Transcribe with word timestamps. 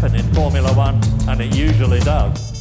happen 0.00 0.18
in 0.18 0.34
Formula 0.34 0.70
One, 0.76 0.98
and 1.26 1.40
it 1.40 1.56
usually 1.56 1.98
does. 1.98 2.56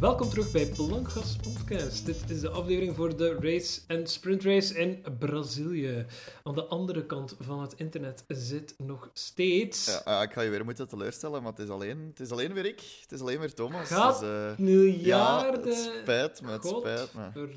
Welkom 0.00 0.28
terug 0.28 0.50
bij 0.50 0.66
Blankgas 0.66 1.36
Podcast. 1.36 2.06
Dit 2.06 2.30
is 2.30 2.40
de 2.40 2.48
aflevering 2.48 2.96
voor 2.96 3.16
de 3.16 3.36
race 3.40 3.80
en 3.86 4.06
sprint 4.06 4.42
race 4.42 4.78
in 4.78 5.04
Brazilië. 5.18 6.06
Aan 6.42 6.54
de 6.54 6.64
andere 6.64 7.06
kant 7.06 7.36
van 7.40 7.60
het 7.60 7.72
internet 7.72 8.24
zit 8.28 8.74
nog 8.76 9.10
steeds. 9.12 9.86
Ja, 9.86 10.00
ah, 10.16 10.22
ik 10.22 10.32
ga 10.32 10.40
je 10.40 10.50
weer 10.50 10.64
moeten 10.64 10.88
teleurstellen, 10.88 11.42
maar 11.42 11.52
het 11.52 11.60
is 11.60 11.68
alleen, 11.68 12.06
het 12.08 12.20
is 12.20 12.30
alleen 12.30 12.52
weer 12.52 12.66
ik. 12.66 12.80
Het 13.00 13.12
is 13.12 13.20
alleen 13.20 13.40
weer 13.40 13.54
Thomas. 13.54 13.88
Gaat 13.88 14.20
Dus, 14.20 14.28
eh, 14.28 14.58
miljarden. 14.58 15.64
Ja, 15.64 15.78
het 15.78 15.90
spijt 16.02 16.42
me, 16.42 16.50
het 16.50 16.66
spijt 16.66 17.14
me. 17.14 17.48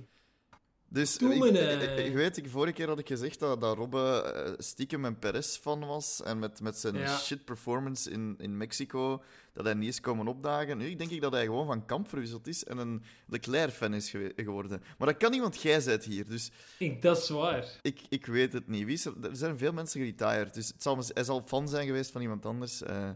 Dus 0.94 1.18
Doe 1.18 1.34
ik, 1.36 2.14
weet, 2.14 2.38
ik, 2.38 2.50
vorige 2.50 2.74
keer 2.74 2.88
had 2.88 3.00
ik 3.00 3.08
gezegd 3.08 3.40
dat, 3.40 3.62
dat 3.62 3.78
Robbe 3.78 4.22
eh, 4.36 4.54
stiekem 4.58 5.06
een 5.06 5.20
Perez-fan 5.20 5.86
was. 5.86 6.22
En 6.24 6.40
met, 6.40 6.62
met 6.62 6.78
zijn 6.78 6.96
Ja. 6.96 7.18
shit 7.18 7.46
performance 7.46 8.10
in, 8.12 8.36
in 8.38 8.58
Mexico, 8.58 9.24
dat 9.54 9.66
hij 9.66 9.74
niet 9.74 9.90
is 9.90 10.00
komen 10.02 10.28
opdagen. 10.28 10.78
Nu 10.78 10.96
denk 10.96 11.12
ik 11.12 11.22
dat 11.22 11.32
hij 11.32 11.46
gewoon 11.46 11.66
van 11.66 11.86
kamp 11.86 12.10
verwisseld 12.10 12.48
is 12.48 12.64
en 12.64 12.78
een 12.78 13.04
Leclerc-fan 13.28 13.94
is 13.94 14.14
geworden. 14.36 14.84
Maar 14.98 15.08
dat 15.08 15.18
kan 15.18 15.32
niet, 15.32 15.42
want 15.42 15.62
jij 15.62 15.84
bent 15.86 16.04
hier. 16.04 16.28
Dus 16.28 16.52
Ik, 16.80 17.02
dat 17.02 17.18
is 17.18 17.30
waar. 17.30 17.66
ik, 17.82 18.02
ik 18.10 18.26
weet 18.26 18.54
het 18.54 18.68
niet. 18.68 18.86
Wie 18.86 18.94
is 18.94 19.06
er, 19.06 19.14
er 19.24 19.36
zijn 19.36 19.58
veel 19.58 19.74
mensen 19.74 20.00
geretired, 20.00 20.54
dus 20.54 20.68
het 20.68 20.82
zal, 20.84 21.04
hij 21.14 21.24
zal 21.24 21.44
fan 21.46 21.70
zijn 21.70 21.86
geweest 21.86 22.12
van 22.12 22.22
iemand 22.22 22.46
anders. 22.46 22.82
Eh, 22.82 23.10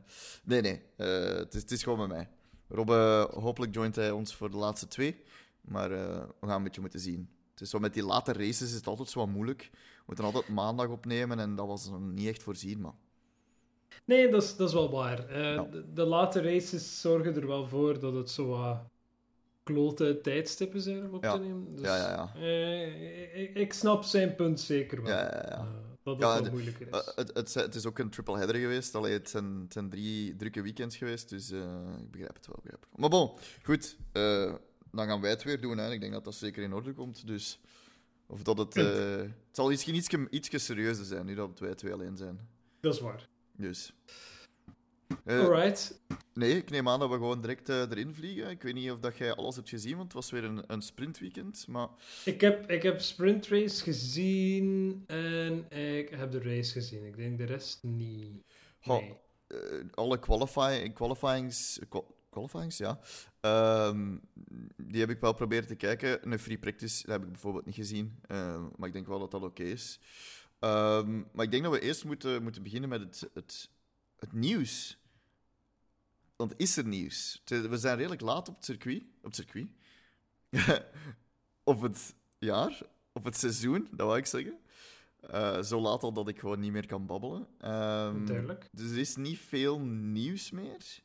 nee, 0.43 0.61
nee. 0.61 0.81
eh, 0.97 1.07
het, 1.23 1.53
is, 1.53 1.61
het 1.61 1.71
is 1.71 1.83
gewoon 1.83 1.99
met 1.99 2.07
mij. 2.07 2.27
Robbe, 2.67 3.27
hopelijk 3.33 3.73
joint 3.73 3.95
hij 3.95 4.11
ons 4.11 4.35
voor 4.35 4.51
de 4.51 4.57
laatste 4.57 4.87
twee. 4.87 5.23
Maar 5.61 5.89
we 5.89 6.47
gaan 6.47 6.57
een 6.57 6.63
beetje 6.63 6.81
moeten 6.81 6.99
zien. 6.99 7.29
Is 7.61 7.69
zo 7.69 7.79
met 7.79 7.93
die 7.93 8.03
late 8.05 8.33
races 8.33 8.61
is 8.61 8.73
het 8.73 8.87
altijd 8.87 9.09
zo 9.09 9.19
wat 9.19 9.27
moeilijk. 9.27 9.69
We 9.71 10.03
moeten 10.05 10.25
altijd 10.25 10.47
maandag 10.47 10.87
opnemen 10.87 11.39
en 11.39 11.55
dat 11.55 11.67
was 11.67 11.89
nog 11.89 11.99
niet 11.99 12.27
echt 12.27 12.43
voorzien, 12.43 12.81
maar... 12.81 12.93
Nee, 14.05 14.29
dat 14.29 14.43
is, 14.43 14.55
dat 14.55 14.67
is 14.67 14.73
wel 14.73 14.89
waar. 14.91 15.27
Eh, 15.27 15.53
Ja. 15.55 15.63
de, 15.63 15.93
de 15.93 16.03
late 16.05 16.41
races 16.41 17.01
zorgen 17.01 17.35
er 17.35 17.47
wel 17.47 17.67
voor 17.67 17.99
dat 17.99 18.13
het 18.13 18.29
zo 18.29 18.47
wat 18.47 18.77
klote 19.63 20.19
tijdstippen 20.21 20.81
zijn 20.81 21.05
om 21.07 21.13
op 21.13 21.23
Ja. 21.23 21.33
te 21.33 21.39
nemen. 21.39 21.75
Dus, 21.75 21.85
Ja, 21.85 21.95
ja, 21.97 22.09
ja. 22.35 22.41
eh, 22.41 23.41
ik, 23.41 23.55
ik 23.55 23.73
snap 23.73 24.03
zijn 24.03 24.35
punt 24.35 24.59
zeker 24.59 25.01
wel. 25.03 25.11
Ja, 25.11 25.19
ja, 25.21 25.45
ja. 25.49 25.57
Eh, 25.57 25.65
dat 26.03 26.19
het 26.21 26.41
wel 26.43 26.51
moeilijker 26.51 26.87
is. 26.91 27.11
Het, 27.15 27.31
het, 27.33 27.53
het 27.53 27.75
is 27.75 27.85
ook 27.85 27.99
een 27.99 28.09
triple 28.09 28.37
header 28.37 28.55
geweest. 28.55 28.95
Allee, 28.95 29.13
het, 29.13 29.29
zijn, 29.29 29.59
het 29.61 29.73
zijn 29.73 29.89
drie 29.89 30.35
drukke 30.35 30.61
weekends 30.61 30.97
geweest, 30.97 31.29
dus 31.29 31.51
ik 31.51 32.11
begrijp 32.11 32.35
het 32.35 32.47
wel. 32.47 32.59
Begrijp 32.61 32.85
het. 32.89 32.99
Maar 32.99 33.09
bon, 33.09 33.31
goed. 33.63 33.97
Dan 34.95 35.07
gaan 35.07 35.21
wij 35.21 35.29
het 35.29 35.43
weer 35.43 35.61
doen. 35.61 35.77
Hè. 35.77 35.91
Ik 35.91 35.99
denk 35.99 36.13
dat 36.13 36.23
dat 36.23 36.35
zeker 36.35 36.63
in 36.63 36.73
orde 36.73 36.93
komt. 36.93 37.27
Dus, 37.27 37.59
of 38.27 38.41
dat 38.43 38.57
het... 38.57 38.75
eh, 38.75 39.15
het 39.17 39.31
zal 39.51 39.67
misschien 39.67 39.95
ietsje, 39.95 40.27
ietsje 40.29 40.57
serieuzer 40.57 41.05
zijn, 41.05 41.25
nu 41.25 41.35
dat 41.35 41.59
wij 41.59 41.75
twee 41.75 41.93
alleen 41.93 42.17
zijn. 42.17 42.39
dat 42.79 42.93
is 42.93 42.99
waar. 42.99 43.27
Dus... 43.57 43.93
Eh, 45.25 45.39
Alright. 45.39 46.01
nee, 46.33 46.57
ik 46.57 46.69
neem 46.69 46.87
aan 46.89 46.99
dat 46.99 47.09
we 47.09 47.15
gewoon 47.15 47.41
direct 47.41 47.69
eh, 47.69 47.79
erin 47.81 48.13
vliegen. 48.13 48.49
Ik 48.49 48.61
weet 48.61 48.73
niet 48.73 48.91
of 48.91 48.99
dat 48.99 49.17
jij 49.17 49.33
alles 49.33 49.55
hebt 49.55 49.69
gezien, 49.69 49.91
want 49.97 50.03
het 50.03 50.13
was 50.13 50.31
weer 50.31 50.43
een, 50.43 50.63
een 50.67 50.81
sprintweekend. 50.81 51.67
Maar 51.67 51.87
Ik 52.25 52.41
heb, 52.41 52.69
ik 52.71 52.83
heb 52.83 52.99
sprint 53.01 53.47
race 53.47 53.83
gezien 53.83 55.03
en 55.07 55.69
ik 55.71 56.09
heb 56.09 56.31
de 56.31 56.39
race 56.41 56.71
gezien. 56.71 57.05
Ik 57.05 57.15
denk 57.17 57.37
de 57.37 57.43
rest 57.43 57.83
niet. 57.83 58.43
Nee. 58.83 59.17
alle 59.93 60.19
qualifying, 60.19 60.93
qualifyings, 60.93 61.79
qua- 61.89 62.03
qualifyings, 62.35 62.77
ja. 62.77 62.99
Ehm, 63.39 64.17
die 64.77 64.99
heb 64.99 65.09
ik 65.09 65.19
wel 65.19 65.33
proberen 65.33 65.67
te 65.67 65.75
kijken. 65.75 66.31
Een 66.31 66.39
free 66.39 66.57
practice 66.57 67.01
dat 67.01 67.11
heb 67.11 67.23
ik 67.23 67.31
bijvoorbeeld 67.31 67.65
niet 67.65 67.75
gezien. 67.75 68.19
Eh, 68.27 68.65
maar 68.75 68.87
ik 68.87 68.93
denk 68.93 69.07
wel 69.07 69.19
dat 69.19 69.31
dat 69.31 69.43
oké 69.43 69.63
is. 69.63 69.99
Ehm, 70.59 71.23
maar 71.33 71.45
ik 71.45 71.51
denk 71.51 71.63
dat 71.63 71.71
we 71.71 71.79
eerst 71.79 72.05
moeten, 72.05 72.43
moeten 72.43 72.63
beginnen 72.63 72.89
met 72.89 73.01
het, 73.01 73.29
het, 73.33 73.69
het 74.19 74.33
nieuws. 74.33 74.97
Want 76.35 76.53
is 76.57 76.77
er 76.77 76.85
nieuws? 76.85 77.41
We 77.45 77.77
zijn 77.77 77.97
redelijk 77.97 78.21
laat 78.21 78.49
op 78.49 78.55
het 78.55 78.65
circuit. 78.65 79.03
Op 79.21 79.23
het 79.23 79.35
circuit. 79.35 79.67
op 81.63 81.81
het 81.81 82.15
jaar. 82.39 82.81
Op 83.13 83.23
het 83.23 83.37
seizoen, 83.37 83.87
dat 83.91 84.07
wou 84.07 84.17
ik 84.17 84.25
zeggen. 84.25 84.59
Eh, 85.19 85.61
zo 85.61 85.79
laat 85.79 86.03
al 86.03 86.13
dat 86.13 86.27
ik 86.27 86.39
gewoon 86.39 86.59
niet 86.59 86.71
meer 86.71 86.85
kan 86.85 87.05
babbelen. 87.05 87.47
Ehm, 87.59 88.25
Duidelijk. 88.25 88.69
dus 88.71 88.91
er 88.91 88.97
is 88.97 89.15
niet 89.15 89.39
veel 89.39 89.79
nieuws 89.79 90.51
meer. 90.51 91.03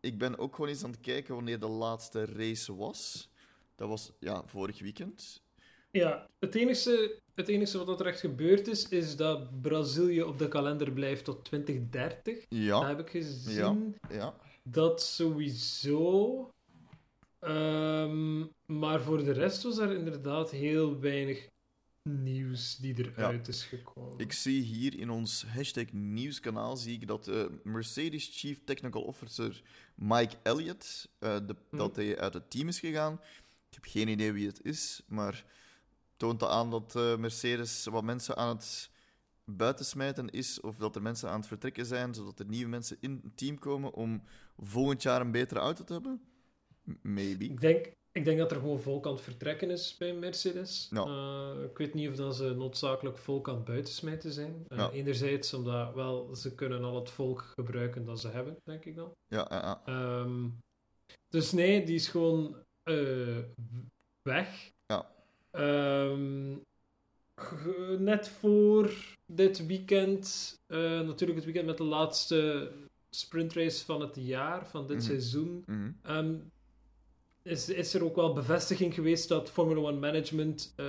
Ik 0.00 0.18
ben 0.18 0.38
ook 0.38 0.54
gewoon 0.54 0.70
eens 0.70 0.84
aan 0.84 0.90
het 0.90 1.00
kijken 1.00 1.34
wanneer 1.34 1.60
de 1.60 1.68
laatste 1.68 2.24
race 2.24 2.74
was. 2.76 3.28
Dat 3.74 3.88
was 3.88 4.12
ja, 4.18 4.42
vorig 4.46 4.80
weekend. 4.80 5.42
Ja, 5.90 6.26
het 6.38 6.54
enige, 6.54 7.18
het 7.34 7.48
enige 7.48 7.84
wat 7.84 8.00
er 8.00 8.06
echt 8.06 8.20
gebeurd 8.20 8.68
is, 8.68 8.88
is 8.88 9.16
dat 9.16 9.60
Brazilië 9.60 10.22
op 10.22 10.38
de 10.38 10.48
kalender 10.48 10.92
blijft 10.92 11.24
tot 11.24 11.44
2030. 11.44 12.34
Dat 12.38 12.46
Ja, 12.48 12.86
heb 12.86 12.98
ik 12.98 13.10
gezien. 13.10 13.96
ja. 14.10 14.34
Dat 14.62 15.02
sowieso. 15.02 16.50
Ehm, 17.38 18.44
maar 18.66 19.00
voor 19.00 19.24
de 19.24 19.32
rest 19.32 19.62
was 19.62 19.78
er 19.78 19.94
inderdaad 19.94 20.50
heel 20.50 21.00
weinig 21.00 21.46
nieuws 22.02 22.76
die 22.76 22.98
eruit 22.98 23.48
is 23.48 23.64
gekomen. 23.64 24.18
Ik 24.18 24.32
zie 24.32 24.62
hier 24.62 24.98
in 24.98 25.10
ons 25.10 25.44
hashtag 25.46 25.92
nieuwskanaal 25.92 26.76
zie 26.76 26.94
ik 26.94 27.06
dat 27.06 27.28
eh, 27.28 27.44
Mercedes 27.62 28.30
Chief 28.32 28.60
Technical 28.64 29.02
Officer 29.02 29.62
Mike 29.94 30.36
Elliott 30.42 31.08
eh, 31.18 31.36
de, 31.46 31.56
Hm. 31.70 31.76
dat 31.76 31.96
hij 31.96 32.18
uit 32.18 32.34
het 32.34 32.50
team 32.50 32.68
is 32.68 32.80
gegaan. 32.80 33.20
Ik 33.68 33.74
heb 33.74 33.84
geen 33.84 34.08
idee 34.08 34.32
wie 34.32 34.46
het 34.46 34.64
is, 34.64 35.02
maar 35.08 35.44
toont 36.16 36.40
dat 36.40 36.50
aan 36.50 36.70
dat 36.70 36.96
eh, 36.96 37.16
Mercedes 37.16 37.84
wat 37.84 38.04
mensen 38.04 38.36
aan 38.36 38.56
het 38.56 38.90
buitensmijten 39.44 40.30
is, 40.30 40.60
of 40.60 40.76
dat 40.76 40.96
er 40.96 41.02
mensen 41.02 41.30
aan 41.30 41.38
het 41.38 41.48
vertrekken 41.48 41.86
zijn, 41.86 42.14
zodat 42.14 42.38
er 42.38 42.46
nieuwe 42.46 42.70
mensen 42.70 42.96
in 43.00 43.20
het 43.22 43.36
team 43.36 43.58
komen 43.58 43.94
om 43.94 44.22
volgend 44.58 45.02
jaar 45.02 45.20
een 45.20 45.30
betere 45.30 45.60
auto 45.60 45.84
te 45.84 45.92
hebben? 45.92 46.20
Maybe. 47.02 47.44
Ik 47.44 47.60
denk, 47.60 47.86
ik 48.12 48.24
denk 48.24 48.38
dat 48.38 48.50
er 48.50 48.56
gewoon 48.56 48.80
volk 48.80 49.06
aan 49.06 49.12
het 49.12 49.20
vertrekken 49.20 49.70
is 49.70 49.96
bij 49.96 50.14
Mercedes. 50.14 50.88
Eh, 50.92 51.52
ik 51.70 51.78
weet 51.78 51.94
niet 51.94 52.08
of 52.08 52.16
dat 52.16 52.36
ze 52.36 52.54
noodzakelijk 52.54 53.18
volk 53.18 53.48
aan 53.48 53.54
het 53.54 53.64
buitensmijten 53.64 54.32
zijn. 54.32 54.64
Eh. 54.68 54.88
Enerzijds 54.92 55.54
omdat 55.54 55.94
wel, 55.94 56.34
ze 56.36 56.54
kunnen 56.54 56.84
al 56.84 56.94
het 56.94 57.10
volk 57.10 57.40
gebruiken 57.42 58.04
dat 58.04 58.20
ze 58.20 58.28
hebben, 58.28 58.56
denk 58.64 58.84
ik 58.84 58.96
dan. 58.96 59.12
Ja, 59.26 59.46
ja, 59.50 59.56
ja. 59.60 59.82
Ehm, 59.84 60.48
dus 61.28 61.52
nee, 61.52 61.84
die 61.84 61.94
is 61.94 62.08
gewoon 62.08 62.56
eh, 62.82 63.38
weg. 64.22 64.70
Ja. 64.86 65.10
Ehm, 65.50 66.56
net 67.98 68.28
voor 68.28 68.94
dit 69.26 69.66
weekend, 69.66 70.54
natuurlijk 70.68 71.34
het 71.34 71.44
weekend 71.44 71.66
met 71.66 71.76
de 71.76 71.84
laatste 71.84 72.72
sprintrace 73.10 73.84
van 73.84 74.00
het 74.00 74.16
jaar, 74.16 74.66
van 74.66 74.86
dit 74.86 74.96
Mhm. 74.96 75.06
seizoen, 75.06 75.62
Mhm. 75.66 75.90
Ehm, 76.02 76.34
is, 77.50 77.68
is 77.68 77.94
er 77.94 78.04
ook 78.04 78.16
wel 78.16 78.32
bevestiging 78.32 78.94
geweest 78.94 79.28
dat 79.28 79.50
Formula 79.50 79.80
One 79.80 79.98
Management 79.98 80.72
eh, 80.76 80.84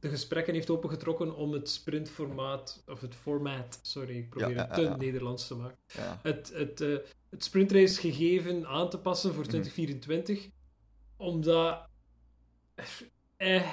de 0.00 0.08
gesprekken 0.08 0.54
heeft 0.54 0.70
opengetrokken 0.70 1.36
om 1.36 1.52
het 1.52 1.68
sprintformaat, 1.70 2.82
of 2.86 3.00
het 3.00 3.14
format, 3.14 3.78
sorry, 3.82 4.16
ik 4.16 4.30
probeer 4.30 4.54
Ja, 4.56 4.64
het 4.66 4.74
te. 4.74 4.94
Nederlands 4.98 5.46
te 5.46 5.54
maken, 5.54 5.78
het, 6.22 6.52
het, 6.54 6.80
eh, 6.80 6.96
het 7.30 7.44
sprintrace 7.44 8.00
gegeven 8.00 8.66
aan 8.66 8.90
te 8.90 8.98
passen 8.98 9.30
voor 9.34 9.42
Mhm. 9.42 9.50
2024, 9.50 10.48
omdat 11.16 11.86
eh, 13.36 13.72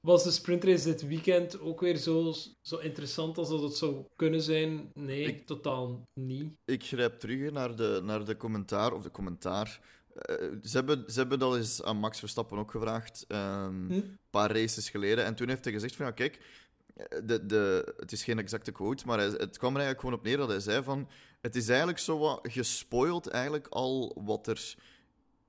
was 0.00 0.24
de 0.24 0.30
sprintrace 0.30 0.84
dit 0.84 1.06
weekend 1.06 1.60
ook 1.60 1.80
weer 1.80 1.96
zo, 1.96 2.32
zo 2.62 2.76
interessant 2.78 3.38
als 3.38 3.48
dat 3.48 3.62
het 3.62 3.76
zou 3.76 4.04
kunnen 4.16 4.42
zijn? 4.42 4.90
Nee, 4.94 5.22
Ik- 5.24 5.46
totaal 5.46 6.02
niet. 6.20 6.52
Ik 6.64 6.84
grijp 6.84 7.18
terug 7.18 7.50
naar 7.52 7.76
de, 7.76 8.00
naar 8.04 8.24
de 8.24 8.36
commentaar, 8.36 8.92
of 8.92 9.02
de 9.02 9.10
commentaar. 9.10 9.80
Eh, 10.16 10.36
ze, 10.62 10.76
hebben, 10.76 11.04
ze 11.12 11.18
hebben 11.18 11.38
dat 11.38 11.56
eens 11.56 11.82
aan 11.82 11.96
Max 11.96 12.18
Verstappen 12.18 12.58
ook 12.58 12.70
gevraagd, 12.70 13.24
ehm, 13.28 13.86
Hm? 13.86 13.92
een 13.92 14.18
paar 14.30 14.52
races 14.52 14.90
geleden. 14.90 15.24
En 15.24 15.34
toen 15.34 15.48
heeft 15.48 15.64
hij 15.64 15.72
gezegd 15.72 15.96
van, 15.96 16.06
ja, 16.06 16.12
kijk, 16.12 16.40
eh, 16.96 17.18
de, 17.24 17.46
de, 17.46 17.94
het 17.96 18.12
is 18.12 18.24
geen 18.24 18.38
exacte 18.38 18.72
quote, 18.72 19.06
maar 19.06 19.18
hij- 19.18 19.26
het 19.28 19.58
kwam 19.58 19.70
er 19.76 19.80
eigenlijk 19.80 20.00
gewoon 20.00 20.14
op 20.14 20.24
neer 20.24 20.36
dat 20.36 20.48
hij 20.48 20.60
zei 20.60 20.82
van, 20.82 21.08
het 21.40 21.56
is 21.56 21.68
eigenlijk 21.68 21.98
zo 21.98 22.18
wat 22.18 22.40
gespoild 22.42 23.26
eigenlijk 23.28 23.66
al 23.68 24.22
wat 24.24 24.46
er 24.46 24.74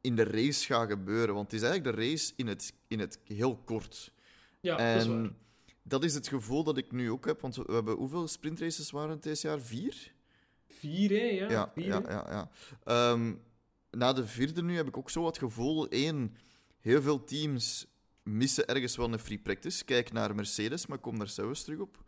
in 0.02 0.16
de 0.16 0.24
race 0.24 0.66
gaat 0.66 0.90
gebeuren. 0.90 1.36
Want 1.36 1.52
het 1.52 1.62
is 1.62 1.68
eigenlijk 1.68 1.98
de 1.98 2.04
race 2.04 2.34
in 2.36 2.48
het, 2.48 2.74
in 2.88 3.00
het 3.00 3.20
heel 3.24 3.58
kort. 3.58 4.12
Ja, 4.60 4.78
dat 4.94 5.02
is 5.02 5.08
waar. 5.08 5.18
En 5.18 5.36
dat 5.84 6.04
is 6.04 6.14
het 6.14 6.28
gevoel 6.28 6.64
dat 6.64 6.78
ik 6.78 6.92
nu 6.92 7.12
ook 7.12 7.26
heb, 7.26 7.42
want 7.42 7.56
we 7.56 7.74
hebben 7.74 7.96
hoeveel 7.96 8.28
sprintraces 8.28 8.92
waren 8.92 9.10
het 9.10 9.24
deze 9.24 9.48
jaar? 9.48 9.60
Vier? 9.60 10.12
Vier, 10.68 11.10
hè? 11.10 11.16
Ja, 11.26 11.50
Ja, 11.50 11.72
vier, 11.74 11.86
ja, 11.86 12.02
ja. 12.08 12.26
ja. 12.30 12.50
Ehm, 12.84 13.34
na 13.92 14.14
de 14.14 14.28
vierde 14.28 14.64
nu 14.64 14.76
heb 14.76 14.88
ik 14.88 14.98
ook 14.98 15.10
zo 15.10 15.26
het 15.26 15.38
gevoel: 15.38 15.88
één, 15.88 16.36
heel 16.80 17.02
veel 17.02 17.24
teams 17.24 17.88
missen 18.24 18.68
ergens 18.68 18.96
wel 18.96 19.14
een 19.14 19.20
free 19.20 19.40
practice. 19.40 19.86
Kijk 19.86 20.12
naar 20.12 20.36
Mercedes, 20.36 20.86
maar 20.86 20.98
ik 20.98 21.04
kom 21.04 21.18
daar 21.18 21.30
zelfs 21.30 21.64
terug 21.64 21.80
op. 21.80 22.04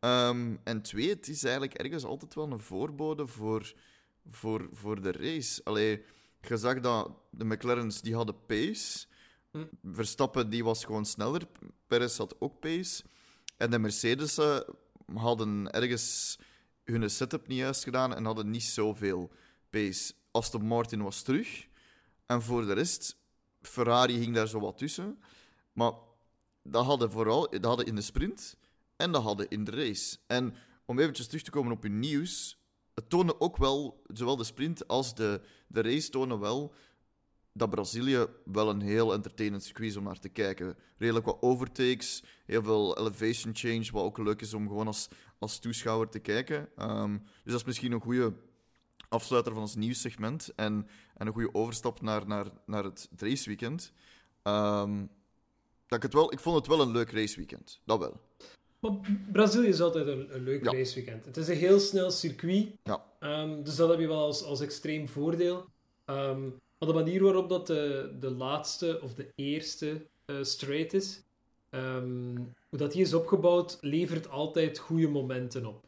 Ehm, 0.00 0.56
en 0.64 0.82
twee, 0.82 1.08
het 1.08 1.28
is 1.28 1.42
eigenlijk 1.42 1.74
ergens 1.74 2.04
altijd 2.04 2.34
wel 2.34 2.50
een 2.50 2.60
voorbode 2.60 3.26
voor, 3.26 3.72
voor, 4.30 4.68
voor 4.72 5.02
de 5.02 5.12
race. 5.12 5.60
Allee, 5.64 6.04
je 6.40 6.56
zag 6.56 6.80
dat 6.80 7.12
de 7.30 7.44
McLaren's 7.44 8.00
die 8.00 8.14
hadden 8.14 8.46
pace. 8.46 9.06
Hm. 9.50 9.64
Verstappen 9.82 10.50
die 10.50 10.64
was 10.64 10.84
gewoon 10.84 11.06
sneller. 11.06 11.42
Perez 11.86 12.16
had 12.16 12.36
ook 12.38 12.60
pace. 12.60 13.02
En 13.56 13.70
de 13.70 13.78
Mercedes 13.78 14.38
hadden 15.14 15.70
ergens 15.70 16.38
hun 16.84 17.10
setup 17.10 17.46
niet 17.46 17.58
juist 17.58 17.84
gedaan 17.84 18.14
en 18.14 18.24
hadden 18.24 18.50
niet 18.50 18.62
zoveel 18.62 19.30
pace. 19.70 20.12
Aston 20.30 20.66
Martin 20.66 21.02
was 21.02 21.22
terug. 21.22 21.66
En 22.26 22.42
voor 22.42 22.66
de 22.66 22.72
rest, 22.72 23.16
Ferrari 23.60 24.22
ging 24.22 24.34
daar 24.34 24.48
zo 24.48 24.60
wat 24.60 24.78
tussen. 24.78 25.18
Maar 25.72 25.92
dat 26.62 26.84
hadden 26.84 27.10
vooral 27.10 27.50
dat 27.50 27.64
hadden 27.64 27.86
in 27.86 27.94
de 27.94 28.00
sprint 28.00 28.56
en 28.96 29.12
dat 29.12 29.22
hadden 29.22 29.48
in 29.48 29.64
de 29.64 29.70
race. 29.70 30.18
En 30.26 30.54
om 30.84 30.98
eventjes 30.98 31.26
terug 31.26 31.42
te 31.42 31.50
komen 31.50 31.72
op 31.72 31.84
uw 31.84 31.92
nieuws, 31.92 32.58
het 32.94 33.10
tonen 33.10 33.40
ook 33.40 33.56
wel, 33.56 34.02
zowel 34.06 34.36
de 34.36 34.44
sprint 34.44 34.88
als 34.88 35.14
de, 35.14 35.40
de 35.66 35.82
race 35.82 36.10
tonen 36.10 36.38
wel 36.38 36.74
dat 37.52 37.70
Brazilië 37.70 38.26
wel 38.44 38.70
een 38.70 38.80
heel 38.80 39.12
entertainend 39.12 39.64
circuit 39.64 39.90
is 39.90 39.96
om 39.96 40.04
naar 40.04 40.18
te 40.18 40.28
kijken. 40.28 40.76
Redelijk 40.98 41.26
wat 41.26 41.36
overtakes, 41.40 42.22
heel 42.46 42.62
veel 42.62 42.98
elevation 42.98 43.56
change, 43.56 43.88
wat 43.92 44.04
ook 44.04 44.18
leuk 44.18 44.40
is 44.40 44.54
om 44.54 44.68
gewoon 44.68 44.86
als, 44.86 45.08
als 45.38 45.58
toeschouwer 45.58 46.08
te 46.08 46.18
kijken. 46.18 46.68
Um, 46.78 47.22
dus 47.22 47.52
dat 47.52 47.60
is 47.60 47.64
misschien 47.64 47.92
een 47.92 48.00
goede 48.00 48.34
afsluiter 49.10 49.52
van 49.52 49.60
ons 49.62 49.74
nieuwssegment 49.74 50.52
en, 50.56 50.88
en 51.16 51.26
een 51.26 51.32
goede 51.32 51.54
overstap 51.54 52.00
naar, 52.00 52.26
naar, 52.26 52.46
naar 52.66 52.84
het 52.84 53.08
raceweekend. 53.16 53.92
Um, 54.42 55.10
dat 55.86 55.96
ik, 55.98 56.02
het 56.02 56.12
wel, 56.14 56.32
ik 56.32 56.40
vond 56.40 56.56
het 56.56 56.66
wel 56.66 56.80
een 56.80 56.90
leuk 56.90 57.10
raceweekend, 57.10 57.80
dat 57.84 57.98
wel. 57.98 58.20
Maar 58.78 58.92
Brazilië 59.32 59.66
is 59.68 59.80
altijd 59.80 60.06
een, 60.06 60.34
een 60.34 60.42
leuk 60.42 60.64
Ja. 60.64 60.72
raceweekend. 60.72 61.24
Het 61.24 61.36
is 61.36 61.48
een 61.48 61.56
heel 61.56 61.78
snel 61.80 62.10
circuit, 62.10 62.68
Ja, 62.82 63.04
ehm, 63.18 63.62
dus 63.62 63.76
dat 63.76 63.88
heb 63.90 63.98
je 64.00 64.06
wel 64.06 64.24
als, 64.24 64.42
als 64.42 64.60
extreem 64.60 65.08
voordeel. 65.08 65.66
Ehm, 66.04 66.40
maar 66.78 66.88
de 66.88 66.94
manier 66.94 67.22
waarop 67.22 67.48
dat 67.48 67.66
de, 67.66 68.16
de 68.20 68.30
laatste 68.30 69.00
of 69.02 69.14
de 69.14 69.32
eerste 69.34 70.06
eh, 70.24 70.36
straight 70.42 70.92
is, 70.92 71.22
ehm, 71.70 72.36
hoe 72.68 72.78
dat 72.78 72.92
die 72.92 73.00
is 73.02 73.14
opgebouwd, 73.14 73.78
levert 73.80 74.28
altijd 74.28 74.78
goede 74.78 75.08
momenten 75.08 75.66
op. 75.66 75.84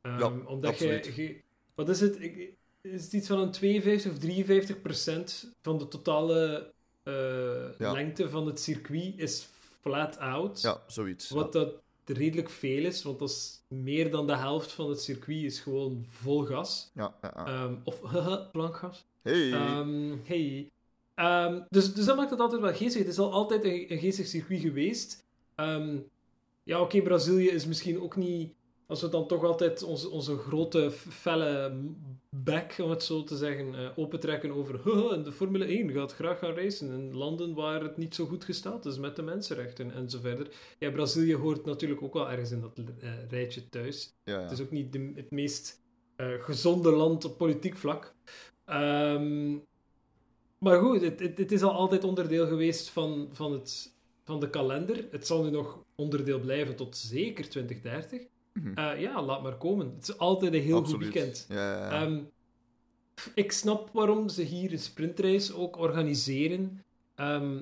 Ehm, 0.00 0.18
Ja, 0.18 0.32
omdat 0.46 0.78
je- 0.78 1.41
wat 1.74 1.88
is 1.88 2.00
het? 2.00 2.20
Ik- 2.20 2.52
Is 2.80 3.04
het 3.04 3.12
iets 3.12 3.26
van 3.28 3.38
een 3.38 3.50
52 3.50 4.12
of 4.12 4.18
53 4.18 4.80
procent 4.82 5.52
van 5.62 5.78
de 5.78 5.88
totale 5.88 6.70
eh, 7.02 7.78
Ja. 7.78 7.92
lengte 7.92 8.28
van 8.30 8.46
het 8.46 8.60
circuit 8.60 9.12
is 9.16 9.48
flat 9.80 10.18
out? 10.18 10.60
ja 10.60 10.80
zoiets. 10.86 11.28
ja. 11.28 11.34
Wat 11.34 11.52
dat 11.52 11.74
redelijk 12.04 12.50
veel 12.50 12.84
is, 12.84 13.02
want 13.02 13.18
dat 13.18 13.28
is 13.30 13.60
meer 13.68 14.10
dan 14.10 14.26
de 14.26 14.36
helft 14.36 14.72
van 14.72 14.88
het 14.88 15.00
circuit 15.02 15.42
is 15.42 15.60
gewoon 15.60 16.04
vol 16.08 16.44
gas. 16.44 16.90
Ja, 16.94 17.14
ja. 17.22 17.46
Ehm, 17.46 17.74
of 17.84 18.00
plankgas. 18.52 19.04
Hey. 19.22 19.52
Ehm, 19.52 20.16
hey. 20.24 20.70
Ehm, 21.14 21.60
dus, 21.68 21.94
dus 21.94 22.04
dat 22.04 22.16
maakt 22.16 22.30
het 22.30 22.40
altijd 22.40 22.60
wel 22.60 22.74
geestig. 22.74 23.00
Het 23.00 23.10
is 23.10 23.18
al 23.18 23.32
altijd 23.32 23.64
een, 23.64 23.92
een 23.92 23.98
geestig 23.98 24.26
circuit 24.26 24.60
geweest. 24.60 25.24
Ja, 26.64 26.80
oké, 26.80 27.02
Brazilië 27.02 27.48
is 27.48 27.66
misschien 27.66 28.00
ook 28.00 28.16
niet... 28.16 28.52
Als 28.86 29.00
we 29.00 29.08
dan 29.08 29.26
toch 29.26 29.44
altijd 29.44 29.82
onze, 29.82 30.10
onze 30.10 30.36
grote, 30.36 30.90
felle 30.90 31.80
bek, 32.36 32.76
om 32.82 32.90
het 32.90 33.02
zo 33.02 33.24
te 33.24 33.36
zeggen, 33.36 33.74
eh, 33.74 33.88
opentrekken 33.96 34.50
over 34.52 34.80
"Haha, 34.84 35.16
de 35.16 35.32
Formule 35.32 35.64
1 35.78 35.90
gaat 35.90 36.12
graag 36.14 36.38
gaan 36.38 36.54
racen 36.54 36.90
in 36.90 37.16
landen 37.16 37.54
waar 37.54 37.82
het 37.82 37.96
niet 37.96 38.14
zo 38.14 38.26
goed 38.26 38.44
gesteld 38.44 38.84
is 38.86 38.98
met 38.98 39.16
de 39.16 39.22
mensenrechten 39.22 39.90
en 39.92 40.10
zo 40.10 40.18
verder. 40.20 40.48
Ja, 40.78 40.90
Brazilië 40.90 41.34
hoort 41.36 41.64
natuurlijk 41.64 42.02
ook 42.02 42.14
wel 42.14 42.30
ergens 42.30 42.50
in 42.50 42.60
dat 42.60 42.78
eh, 43.00 43.10
rijtje 43.30 43.68
thuis. 43.68 44.12
ja, 44.24 44.34
ja. 44.34 44.42
Het 44.42 44.50
is 44.50 44.60
ook 44.60 44.70
niet 44.70 44.92
de- 44.92 45.12
het 45.14 45.30
meest 45.30 45.80
eh, 46.16 46.26
gezonde 46.42 46.90
land 46.90 47.24
op 47.24 47.38
politiek 47.38 47.76
vlak. 47.76 48.14
Ehm, 48.64 49.52
maar 50.58 50.78
goed, 50.80 51.00
het, 51.00 51.20
het, 51.20 51.38
het 51.38 51.52
is 51.52 51.62
al 51.62 51.72
altijd 51.72 52.04
onderdeel 52.04 52.46
geweest 52.46 52.88
van, 52.90 53.28
van, 53.32 53.52
het, 53.52 53.94
van 54.24 54.40
de 54.40 54.50
kalender. 54.50 55.06
Het 55.10 55.26
zal 55.26 55.42
nu 55.44 55.50
nog 55.50 55.84
onderdeel 55.94 56.40
blijven 56.40 56.76
tot 56.76 56.96
zeker 56.96 57.48
2030. 57.48 58.22
Mhm. 58.52 58.72
Eh, 58.78 59.00
ja, 59.00 59.22
laat 59.22 59.42
maar 59.42 59.56
komen. 59.56 59.92
Het 59.96 60.08
is 60.08 60.18
altijd 60.18 60.54
een 60.54 60.60
heel 60.62 60.76
Absoluut. 60.76 61.04
goed 61.04 61.14
weekend. 61.14 61.46
Ja, 61.48 61.56
ja, 61.78 61.78
ja. 61.78 62.02
Ehm, 62.06 62.20
ik 63.34 63.52
snap 63.52 63.90
waarom 63.92 64.28
ze 64.28 64.42
hier 64.42 64.72
een 64.72 64.78
sprintrace 64.78 65.56
ook 65.56 65.76
organiseren. 65.78 66.82
Ehm, 67.14 67.60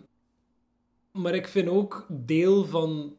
maar 1.13 1.35
ik 1.35 1.49
vind 1.49 1.69
ook 1.69 2.07
deel 2.09 2.65
van, 2.65 3.17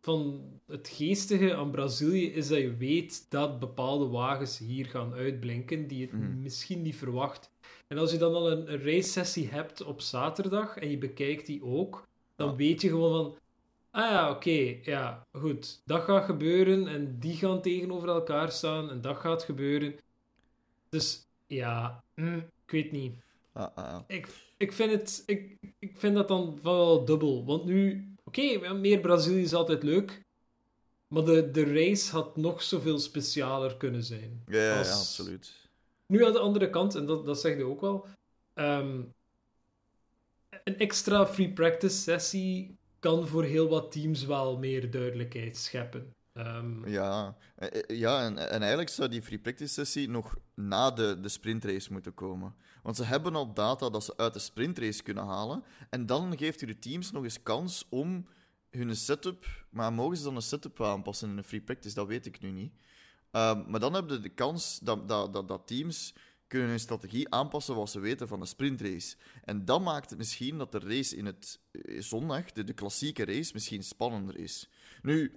van 0.00 0.40
het 0.66 0.88
geestige 0.88 1.54
aan 1.54 1.70
Brazilië 1.70 2.26
is 2.32 2.48
dat 2.48 2.58
je 2.58 2.76
weet 2.76 3.26
dat 3.30 3.58
bepaalde 3.58 4.06
wagens 4.06 4.58
hier 4.58 4.86
gaan 4.86 5.12
uitblinken 5.14 5.86
die 5.86 5.98
je 5.98 6.08
Mhm. 6.16 6.42
misschien 6.42 6.82
niet 6.82 6.96
verwacht. 6.96 7.50
En 7.86 7.98
als 7.98 8.12
je 8.12 8.18
dan 8.18 8.34
al 8.34 8.50
een, 8.50 8.72
een 8.72 8.82
race-sessie 8.82 9.48
hebt 9.48 9.84
op 9.84 10.00
zaterdag 10.00 10.76
en 10.76 10.90
je 10.90 10.98
bekijkt 10.98 11.46
die 11.46 11.64
ook, 11.64 12.06
dan 12.36 12.48
Ja. 12.50 12.56
weet 12.56 12.80
je 12.80 12.88
gewoon 12.88 13.10
van... 13.24 13.36
Ah 13.96 14.10
ja, 14.10 14.30
oké, 14.30 14.78
ja, 14.82 15.26
goed. 15.32 15.82
Dat 15.84 16.02
gaat 16.02 16.24
gebeuren 16.24 16.88
en 16.88 17.18
die 17.18 17.36
gaan 17.36 17.62
tegenover 17.62 18.08
elkaar 18.08 18.52
staan 18.52 18.90
en 18.90 19.00
dat 19.00 19.16
gaat 19.16 19.42
gebeuren. 19.42 19.94
Dus 20.88 21.26
ja, 21.46 22.04
mm, 22.14 22.50
ik 22.64 22.70
weet 22.70 22.92
niet. 22.92 23.14
Ah, 23.52 23.68
ah, 23.74 23.94
ah. 23.94 24.02
Ik, 24.06 24.28
ik, 24.56 24.72
vind 24.72 24.92
het, 24.92 25.22
ik, 25.26 25.56
ik 25.78 25.98
vind 25.98 26.14
dat 26.14 26.28
dan 26.28 26.58
wel 26.62 27.04
dubbel. 27.04 27.44
Want 27.44 27.64
nu, 27.64 28.08
oké, 28.24 28.74
meer 28.74 29.00
Brazilië 29.00 29.42
is 29.42 29.54
altijd 29.54 29.82
leuk. 29.82 30.22
Maar 31.08 31.24
de, 31.24 31.50
de 31.50 31.64
race 31.64 32.10
had 32.10 32.36
nog 32.36 32.62
zoveel 32.62 32.98
specialer 32.98 33.76
kunnen 33.76 34.04
zijn. 34.04 34.42
Ja, 34.46 34.78
absoluut. 34.78 35.68
Nu 36.06 36.24
aan 36.24 36.32
de 36.32 36.38
andere 36.38 36.70
kant, 36.70 36.94
en 36.94 37.06
dat, 37.06 37.26
dat 37.26 37.40
zeg 37.40 37.56
je 37.56 37.64
ook 37.64 37.80
wel, 37.80 38.06
ehm, 38.54 39.02
een 40.64 40.78
extra 40.78 41.26
free 41.26 41.52
practice 41.52 41.96
sessie 41.96 42.76
kan 43.06 43.26
voor 43.26 43.44
heel 43.44 43.68
wat 43.68 43.92
teams 43.92 44.24
wel 44.24 44.58
meer 44.58 44.90
duidelijkheid 44.90 45.56
scheppen. 45.56 46.14
Ehm, 46.32 46.88
Ja, 46.88 47.36
Eh, 47.56 47.68
eh, 47.72 47.98
ja 47.98 48.24
en, 48.24 48.38
en 48.38 48.60
eigenlijk 48.60 48.88
zou 48.88 49.08
die 49.08 49.22
free 49.22 49.38
practice 49.38 49.72
sessie 49.72 50.08
nog 50.08 50.36
na 50.54 50.90
de, 50.90 51.20
de 51.20 51.28
sprintrace 51.28 51.92
moeten 51.92 52.14
komen. 52.14 52.54
Want 52.82 52.96
ze 52.96 53.04
hebben 53.04 53.34
al 53.34 53.52
data 53.54 53.90
dat 53.90 54.04
ze 54.04 54.16
uit 54.16 54.32
de 54.32 54.38
sprintrace 54.38 55.02
kunnen 55.02 55.24
halen. 55.24 55.62
En 55.90 56.06
dan 56.06 56.38
geeft 56.38 56.62
u 56.62 56.66
de 56.66 56.78
teams 56.78 57.12
nog 57.12 57.24
eens 57.24 57.42
kans 57.42 57.86
om 57.88 58.26
hun 58.70 58.96
setup. 58.96 59.66
Maar 59.70 59.92
mogen 59.92 60.16
ze 60.16 60.24
dan 60.24 60.36
een 60.36 60.42
setup 60.42 60.82
aanpassen 60.82 61.30
in 61.30 61.36
een 61.36 61.44
free 61.44 61.60
practice? 61.60 61.94
Dat 61.94 62.06
weet 62.06 62.26
ik 62.26 62.40
nu 62.40 62.50
niet. 62.50 62.72
Ehm, 63.30 63.70
maar 63.70 63.80
dan 63.80 63.94
hebben 63.94 64.14
ze 64.14 64.20
de 64.20 64.34
kans 64.34 64.78
dat, 64.82 65.08
dat, 65.08 65.48
dat 65.48 65.66
teams 65.66 66.14
kunnen 66.46 66.68
hun 66.68 66.80
strategie 66.80 67.30
aanpassen 67.34 67.74
wat 67.74 67.90
ze 67.90 68.00
weten 68.00 68.28
van 68.28 68.40
de 68.40 68.46
sprintrace. 68.46 69.16
En 69.44 69.64
dat 69.64 69.82
maakt 69.82 70.10
het 70.10 70.18
misschien 70.18 70.58
dat 70.58 70.72
de 70.72 70.78
race 70.78 71.16
in 71.16 71.26
het 71.26 71.60
eh, 71.70 72.00
zondag, 72.00 72.52
de, 72.52 72.72
klassieke 72.72 73.24
race, 73.24 73.50
misschien 73.52 73.82
spannender 73.84 74.38
is. 74.38 74.70
Nu, 75.02 75.32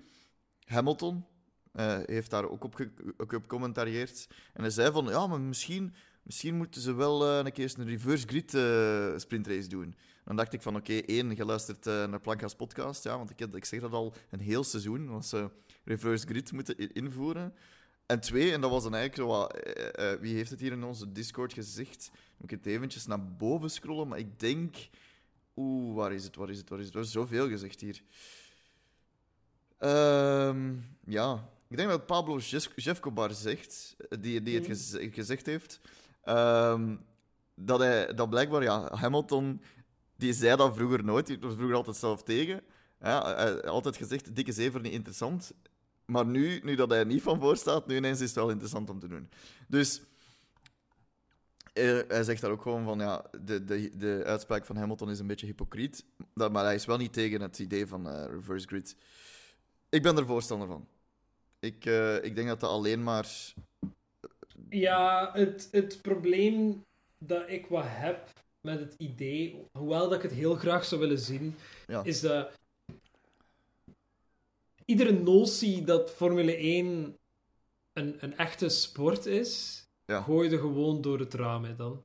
Hamilton 0.65 1.25
eh, 1.71 1.97
heeft 2.05 2.29
daar 2.29 2.49
ook 2.49 2.63
op, 2.63 2.75
ge- 2.75 3.13
ook 3.17 3.31
op 3.33 3.47
commentarieerd. 3.47 4.27
En 4.53 4.61
hij 4.61 4.71
zei 4.71 4.91
van, 4.91 5.05
ja, 5.05 5.27
maar 5.27 5.41
misschien, 5.41 5.93
misschien 6.23 6.55
moeten 6.55 6.81
ze 6.81 6.93
wel 6.93 7.25
eh, 7.27 7.45
een 7.45 7.51
keer 7.51 7.73
een 7.77 7.85
reverse 7.87 8.27
grid 8.27 8.53
eh, 8.53 9.17
sprintrace 9.17 9.67
doen. 9.67 9.95
Dan 10.25 10.35
dacht 10.35 10.53
ik 10.53 10.61
van, 10.61 10.75
oké, 10.75 10.93
één, 10.93 11.35
je 11.35 11.45
luistert 11.45 11.87
eh, 11.87 12.07
naar 12.07 12.19
Plankha's 12.21 12.55
podcast, 12.55 13.03
ja, 13.03 13.17
want 13.17 13.29
ik, 13.29 13.39
ik 13.39 13.65
zeg 13.65 13.79
dat 13.79 13.91
al 13.91 14.13
een 14.29 14.39
heel 14.39 14.63
seizoen, 14.63 15.07
dat 15.07 15.25
ze 15.25 15.49
reverse 15.83 16.27
grid 16.27 16.51
moeten 16.51 16.93
invoeren. 16.93 17.53
En 18.09 18.19
twee, 18.19 18.51
en 18.51 18.61
dat 18.61 18.69
was 18.71 18.83
dan 18.83 18.95
eigenlijk 18.95 19.29
zo 19.29 19.37
wat... 19.37 19.53
eh, 19.53 20.11
eh, 20.13 20.19
wie 20.19 20.35
heeft 20.35 20.49
het 20.49 20.59
hier 20.59 20.71
in 20.71 20.83
onze 20.83 21.11
Discord 21.11 21.53
gezegd? 21.53 22.11
Moet 22.37 22.51
ik 22.51 22.57
het 22.57 22.65
eventjes 22.65 23.05
naar 23.05 23.25
boven 23.27 23.69
scrollen, 23.69 24.07
maar 24.07 24.19
ik 24.19 24.39
denk... 24.39 24.75
Oeh, 25.55 25.95
waar 25.95 26.13
is 26.13 26.23
het, 26.23 26.35
waar 26.35 26.49
is 26.49 26.57
het, 26.57 26.69
waar 26.69 26.79
is 26.79 26.85
het? 26.85 26.95
Er 26.95 27.01
is 27.01 27.11
zoveel 27.11 27.47
gezegd 27.47 27.81
hier. 27.81 28.01
Ehm, 29.77 30.75
ja, 31.05 31.49
ik 31.67 31.77
denk 31.77 31.89
dat 31.89 32.05
Pablo 32.05 32.37
Jefcobar 32.75 33.33
zegt, 33.33 33.95
eh, 34.09 34.17
die, 34.21 34.41
die 34.43 34.55
het 34.55 34.67
Mhm. 34.67 34.71
gez- 34.75 35.13
gezegd 35.15 35.45
heeft, 35.45 35.79
ehm, 36.23 36.95
dat, 37.55 37.79
hij, 37.79 38.13
dat 38.13 38.29
blijkbaar, 38.29 38.63
ja, 38.63 38.95
Hamilton, 38.95 39.61
die 40.15 40.33
zei 40.33 40.55
dat 40.55 40.75
vroeger 40.75 41.03
nooit, 41.03 41.27
die 41.27 41.39
was 41.39 41.53
vroeger 41.53 41.75
altijd 41.75 41.95
zelf 41.95 42.23
tegen. 42.23 42.61
Ja, 43.01 43.19
altijd 43.53 43.97
gezegd, 43.97 44.35
dikke 44.35 44.51
zever 44.51 44.81
niet 44.81 44.93
interessant. 44.93 45.53
Maar 46.09 46.25
nu, 46.25 46.59
nu 46.63 46.75
dat 46.75 46.89
hij 46.89 46.99
er 46.99 47.05
niet 47.05 47.21
van 47.21 47.39
voor 47.39 47.57
staat, 47.57 47.87
nu 47.87 47.95
ineens 47.95 48.19
is 48.19 48.27
het 48.27 48.35
wel 48.35 48.49
interessant 48.49 48.89
om 48.89 48.99
te 48.99 49.07
doen. 49.07 49.29
Dus 49.67 50.01
eh, 51.73 51.99
hij 52.07 52.23
zegt 52.23 52.41
daar 52.41 52.51
ook 52.51 52.61
gewoon 52.61 52.83
van, 52.83 52.99
ja, 52.99 53.25
de, 53.41 53.63
de, 53.63 53.97
de 53.97 54.23
uitspraak 54.25 54.65
van 54.65 54.75
Hamilton 54.75 55.09
is 55.09 55.19
een 55.19 55.27
beetje 55.27 55.45
hypocriet. 55.45 56.05
Dat, 56.33 56.51
maar 56.51 56.63
hij 56.63 56.75
is 56.75 56.85
wel 56.85 56.97
niet 56.97 57.13
tegen 57.13 57.41
het 57.41 57.59
idee 57.59 57.87
van 57.87 58.09
eh, 58.09 58.25
reverse 58.25 58.67
grid. 58.67 58.95
Ik 59.89 60.01
ben 60.01 60.17
er 60.17 60.25
voorstander 60.25 60.67
van. 60.67 60.87
Ik, 61.59 61.85
eh, 61.85 62.23
ik 62.23 62.35
denk 62.35 62.47
dat 62.47 62.59
dat 62.59 62.69
alleen 62.69 63.03
maar... 63.03 63.53
Ja, 64.69 65.31
het, 65.33 65.67
het 65.71 66.01
probleem 66.01 66.83
dat 67.17 67.49
ik 67.49 67.65
wat 67.67 67.85
heb 67.87 68.29
met 68.61 68.79
het 68.79 68.95
idee, 68.97 69.65
hoewel 69.71 70.09
dat 70.09 70.17
ik 70.17 70.29
het 70.29 70.39
heel 70.39 70.55
graag 70.55 70.85
zou 70.85 71.01
willen 71.01 71.19
zien, 71.19 71.55
Ja, 71.87 72.03
is 72.03 72.19
dat 72.19 72.58
iedere 74.89 75.11
notie 75.11 75.83
dat 75.83 76.11
Formule 76.11 76.55
1 76.55 77.17
een, 77.93 78.15
een 78.19 78.37
echte 78.37 78.69
sport 78.69 79.25
is, 79.25 79.83
Ja. 80.05 80.21
gooi 80.21 80.49
je 80.49 80.57
gewoon 80.59 81.01
door 81.01 81.19
het 81.19 81.33
raam 81.33 81.63
hè, 81.63 81.75
dan. 81.75 82.03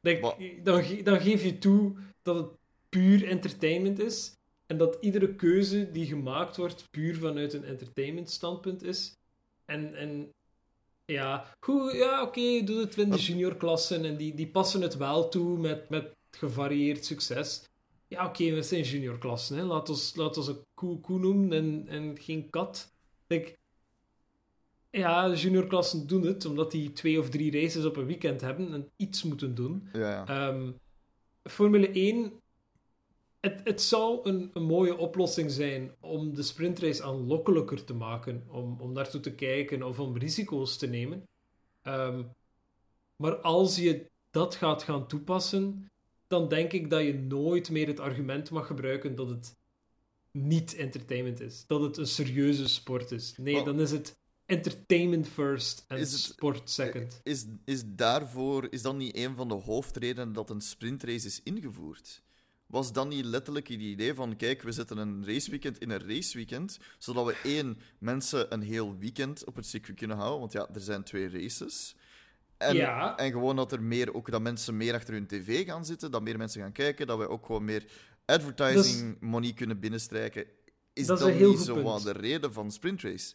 Denk, 0.00 0.22
dan. 0.64 0.82
ge- 0.84 1.02
Dan 1.02 1.20
geef 1.20 1.42
je 1.44 1.58
toe 1.58 1.94
dat 2.22 2.36
het 2.36 2.46
puur 2.88 3.28
entertainment 3.28 3.98
is 3.98 4.32
en 4.66 4.76
dat 4.78 4.96
iedere 5.00 5.34
keuze 5.34 5.90
die 5.90 6.06
gemaakt 6.06 6.56
wordt 6.56 6.90
puur 6.90 7.16
vanuit 7.16 7.52
een 7.52 7.64
entertainment 7.64 8.30
standpunt 8.30 8.82
is. 8.82 9.16
En, 9.64 9.94
en 9.94 10.32
ja, 11.04 11.54
goed, 11.60 11.92
ja 11.92 12.22
oké, 12.22 12.62
doe 12.64 12.80
het 12.80 12.96
in 12.98 13.10
de 13.10 13.16
juniorklassen 13.18 14.04
en 14.04 14.16
die, 14.16 14.34
die 14.34 14.48
passen 14.48 14.80
het 14.82 14.96
wel 14.96 15.28
toe 15.28 15.58
met, 15.58 15.88
met 15.88 16.16
gevarieerd 16.30 17.04
succes. 17.04 17.64
Ja, 18.12 18.26
oké, 18.26 18.52
we 18.52 18.62
zijn 18.62 18.82
juniorklassen, 18.82 19.56
hè. 19.56 19.62
Laat 19.62 19.88
ons, 19.88 20.14
laat 20.14 20.36
ons 20.36 20.48
een 20.48 20.66
koe, 20.74 21.00
koe 21.00 21.18
noemen 21.18 21.52
en, 21.52 21.88
en 21.88 22.18
geen 22.18 22.50
kat. 22.50 22.94
Like, 23.26 23.56
ja, 24.90 25.34
juniorklassen 25.34 26.06
doen 26.06 26.22
het, 26.22 26.44
omdat 26.44 26.70
die 26.70 26.92
twee 26.92 27.18
of 27.18 27.30
drie 27.30 27.60
races 27.60 27.84
op 27.84 27.96
een 27.96 28.06
weekend 28.06 28.40
hebben 28.40 28.72
en 28.72 28.90
iets 28.96 29.22
moeten 29.22 29.54
doen. 29.54 29.88
Ja, 29.92 30.00
ja. 30.00 30.26
Ehm, 30.26 30.72
Formule 31.42 31.90
1, 31.90 32.32
het, 33.40 33.60
het 33.64 33.82
zou 33.82 34.28
een, 34.28 34.50
een 34.52 34.62
mooie 34.62 34.96
oplossing 34.96 35.50
zijn 35.50 35.94
om 36.00 36.34
de 36.34 36.42
sprintrace 36.42 37.02
aanlokkelijker 37.02 37.84
te 37.84 37.94
maken, 37.94 38.44
om, 38.48 38.80
om 38.80 38.94
daartoe 38.94 39.20
te 39.20 39.34
kijken 39.34 39.82
of 39.82 39.98
om 39.98 40.16
risico's 40.16 40.76
te 40.76 40.86
nemen. 40.86 41.28
Ehm, 41.82 42.22
maar 43.16 43.36
als 43.36 43.76
je 43.76 44.10
dat 44.30 44.54
gaat 44.54 44.82
gaan 44.82 45.06
toepassen, 45.06 45.91
dan 46.32 46.48
denk 46.48 46.72
ik 46.72 46.90
dat 46.90 47.02
je 47.04 47.14
nooit 47.14 47.70
meer 47.70 47.86
het 47.86 48.00
argument 48.00 48.50
mag 48.50 48.66
gebruiken 48.66 49.14
dat 49.14 49.28
het 49.28 49.56
niet 50.30 50.74
entertainment 50.74 51.40
is. 51.40 51.64
Dat 51.66 51.80
het 51.80 51.96
een 51.96 52.06
serieuze 52.06 52.68
sport 52.68 53.10
is. 53.10 53.34
Nee, 53.36 53.64
dan 53.64 53.80
is 53.80 53.90
het 53.90 54.18
entertainment 54.46 55.28
first 55.28 55.84
en 55.88 55.98
Is 55.98 56.12
het- 56.12 56.20
sport 56.20 56.70
second. 56.70 57.20
Is, 57.22 57.46
is 57.64 57.82
daarvoor, 57.86 58.66
is 58.70 58.82
dat 58.82 58.96
niet 58.96 59.16
een 59.16 59.36
van 59.36 59.48
de 59.48 59.54
hoofdredenen 59.54 60.32
dat 60.32 60.50
een 60.50 60.60
sprintrace 60.60 61.26
is 61.26 61.40
ingevoerd? 61.42 62.22
Was 62.66 62.92
dat 62.92 63.08
niet 63.08 63.24
letterlijk 63.24 63.68
het 63.68 63.80
idee 63.80 64.14
van, 64.14 64.36
kijk, 64.36 64.62
we 64.62 64.72
zetten 64.72 64.96
een 64.98 65.26
raceweekend 65.26 65.78
in 65.78 65.90
een 65.90 66.08
raceweekend, 66.08 66.78
zodat 66.98 67.26
we 67.26 67.40
één, 67.44 67.78
mensen 67.98 68.52
een 68.52 68.62
heel 68.62 68.96
weekend 68.98 69.44
op 69.44 69.56
het 69.56 69.66
circuit 69.66 69.98
kunnen 69.98 70.16
houden, 70.16 70.40
want 70.40 70.52
ja, 70.52 70.68
er 70.74 70.80
zijn 70.80 71.02
twee 71.02 71.28
races. 71.28 71.94
En, 72.62 72.74
Ja. 72.76 73.16
en 73.16 73.30
gewoon 73.32 73.56
dat 73.56 73.72
er 73.72 73.82
meer, 73.82 74.14
ook 74.14 74.30
dat 74.30 74.40
mensen 74.42 74.76
meer 74.76 74.94
achter 74.94 75.14
hun 75.14 75.26
tv 75.26 75.66
gaan 75.66 75.84
zitten, 75.84 76.10
dat 76.10 76.22
meer 76.22 76.38
mensen 76.38 76.60
gaan 76.60 76.72
kijken, 76.72 77.06
dat 77.06 77.18
wij 77.18 77.26
ook 77.26 77.46
gewoon 77.46 77.64
meer 77.64 77.84
advertising 78.24 79.16
money 79.20 79.52
kunnen 79.52 79.80
binnenstrijken. 79.80 80.46
Is 80.92 81.06
dat 81.06 81.20
is 81.28 81.40
niet 81.48 81.58
zo 81.58 81.82
wat 81.82 82.02
de 82.02 82.12
reden 82.12 82.52
van 82.52 82.70
sprintrace? 82.70 83.34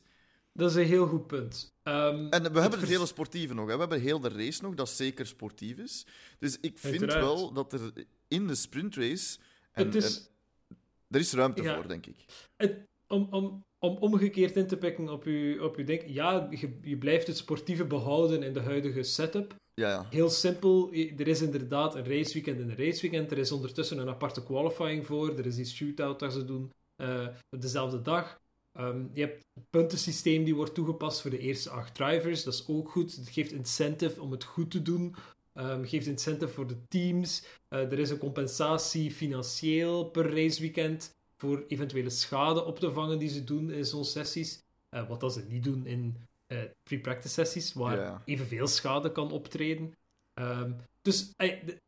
Dat 0.54 0.70
is 0.70 0.76
een 0.76 0.84
heel 0.86 1.08
goed 1.08 1.28
punt. 1.28 1.74
Ehm, 1.84 2.28
En 2.30 2.54
we 2.54 2.60
hebben 2.60 2.80
het 2.80 2.90
hele 2.90 3.06
sportieve 3.06 3.54
nog. 3.54 3.68
Hè. 3.68 3.74
We 3.74 3.80
hebben 3.80 4.02
heel 4.02 4.20
de 4.20 4.30
race 4.30 4.62
nog, 4.64 4.74
dat 4.76 4.90
zeker 4.90 5.28
sportief 5.28 5.78
is. 5.78 6.06
Dus 6.40 6.58
ik 6.62 6.80
vind 6.80 7.02
Uiteraard. 7.02 7.26
wel 7.26 7.54
dat 7.54 7.74
er 7.74 7.94
in 8.28 8.48
de 8.48 8.56
sprintrace... 8.56 9.38
En, 9.72 9.86
het 9.86 9.96
is, 9.96 10.30
en 10.68 10.76
er 11.10 11.20
is 11.20 11.34
ruimte 11.34 11.62
Ja. 11.62 11.76
voor, 11.76 11.88
denk 11.88 12.06
ik. 12.06 12.26
het, 12.56 12.88
om, 13.08 13.28
om, 13.32 13.66
om 13.80 13.98
omgekeerd 13.98 14.56
in 14.56 14.68
te 14.68 14.78
pikken 14.78 15.10
op 15.10 15.24
uw, 15.24 15.64
op 15.64 15.76
uw 15.76 15.84
denk, 15.86 16.02
ja, 16.06 16.48
je, 16.52 16.78
je 16.82 16.98
blijft 16.98 17.28
het 17.28 17.38
sportieve 17.38 17.86
behouden 17.86 18.44
in 18.44 18.54
de 18.54 18.60
huidige 18.62 19.04
setup. 19.04 19.56
Ja, 19.74 19.90
ja. 19.90 20.08
Heel 20.10 20.30
simpel, 20.30 20.94
je- 20.94 21.14
er 21.18 21.28
is 21.28 21.42
inderdaad 21.42 21.96
een 21.96 22.06
raceweekend 22.06 22.60
in 22.60 22.70
een 22.70 22.78
raceweekend. 22.78 23.32
Er 23.32 23.38
is 23.38 23.52
ondertussen 23.52 23.98
een 23.98 24.10
aparte 24.10 24.44
qualifying 24.44 25.06
voor. 25.06 25.38
Er 25.38 25.46
is 25.46 25.56
die 25.56 25.66
shootout 25.66 26.20
dat 26.20 26.34
ze 26.34 26.46
doen 26.46 26.72
eh, 26.96 27.28
op 27.50 27.62
dezelfde 27.62 28.02
dag. 28.02 28.40
Ehm, 28.74 29.06
je 29.14 29.22
hebt 29.22 29.46
het 29.54 29.70
puntensysteem 29.70 30.44
die 30.44 30.56
wordt 30.56 30.74
toegepast 30.74 31.22
voor 31.22 31.32
de 31.32 31.40
eerste 31.40 31.70
acht 31.70 31.96
drivers. 31.96 32.44
Dat 32.44 32.54
is 32.54 32.68
ook 32.68 32.90
goed. 32.90 33.16
Het 33.16 33.30
geeft 33.30 33.52
incentive 33.52 34.22
om 34.22 34.32
het 34.32 34.44
goed 34.44 34.72
te 34.72 34.82
doen. 34.82 35.16
Ehm 35.54 35.84
geeft 35.86 36.08
incentive 36.08 36.52
voor 36.54 36.68
de 36.68 36.78
teams. 36.88 37.46
Eh, 37.68 37.80
er 37.92 38.00
is 38.00 38.10
een 38.10 38.18
compensatie 38.18 39.12
financieel 39.12 40.06
per 40.06 40.36
raceweekend 40.36 41.16
voor 41.38 41.64
eventuele 41.68 42.10
schade 42.10 42.66
op 42.66 42.80
te 42.80 42.92
vangen 42.92 43.20
die 43.20 43.30
ze 43.30 43.44
doen 43.44 43.72
in 43.72 43.86
zo'n 43.86 44.06
sessies. 44.06 44.64
Eh, 44.90 45.08
wat 45.08 45.20
dat 45.20 45.34
ze 45.34 45.46
niet 45.48 45.64
doen 45.64 45.86
in 45.86 46.16
eh 46.48 46.64
pre-practice 46.84 47.34
sessies, 47.34 47.74
waar 47.74 48.22
evenveel 48.26 48.68
schade 48.68 49.12
kan 49.12 49.32
optreden. 49.32 49.94
Ehm, 50.34 50.72
dus 51.02 51.34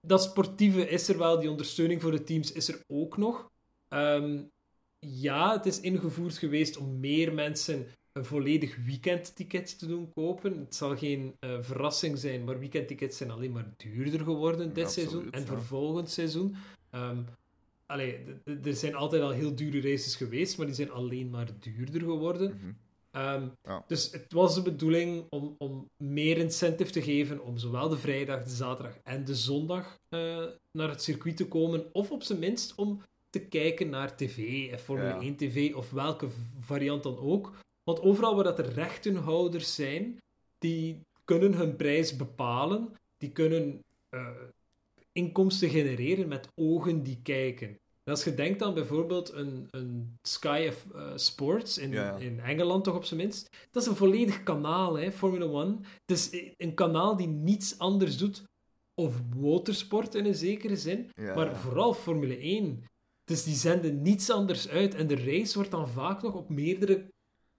dat 0.02 0.24
sportieve 0.24 0.90
is 0.90 1.08
er 1.08 1.18
wel, 1.18 1.40
die 1.40 1.50
ondersteuning 1.50 2.02
voor 2.02 2.12
de 2.12 2.24
teams 2.24 2.52
is 2.52 2.68
er 2.68 2.82
ook 2.88 3.18
nog. 3.18 3.52
Ehm, 3.88 4.42
ja, 5.00 5.54
het 5.54 5.66
is 5.66 5.80
ingevoerd 5.80 6.38
geweest 6.38 6.78
om 6.78 7.00
meer 7.00 7.34
mensen 7.34 7.88
een 8.12 8.26
volledig 8.26 8.76
weekendticket 8.86 9.80
te 9.80 9.88
doen 9.88 10.14
kopen. 10.14 10.60
Het 10.60 10.76
zal 10.76 10.98
geen 10.98 11.36
eh, 11.40 11.58
verrassing 11.62 12.18
zijn, 12.18 12.44
maar 12.44 12.60
weekendtickets 12.60 13.18
zijn 13.18 13.32
alleen 13.32 13.52
maar 13.52 13.74
duurder 13.78 14.20
geworden 14.20 14.74
dit 14.74 14.86
Absoluut, 14.86 15.10
seizoen 15.10 15.32
en 15.32 15.40
ja. 15.40 15.46
voor 15.46 15.62
volgend 15.62 16.10
seizoen. 16.10 16.56
Ehm, 16.90 17.22
allee, 17.90 18.26
er 18.64 18.74
zijn 18.74 18.96
altijd 18.96 19.22
al 19.22 19.30
heel 19.32 19.56
dure 19.56 19.82
races 19.82 20.16
geweest, 20.16 20.58
maar 20.58 20.66
die 20.66 20.76
zijn 20.76 20.92
alleen 20.92 21.30
maar 21.30 21.48
duurder 21.60 22.02
geworden. 22.02 22.56
Mhm. 22.56 22.72
Ehm, 23.12 23.48
Ja. 23.64 23.84
Dus 23.88 24.12
het 24.12 24.34
was 24.34 24.56
de 24.56 24.62
bedoeling 24.62 25.26
om, 25.30 25.56
om 25.58 25.90
meer 26.04 26.38
incentive 26.38 26.92
te 26.92 27.02
geven 27.02 27.44
om 27.44 27.58
zowel 27.58 27.90
de 27.90 27.98
vrijdag, 27.98 28.44
de 28.44 28.50
zaterdag 28.50 28.98
en 29.04 29.26
de 29.26 29.36
zondag 29.36 29.98
eh, 30.10 30.46
naar 30.72 30.90
het 30.90 31.02
circuit 31.04 31.38
te 31.38 31.48
komen. 31.48 31.94
Of 31.94 32.12
op 32.12 32.24
zijn 32.24 32.40
minst 32.40 32.76
om 32.76 33.02
te 33.30 33.40
kijken 33.40 33.90
naar 33.90 34.16
tv, 34.16 34.70
en 34.72 34.80
Formule 34.80 35.08
Ja. 35.08 35.20
1 35.22 35.36
tv 35.36 35.74
of 35.76 35.92
welke 35.92 36.28
variant 36.60 37.04
dan 37.04 37.18
ook. 37.18 37.58
Want 37.84 38.02
overal 38.02 38.36
waar 38.36 38.44
dat 38.44 38.60
er 38.60 38.74
rechtenhouders 38.74 39.76
zijn, 39.76 40.18
die 40.58 41.02
kunnen 41.26 41.54
hun 41.54 41.76
prijs 41.76 42.16
bepalen. 42.16 42.94
Die 43.18 43.32
kunnen 43.32 43.84
eh, 44.10 44.28
inkomsten 45.12 45.70
genereren 45.70 46.28
met 46.28 46.48
ogen 46.56 47.04
die 47.04 47.20
kijken. 47.24 47.79
En 48.10 48.16
als 48.16 48.24
je 48.24 48.34
denkt 48.34 48.62
aan 48.62 48.74
bijvoorbeeld 48.74 49.34
een, 49.34 49.68
een 49.72 50.18
Sky 50.22 50.66
of, 50.70 50.86
eh, 50.96 51.12
Sports 51.16 51.78
in, 51.78 51.92
Ja, 51.92 52.04
ja. 52.04 52.18
in 52.18 52.40
Engeland, 52.40 52.84
toch 52.84 52.96
op 52.96 53.04
zijn 53.04 53.20
minst. 53.20 53.50
Dat 53.72 53.84
is 53.84 53.90
een 53.90 53.96
volledig 53.96 54.44
kanaal, 54.44 54.98
hè, 54.98 55.12
Formula 55.12 55.46
One. 55.46 55.78
Het 56.06 56.18
is 56.18 56.54
een 56.58 56.74
kanaal 56.74 57.18
die 57.18 57.28
niets 57.28 57.80
anders 57.80 58.18
doet, 58.18 58.44
of 58.94 59.22
motorsport 59.36 60.16
in 60.16 60.26
een 60.26 60.36
zekere 60.36 60.76
zin, 60.76 61.10
Ja, 61.16 61.36
maar 61.36 61.56
vooral 61.56 61.94
Formule 61.94 62.38
1. 62.38 62.84
Dus 63.24 63.44
die 63.44 63.56
zenden 63.56 64.02
niets 64.02 64.30
anders 64.30 64.70
uit. 64.70 64.96
En 64.96 65.08
de 65.08 65.24
race 65.26 65.54
wordt 65.54 65.72
dan 65.72 65.90
vaak 65.90 66.22
nog 66.22 66.34
op 66.34 66.50
meerdere 66.50 67.08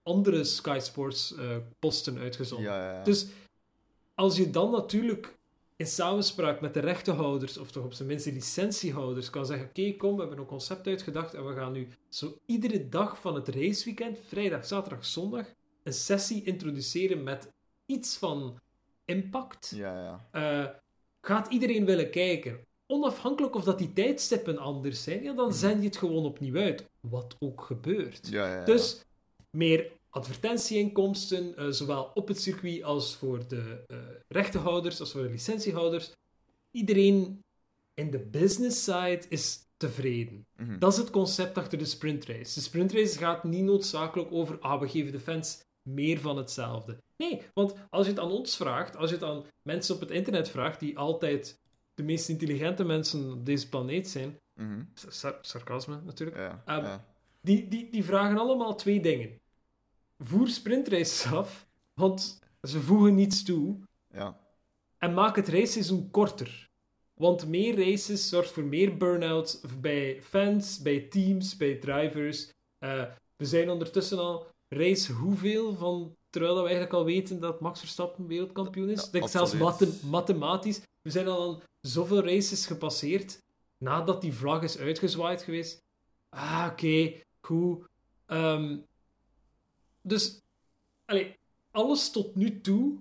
andere 0.03 0.43
Sky 0.43 0.77
Sports 0.81 1.35
eh, 1.35 1.57
posten 1.79 2.17
uitgezonden. 2.17 3.03
Dus 3.03 3.27
als 4.15 4.37
je 4.37 4.49
dan 4.49 4.71
natuurlijk 4.71 5.39
in 5.81 5.87
samenspraak 5.87 6.61
met 6.61 6.73
de 6.73 6.79
rechtenhouders, 6.79 7.57
of 7.57 7.71
toch 7.71 7.83
op 7.83 7.93
zijn 7.93 8.07
minst 8.07 8.25
de 8.25 8.31
licentiehouders, 8.31 9.29
kan 9.29 9.45
zeggen: 9.45 9.67
Oké, 9.67 9.91
kom, 9.91 10.13
we 10.13 10.19
hebben 10.19 10.39
een 10.39 10.45
concept 10.45 10.87
uitgedacht 10.87 11.33
en 11.33 11.47
we 11.47 11.53
gaan 11.53 11.71
nu 11.71 11.87
zo 12.09 12.37
iedere 12.45 12.89
dag 12.89 13.19
van 13.21 13.35
het 13.35 13.47
raceweekend, 13.47 14.19
vrijdag, 14.27 14.65
zaterdag, 14.65 15.05
zondag, 15.05 15.45
een 15.83 15.93
sessie 15.93 16.43
introduceren 16.43 17.23
met 17.23 17.51
iets 17.85 18.17
van 18.17 18.59
impact. 19.05 19.73
ja, 19.75 20.03
ja. 20.03 20.27
Eh, 20.31 20.75
gaat 21.21 21.47
iedereen 21.47 21.85
willen 21.85 22.09
kijken? 22.09 22.59
Onafhankelijk 22.87 23.55
of 23.55 23.63
dat 23.63 23.77
die 23.77 23.93
tijdstippen 23.93 24.57
anders 24.57 25.03
zijn, 25.03 25.23
ja, 25.23 25.33
dan 25.33 25.53
zend 25.53 25.81
je 25.81 25.87
het 25.87 25.97
gewoon 25.97 26.25
opnieuw 26.25 26.55
uit. 26.55 26.89
Wat 26.99 27.35
ook 27.39 27.61
gebeurt. 27.61 28.27
ja. 28.27 28.63
Dus 28.63 29.05
meer 29.49 29.91
advertentieinkomsten, 30.11 31.55
eh, 31.57 31.67
zowel 31.69 32.11
op 32.13 32.27
het 32.27 32.41
circuit 32.41 32.83
als 32.83 33.15
voor 33.15 33.47
de 33.47 33.83
eh, 33.87 33.97
rechtenhouders, 34.27 34.99
als 34.99 35.11
voor 35.11 35.21
de 35.21 35.29
licentiehouders. 35.29 36.11
Iedereen 36.71 37.39
in 37.93 38.11
de 38.11 38.19
business 38.19 38.83
side 38.83 39.21
is 39.29 39.59
tevreden. 39.77 40.45
Mhm. 40.55 40.79
Dat 40.79 40.91
is 40.91 40.97
het 40.97 41.09
concept 41.09 41.57
achter 41.57 41.77
de 41.77 41.85
sprintrace. 41.85 42.53
De 42.53 42.61
sprintrace 42.61 43.17
gaat 43.17 43.43
niet 43.43 43.63
noodzakelijk 43.63 44.31
over, 44.31 44.59
ah, 44.59 44.79
we 44.81 44.87
geven 44.89 45.11
de 45.11 45.19
fans 45.19 45.59
meer 45.89 46.19
van 46.19 46.37
hetzelfde. 46.37 46.97
Nee, 47.17 47.41
want 47.53 47.73
als 47.89 48.05
je 48.05 48.11
het 48.11 48.21
aan 48.21 48.31
ons 48.31 48.55
vraagt, 48.55 48.95
als 48.95 49.09
je 49.09 49.15
het 49.15 49.25
aan 49.25 49.43
mensen 49.61 49.95
op 49.95 50.01
het 50.01 50.11
internet 50.11 50.49
vraagt, 50.49 50.79
die 50.79 50.97
altijd 50.97 51.59
de 51.93 52.03
meest 52.03 52.29
intelligente 52.29 52.83
mensen 52.83 53.31
op 53.31 53.45
deze 53.45 53.69
planeet 53.69 54.07
zijn, 54.09 54.37
sar- 54.93 55.37
sarcasme 55.41 56.01
natuurlijk, 56.03 56.37
Ja, 56.37 56.61
Ehm, 56.65 56.83
ja. 56.83 57.05
die, 57.41 57.67
die, 57.67 57.91
die 57.91 58.03
vragen 58.03 58.37
allemaal 58.37 58.75
twee 58.75 59.01
dingen. 59.01 59.39
Voer 60.23 60.47
sprintraces 60.47 61.25
af, 61.33 61.67
want 61.93 62.39
ze 62.61 62.81
voegen 62.81 63.15
niets 63.15 63.43
toe. 63.43 63.75
ja. 64.13 64.39
En 64.97 65.13
maak 65.13 65.35
het 65.35 65.47
raceseizoen 65.47 66.11
korter. 66.11 66.69
Want 67.13 67.47
meer 67.47 67.89
races 67.89 68.29
zorgt 68.29 68.51
voor 68.51 68.63
meer 68.63 68.97
burn-out 68.97 69.61
bij 69.81 70.21
fans, 70.21 70.81
bij 70.81 70.99
teams, 70.99 71.57
bij 71.57 71.75
drivers. 71.75 72.49
Eh, 72.77 73.03
we 73.35 73.45
zijn 73.45 73.69
ondertussen 73.69 74.17
al 74.19 74.47
race 74.69 75.11
hoeveel 75.13 75.75
van... 75.75 76.15
Terwijl 76.29 76.53
we 76.53 76.61
eigenlijk 76.61 76.93
al 76.93 77.05
weten 77.05 77.39
dat 77.39 77.59
Max 77.61 77.79
Verstappen 77.79 78.27
wereldkampioen 78.27 78.89
is. 78.89 78.99
Ja, 78.99 79.05
Ik 79.05 79.11
denk 79.11 79.29
zelfs 79.29 79.53
mathematisch. 80.03 80.81
We 81.01 81.09
zijn 81.09 81.27
al 81.27 81.49
aan 81.49 81.61
zoveel 81.81 82.23
races 82.23 82.65
gepasseerd 82.65 83.37
nadat 83.77 84.21
die 84.21 84.33
vlag 84.33 84.63
is 84.63 84.77
uitgezwaaid 84.77 85.41
geweest. 85.41 85.83
Ah, 86.29 86.67
oké, 86.71 87.13
goed. 87.41 87.85
Ehm, 88.25 88.77
dus, 90.01 90.41
allee, 91.05 91.39
alles 91.71 92.11
tot 92.11 92.35
nu 92.35 92.61
toe 92.61 92.99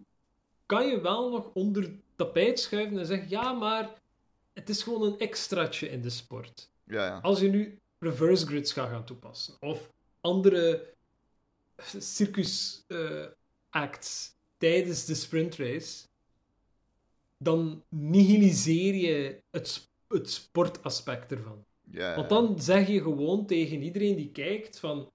kan 0.66 0.86
je 0.86 1.00
wel 1.00 1.30
nog 1.30 1.50
onder 1.52 1.92
tapijt 2.16 2.60
schuiven 2.60 2.98
en 2.98 3.06
zeggen: 3.06 3.28
ja, 3.28 3.52
maar 3.52 4.00
het 4.52 4.68
is 4.68 4.82
gewoon 4.82 5.02
een 5.02 5.18
extraatje 5.18 5.88
in 5.88 6.02
de 6.02 6.10
sport. 6.10 6.70
ja, 6.84 7.06
ja. 7.06 7.18
Als 7.18 7.40
je 7.40 7.48
nu 7.48 7.78
reverse 7.98 8.46
grids 8.46 8.72
gaat 8.72 8.88
gaan 8.88 9.04
toepassen, 9.04 9.56
of 9.60 9.90
andere 10.20 10.94
circus 11.98 12.84
eh, 12.86 13.26
acts 13.70 14.34
tijdens 14.58 15.04
de 15.04 15.14
sprintrace, 15.14 16.06
dan 17.38 17.84
nihiliseer 17.88 18.94
je 18.94 19.42
het, 19.50 19.88
het 20.08 20.30
sportaspect 20.30 21.32
ervan. 21.32 21.64
Ja, 21.90 22.14
Want 22.16 22.28
dan 22.28 22.60
zeg 22.60 22.88
je 22.88 23.02
gewoon 23.02 23.46
tegen 23.46 23.82
iedereen 23.82 24.16
die 24.16 24.30
kijkt 24.30 24.78
van... 24.78 25.10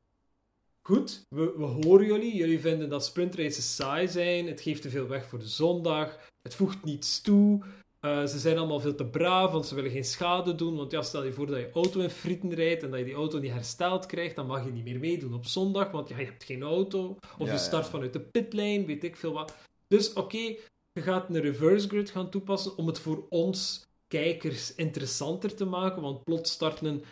Goed, 0.88 1.26
we, 1.30 1.54
we 1.58 1.64
horen 1.64 2.06
jullie. 2.06 2.36
Jullie 2.36 2.60
vinden 2.60 2.90
dat 2.90 3.06
sprintraces 3.06 3.76
saai 3.76 4.08
zijn. 4.08 4.48
Het 4.48 4.62
geeft 4.62 4.82
te 4.82 4.90
veel 4.90 5.08
weg 5.08 5.26
voor 5.26 5.40
de 5.40 5.48
zondag. 5.48 6.20
Het 6.42 6.56
voegt 6.56 6.84
niets 6.84 7.22
toe. 7.22 7.64
Eh, 8.00 8.26
ze 8.26 8.40
zijn 8.40 8.58
allemaal 8.58 8.80
veel 8.80 8.96
te 8.96 9.06
braaf, 9.06 9.52
want 9.52 9.66
ze 9.66 9.76
willen 9.76 9.92
geen 9.92 10.04
schade 10.04 10.56
doen. 10.56 10.76
Want 10.76 10.92
ja, 10.92 11.02
stel 11.02 11.24
je 11.24 11.34
voor 11.34 11.48
dat 11.48 11.60
je 11.60 11.72
auto 11.72 12.00
in 12.00 12.10
frieten 12.10 12.54
rijdt 12.54 12.84
en 12.84 12.90
dat 12.90 13.00
je 13.00 13.06
die 13.06 13.14
auto 13.14 13.40
niet 13.40 13.52
hersteld 13.52 14.06
krijgt, 14.06 14.36
dan 14.36 14.46
mag 14.46 14.66
je 14.66 14.72
niet 14.72 14.84
meer 14.84 15.00
meedoen 15.00 15.34
op 15.34 15.46
zondag, 15.46 15.92
want 15.92 16.10
ja, 16.10 16.18
je 16.18 16.26
hebt 16.26 16.44
geen 16.44 16.64
auto. 16.64 17.18
Of 17.38 17.48
Ja, 17.48 17.54
je 17.54 17.60
start 17.60 17.86
ja. 17.86 17.92
vanuit 17.92 18.14
de 18.14 18.22
pitlane, 18.22 18.86
weet 18.86 19.04
ik 19.04 19.16
veel 19.16 19.34
wat. 19.34 19.56
Dus 19.88 20.14
oké, 20.14 20.56
je 20.92 21.02
gaat 21.02 21.30
een 21.30 21.42
reverse 21.42 21.88
grid 21.88 22.10
gaan 22.10 22.30
toepassen 22.30 22.78
om 22.78 22.88
het 22.88 23.00
voor 23.00 23.26
ons 23.30 23.86
kijkers 24.08 24.76
interessanter 24.76 25.56
te 25.56 25.66
maken, 25.66 26.02
want 26.02 26.24
plots 26.24 26.52
start 26.52 26.82
een, 26.82 27.04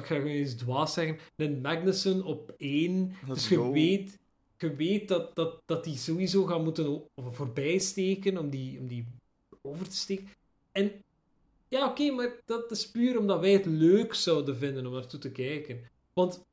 ik 0.00 0.06
ga 0.06 0.14
gewoon 0.14 0.26
eens 0.26 0.54
dwaas 0.54 0.92
zeggen, 0.92 1.18
een 1.36 1.60
Magnussen 1.60 2.24
op 2.24 2.54
één. 2.56 3.14
Let's 3.26 3.34
dus 3.34 3.48
je 3.48 3.56
go. 3.56 3.72
weet, 3.72 4.18
je 4.58 4.74
weet 4.76 5.08
dat, 5.08 5.34
dat, 5.34 5.62
dat 5.66 5.84
die 5.84 5.96
sowieso 5.96 6.44
gaan 6.44 6.62
moeten 6.64 7.02
voorbij 7.16 7.78
steken 7.78 8.38
om 8.38 8.50
die, 8.50 8.78
om 8.78 8.86
die 8.86 9.06
over 9.62 9.88
te 9.88 9.96
steken. 9.96 10.28
En 10.72 10.92
ja, 11.68 11.88
oké, 11.88 12.10
maar 12.10 12.40
dat 12.44 12.70
is 12.70 12.90
puur 12.90 13.18
omdat 13.18 13.40
wij 13.40 13.52
het 13.52 13.66
leuk 13.66 14.14
zouden 14.14 14.56
vinden 14.56 14.86
om 14.86 14.92
naartoe 14.92 15.20
te 15.20 15.32
kijken. 15.32 15.80
Want 16.12 16.44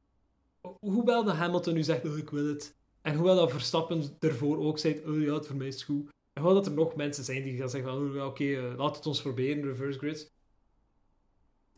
hoewel 0.80 1.24
de 1.24 1.32
Hamilton 1.32 1.74
nu 1.74 1.84
zegt, 1.84 2.06
oh, 2.06 2.18
ik 2.18 2.30
wil 2.30 2.48
het, 2.48 2.76
en 3.02 3.16
hoewel 3.16 3.36
dat 3.36 3.52
Verstappen 3.52 4.04
ervoor 4.20 4.58
ook 4.58 4.80
zegt, 4.80 5.06
oh 5.06 5.22
ja, 5.22 5.34
het 5.34 5.48
voor 5.48 5.56
mij 5.56 5.68
is 5.68 5.84
goed, 5.84 6.10
en 6.34 6.42
hoewel 6.42 6.54
dat 6.54 6.66
er 6.66 6.78
nog 6.78 6.96
mensen 6.96 7.24
zijn 7.24 7.44
die 7.44 7.58
gaan 7.58 7.70
zeggen, 7.70 7.92
oh, 7.92 8.26
oké, 8.26 8.44
eh, 8.44 8.78
laat 8.78 8.96
het 8.96 9.06
ons 9.06 9.22
proberen, 9.22 9.64
reverse 9.64 10.00
grids. 10.00 10.30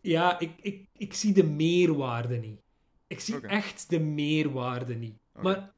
Ja, 0.01 0.39
ik, 0.39 0.51
ik, 0.61 0.87
ik 0.97 1.13
zie 1.13 1.33
de 1.33 1.43
meerwaarde 1.43 2.37
niet. 2.37 2.59
Ik 3.07 3.19
zie 3.19 3.39
echt 3.47 3.89
de 3.89 3.99
meerwaarde 3.99 4.95
niet. 4.95 5.17
Maar 5.41 5.73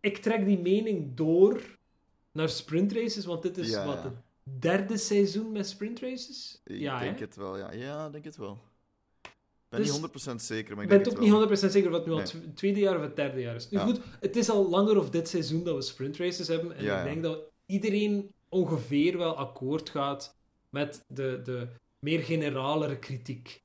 ik 0.00 0.16
trek 0.18 0.44
die 0.44 0.58
mening 0.58 1.14
door 1.16 1.78
naar 2.32 2.48
sprintraces, 2.48 3.24
want 3.24 3.42
dit 3.42 3.58
is 3.58 3.70
Ja, 3.70 3.86
wat 3.86 4.02
het 4.02 4.12
derde 4.60 4.96
seizoen 4.96 5.52
met 5.52 5.68
sprintraces? 5.68 6.60
Ik 6.64 6.80
ja, 6.80 6.98
denk 6.98 7.18
hè? 7.18 7.24
het 7.24 7.36
wel, 7.36 7.56
ja. 7.58 7.72
Ja, 7.72 8.06
ik 8.06 8.12
denk 8.12 8.24
het 8.24 8.36
wel. 8.36 8.58
Ik 9.22 9.30
ben 9.68 9.80
Dus- 9.82 10.00
niet 10.00 10.32
100% 10.32 10.34
zeker, 10.42 10.74
maar 10.74 10.82
Ik 10.84 10.88
ben 10.90 10.98
denk 11.02 11.10
ook 11.10 11.22
het 11.22 11.30
wel. 11.30 11.40
niet 11.40 11.48
100% 11.60 11.72
zeker 11.72 11.92
het 11.92 12.06
nu 12.06 12.12
al 12.12 12.18
het 12.18 12.56
tweede 12.56 12.80
jaar 12.80 12.96
of 12.96 13.02
het 13.02 13.16
derde 13.16 13.40
jaar 13.40 13.54
is. 13.54 13.70
Nu 13.70 13.78
Ja. 13.78 13.84
goed, 13.84 14.00
het 14.20 14.36
is 14.36 14.50
al 14.50 14.68
langer 14.68 14.98
of 14.98 15.10
dit 15.10 15.28
seizoen 15.28 15.64
dat 15.64 15.74
we 15.74 15.82
sprintraces 15.82 16.48
hebben. 16.48 16.76
En 16.76 16.84
Ja, 16.84 16.98
ik 16.98 17.04
denk 17.12 17.22
dat 17.22 17.38
iedereen 17.66 18.32
ongeveer 18.48 19.18
wel 19.18 19.36
akkoord 19.36 19.90
gaat 19.90 20.36
met 20.70 21.04
de, 21.08 21.40
de 21.44 21.68
meer 21.98 22.20
generalere 22.20 22.98
kritiek. 22.98 23.62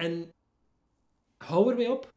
En 0.00 0.32
hou 1.36 1.70
ermee 1.70 1.90
op. 1.90 2.14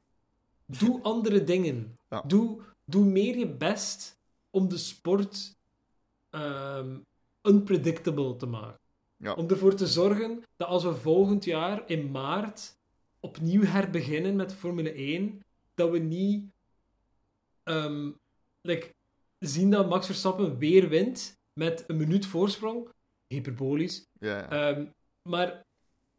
Doe 0.65 1.01
andere 1.11 1.43
dingen. 1.43 1.97
Ja. 2.09 2.21
Doe, 2.21 2.61
doe 2.85 3.05
meer 3.05 3.37
je 3.37 3.47
best 3.47 4.19
om 4.49 4.69
de 4.69 4.77
sport 4.77 5.55
ehm, 6.29 6.97
unpredictable 7.41 8.35
te 8.35 8.45
maken. 8.45 8.79
Ja. 9.17 9.33
Om 9.33 9.49
ervoor 9.49 9.75
te 9.75 9.87
zorgen 9.87 10.43
dat 10.55 10.67
als 10.67 10.83
we 10.83 10.95
volgend 10.95 11.45
jaar 11.45 11.89
in 11.89 12.11
maart 12.11 12.75
opnieuw 13.19 13.63
herbeginnen 13.63 14.35
met 14.35 14.53
Formule 14.53 14.91
1, 14.91 15.41
dat 15.73 15.89
we 15.89 15.97
niet 15.99 16.51
like, 18.62 18.93
zien 19.39 19.69
dat 19.69 19.89
Max 19.89 20.05
Verstappen 20.05 20.58
weer 20.58 20.89
wint 20.89 21.38
met 21.53 21.84
een 21.88 21.97
minuut 21.97 22.25
voorsprong. 22.25 22.89
Hyperbolisch. 23.27 24.05
Ja, 24.19 24.38
ja. 24.38 24.49
Ehm, 24.49 24.86
maar, 25.29 25.65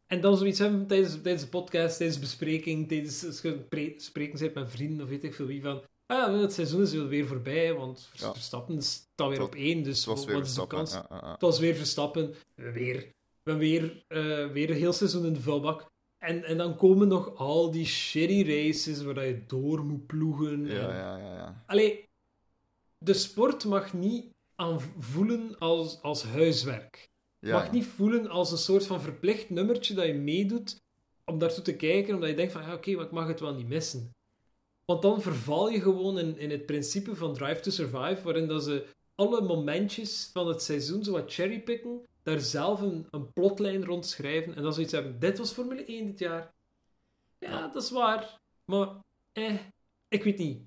en 0.07 0.21
dan 0.21 0.37
zoiets 0.37 0.59
hebben 0.59 0.87
tijdens, 0.87 1.21
tijdens 1.21 1.43
de 1.43 1.49
podcast, 1.49 1.97
tijdens 1.97 2.19
de 2.19 2.25
bespreking, 2.25 2.87
tijdens 2.87 3.25
als 3.25 3.41
je 3.41 3.53
pre- 3.53 3.93
spreken 3.97 4.37
zit 4.37 4.53
met 4.53 4.69
vrienden 4.69 5.03
of 5.05 5.09
weet 5.09 5.23
ik 5.23 5.33
veel 5.33 5.45
wie 5.45 5.61
van. 5.61 5.83
Ah 6.05 6.17
ja, 6.17 6.39
het 6.39 6.53
seizoen 6.53 6.81
is 6.81 6.93
weer 6.93 7.27
voorbij, 7.27 7.73
want 7.73 8.09
Ja. 8.13 8.33
Verstappen 8.33 8.81
staat 8.81 9.29
weer 9.29 9.41
op 9.41 9.55
één, 9.55 9.83
dus 9.83 10.05
wat 10.05 10.29
is 10.29 10.53
de 10.53 10.67
kans? 10.67 10.93
Ja, 10.93 11.05
ja, 11.09 11.19
ja. 11.21 11.31
Het 11.31 11.41
was 11.41 11.59
weer 11.59 11.75
Verstappen. 11.75 12.33
Weer. 12.55 13.13
We 13.43 13.55
weer, 13.55 14.03
eh, 14.07 14.47
weer 14.51 14.69
een 14.69 14.75
heel 14.75 14.93
seizoen 14.93 15.25
in 15.25 15.33
de 15.33 15.41
vuilbak. 15.41 15.85
En, 16.17 16.43
en 16.43 16.57
dan 16.57 16.77
komen 16.77 17.07
nog 17.07 17.35
al 17.35 17.71
die 17.71 17.85
shitty 17.85 18.43
races 18.43 19.01
waar 19.01 19.25
je 19.25 19.45
door 19.47 19.85
moet 19.85 20.05
ploegen. 20.05 20.65
Ja, 20.65 20.89
en... 20.89 20.95
ja, 20.95 21.17
ja, 21.17 21.33
ja. 21.35 21.63
Allee, 21.65 22.03
de 22.97 23.13
sport 23.13 23.65
mag 23.65 23.93
niet 23.93 24.25
aanvoelen 24.55 25.57
als, 25.57 26.01
als 26.01 26.23
huiswerk. 26.23 27.09
Ja, 27.45 27.57
mag 27.57 27.71
niet 27.71 27.85
voelen 27.85 28.27
als 28.27 28.51
een 28.51 28.57
soort 28.57 28.85
van 28.85 29.01
verplicht 29.01 29.49
nummertje 29.49 29.93
dat 29.93 30.05
je 30.05 30.13
meedoet 30.13 30.83
om 31.25 31.39
daartoe 31.39 31.63
te 31.63 31.75
kijken, 31.75 32.13
omdat 32.13 32.29
je 32.29 32.35
denkt 32.35 32.51
van, 32.51 32.61
ja, 32.61 32.73
oké, 32.73 32.95
maar 32.95 33.05
ik 33.05 33.11
mag 33.11 33.27
het 33.27 33.39
wel 33.39 33.53
niet 33.53 33.67
missen. 33.67 34.11
Want 34.85 35.01
dan 35.01 35.21
verval 35.21 35.69
je 35.69 35.81
gewoon 35.81 36.19
in, 36.19 36.37
in 36.37 36.49
het 36.51 36.65
principe 36.65 37.15
van 37.15 37.33
Drive 37.33 37.59
to 37.59 37.71
Survive, 37.71 38.21
waarin 38.23 38.47
dat 38.47 38.63
ze 38.63 38.85
alle 39.15 39.41
momentjes 39.41 40.29
van 40.33 40.47
het 40.47 40.61
seizoen 40.61 41.03
zo 41.03 41.11
wat 41.11 41.33
cherrypicken, 41.33 42.01
daar 42.23 42.39
zelf 42.39 42.81
een, 42.81 43.07
een 43.09 43.33
plotlijn 43.33 43.85
rond 43.85 44.05
schrijven 44.05 44.55
en 44.55 44.63
dan 44.63 44.73
zoiets 44.73 44.91
hebben. 44.91 45.19
Dit 45.19 45.37
was 45.37 45.51
Formule 45.51 45.85
1 45.85 46.05
dit 46.05 46.19
jaar. 46.19 46.53
Ja, 47.39 47.67
dat 47.67 47.83
is 47.83 47.91
waar. 47.91 48.39
Maar, 48.65 48.99
eh, 49.31 49.59
ik 50.07 50.23
weet 50.23 50.37
niet. 50.37 50.61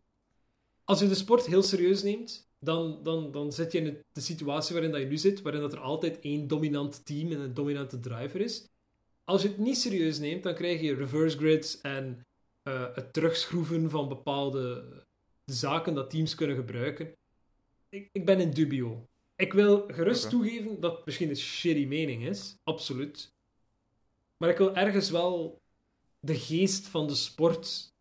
Als 0.84 1.00
je 1.00 1.08
de 1.08 1.14
sport 1.14 1.46
heel 1.46 1.62
serieus 1.62 2.02
neemt, 2.02 2.47
dan, 2.58 3.02
dan, 3.02 3.30
dan 3.32 3.52
zit 3.52 3.72
je 3.72 3.78
in 3.78 3.84
het- 3.84 4.04
de 4.12 4.20
situatie 4.20 4.74
waarin 4.74 4.92
dat 4.92 5.00
je 5.00 5.06
nu 5.06 5.16
zit, 5.16 5.42
waarin 5.42 5.60
dat 5.60 5.72
er 5.72 5.80
altijd 5.80 6.18
één 6.20 6.46
dominant 6.48 7.04
team 7.06 7.32
en 7.32 7.40
een 7.40 7.54
dominante 7.54 8.00
driver 8.00 8.40
is. 8.40 8.68
Als 9.24 9.42
je 9.42 9.48
het 9.48 9.58
niet 9.58 9.78
serieus 9.78 10.18
neemt, 10.18 10.42
dan 10.42 10.54
krijg 10.54 10.80
je 10.80 10.94
reverse 10.94 11.36
grids 11.38 11.80
en 11.80 12.26
eh, 12.62 12.94
het 12.94 13.12
terugschroeven 13.12 13.90
van 13.90 14.08
bepaalde 14.08 14.84
zaken 15.44 15.94
dat 15.94 16.10
teams 16.10 16.34
kunnen 16.34 16.56
gebruiken. 16.56 17.12
Ik, 17.88 18.08
ik 18.12 18.24
ben 18.24 18.40
in 18.40 18.50
dubio. 18.50 19.08
Ik 19.36 19.52
wil 19.52 19.84
gerust 19.86 20.30
toegeven 20.30 20.80
dat 20.80 20.96
het 20.96 21.04
misschien 21.06 21.28
een 21.28 21.36
shitty 21.36 21.84
mening 21.86 22.26
is, 22.26 22.54
absoluut. 22.64 23.32
Maar 24.36 24.48
ik 24.50 24.58
wil 24.58 24.74
ergens 24.74 25.10
wel 25.10 25.60
de 26.20 26.34
geest 26.34 26.86
van 26.88 27.06
de 27.06 27.14
sport 27.14 27.92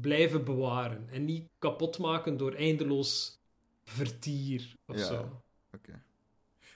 blijven 0.00 0.44
bewaren 0.44 1.08
en 1.08 1.24
niet 1.24 1.48
kapot 1.58 1.98
maken 1.98 2.36
door 2.36 2.54
eindeloos 2.54 3.38
vertier 3.84 4.74
of 4.86 4.96
Ja. 4.98 5.04
zo. 5.04 5.42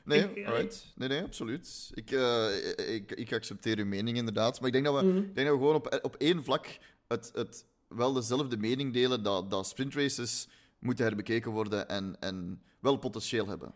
Nee, 0.05 0.35
Ik- 0.35 0.47
alright. 0.47 0.93
Nee, 0.95 1.09
nee, 1.09 1.23
absoluut. 1.23 1.91
Ik, 1.95 2.11
eh, 2.11 2.95
ik, 2.95 3.13
ik 3.13 3.33
accepteer 3.33 3.79
uw 3.79 3.87
mening 3.87 4.17
inderdaad. 4.17 4.59
Maar 4.59 4.67
ik 4.67 4.73
denk 4.73 4.85
dat 4.85 4.95
we, 5.01 5.03
Mhm. 5.07 5.17
ik 5.17 5.35
denk 5.35 5.47
dat 5.49 5.57
we 5.57 5.63
gewoon 5.63 5.75
op, 5.75 5.99
op 6.03 6.15
één 6.17 6.45
vlak 6.45 6.79
het, 7.09 7.31
het 7.35 7.65
wel 7.89 8.13
dezelfde 8.13 8.57
mening 8.57 8.93
delen 8.93 9.23
dat, 9.23 9.51
dat 9.51 9.67
sprintraces 9.67 10.49
moeten 10.79 11.05
herbekeken 11.05 11.51
worden 11.51 11.89
en, 11.89 12.17
en 12.21 12.63
wel 12.81 12.97
potentieel 12.97 13.47
hebben. 13.47 13.75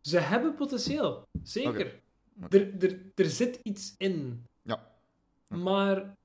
Ze 0.00 0.18
hebben 0.18 0.54
potentieel, 0.54 1.28
zeker. 1.42 2.00
Oké. 2.42 2.56
Er, 2.56 2.84
er, 2.84 3.00
er 3.14 3.26
zit 3.26 3.58
iets 3.62 3.94
in. 3.98 4.44
Ja. 4.62 4.92
Oké. 5.48 5.60
Maar, 5.62 6.16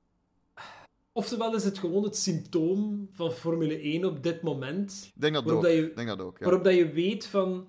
oftewel 1.12 1.56
is 1.56 1.63
het 1.63 1.78
gewoon 1.80 2.04
het 2.04 2.17
symptoom 2.17 3.10
van 3.12 3.32
Formule 3.32 3.80
1 3.82 4.06
op 4.06 4.24
dit 4.24 4.41
moment, 4.41 5.12
Ik 5.15 5.21
denk 5.21 5.34
dat 5.34 5.43
Waarop 5.43 5.63
ook. 5.63 5.69
dat 5.69 5.80
je- 5.80 5.91
denk 5.95 6.08
dat 6.08 6.19
ook, 6.21 6.38
ja. 6.38 6.43
waarop 6.45 6.63
dat 6.63 6.76
je 6.76 6.91
weet 6.91 7.26
van, 7.26 7.65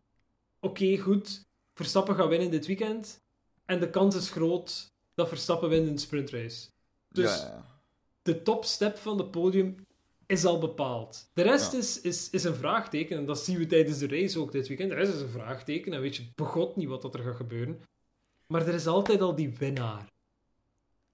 oké, 0.60 0.96
goed, 0.98 1.40
Verstappen 1.74 2.14
gaat 2.14 2.28
winnen 2.28 2.50
dit 2.50 2.66
weekend, 2.66 3.20
en 3.64 3.80
de 3.80 3.90
kans 3.90 4.14
is 4.16 4.30
groot 4.30 4.86
dat 5.14 5.28
Verstappen 5.28 5.68
wint 5.68 5.86
in 5.86 5.94
de 5.94 6.00
sprintrace. 6.00 6.68
Dus 7.08 7.38
ja, 7.38 7.46
ja, 7.46 7.66
de 8.22 8.42
topstep 8.42 8.96
van 8.96 9.18
het 9.18 9.30
podium 9.30 9.76
is 10.26 10.44
al 10.44 10.58
bepaald. 10.58 11.30
De 11.34 11.42
rest 11.42 11.72
is, 11.72 12.00
is, 12.00 12.30
is 12.30 12.44
een 12.44 12.54
vraagteken. 12.54 13.16
En 13.16 13.26
dat 13.26 13.38
zien 13.38 13.58
we 13.58 13.66
tijdens 13.66 13.98
de 13.98 14.06
race 14.08 14.38
ook 14.40 14.52
dit 14.52 14.68
weekend. 14.68 14.90
De 14.90 14.94
rest 14.96 15.14
is 15.14 15.20
een 15.20 15.28
vraagteken. 15.28 15.92
En 15.92 16.00
weet 16.00 16.16
je 16.16 16.30
begot 16.34 16.76
niet 16.76 16.88
wat 16.88 17.02
dat 17.02 17.14
er 17.14 17.22
gaat 17.22 17.36
gebeuren. 17.36 17.80
Maar 18.46 18.66
er 18.66 18.74
is 18.74 18.86
altijd 18.86 19.20
al 19.20 19.34
die 19.34 19.56
winnaar. 19.56 20.06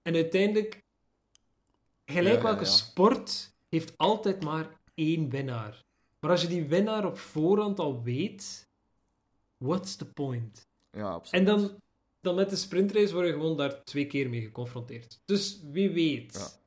En 0.01 0.13
uiteindelijk, 0.15 0.79
gelijk 2.11 2.41
welke 2.41 2.65
sport, 2.65 3.53
heeft 3.69 3.97
altijd 3.97 4.43
maar 4.43 4.79
één 4.93 5.29
winnaar. 5.29 5.83
Maar 6.19 6.31
als 6.31 6.41
je 6.41 6.47
die 6.47 6.65
winnaar 6.65 7.05
op 7.05 7.17
voorhand 7.17 7.79
al 7.79 8.03
weet, 8.03 8.67
what's 9.57 9.95
the 9.95 10.05
point? 10.05 10.67
Ja, 10.91 11.09
absoluut. 11.09 11.47
En 11.47 11.55
dan, 11.55 11.81
dan 12.21 12.35
met 12.35 12.49
de 12.49 12.55
sprintrace 12.55 13.13
word 13.13 13.25
je 13.27 13.33
gewoon 13.33 13.57
daar 13.57 13.83
twee 13.83 14.05
keer 14.07 14.29
mee 14.29 14.41
geconfronteerd. 14.41 15.19
Dus 15.25 15.59
wie 15.71 15.89
weet. 15.89 16.59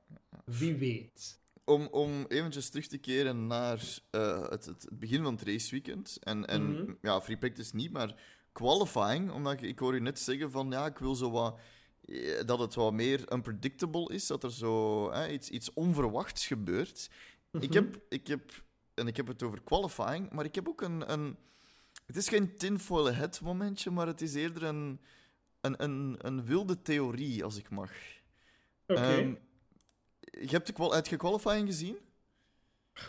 Wie 0.45 0.75
weet. 0.75 1.41
Om, 1.65 1.87
om 1.91 2.25
eventjes 2.29 2.69
terug 2.71 2.87
te 2.87 2.99
keren 2.99 3.47
naar 3.47 3.99
eh, 4.11 4.49
het, 4.49 4.65
het, 4.65 4.89
begin 4.93 5.23
van 5.23 5.35
het 5.35 5.43
raceweekend. 5.43 6.19
En, 6.21 6.47
en 6.47 6.71
Mhm. 6.73 6.93
ja, 7.03 7.21
free 7.21 7.37
practice 7.37 7.77
niet, 7.77 7.93
maar 7.93 8.15
qualifying. 8.53 9.31
Omdat 9.31 9.53
ik, 9.53 9.61
ik 9.61 9.79
hoor 9.79 9.95
u 9.95 10.01
net 10.01 10.19
zeggen 10.19 10.51
van 10.51 10.71
ja, 10.71 10.87
ik 10.87 10.99
wil 10.99 11.15
zo 11.15 11.31
wat. 11.31 11.59
Eh, 12.07 12.45
Dat 12.47 12.59
het 12.59 12.75
wat 12.75 12.93
meer 12.93 13.33
unpredictable 13.33 14.15
is, 14.15 14.27
dat 14.27 14.45
er 14.45 14.53
zo 14.53 15.09
eh, 15.09 15.33
iets, 15.33 15.51
iets 15.51 15.73
onverwachts 15.73 16.47
gebeurt. 16.47 17.11
Ik, 17.53 17.69
Mhm. 17.69 17.73
heb, 17.73 18.01
ik 18.09 18.27
heb 18.27 18.63
en 18.95 19.07
ik 19.07 19.17
heb 19.17 19.27
het 19.27 19.43
over 19.43 19.63
qualifying, 19.63 20.31
maar 20.33 20.45
ik 20.45 20.55
heb 20.55 20.69
ook 20.69 20.81
een... 20.81 21.13
een 21.13 21.37
het 22.07 22.17
is 22.17 22.29
geen 22.29 22.57
tinfoil 22.57 23.13
head 23.13 23.41
momentje, 23.41 23.91
maar 23.91 24.07
het 24.07 24.21
is 24.21 24.35
eerder 24.35 24.63
een, 24.63 25.01
een, 25.61 25.83
een, 25.83 26.17
een 26.19 26.45
wilde 26.45 26.83
theorie, 26.83 27.45
als 27.45 27.57
ik 27.57 27.71
mag. 27.71 27.91
Oké. 28.87 29.01
Ehm, 29.01 29.35
je 30.21 30.49
hebt 30.49 30.67
de 30.67 31.03
je 31.11 31.17
qualifying 31.17 31.67
gezien? 31.69 31.97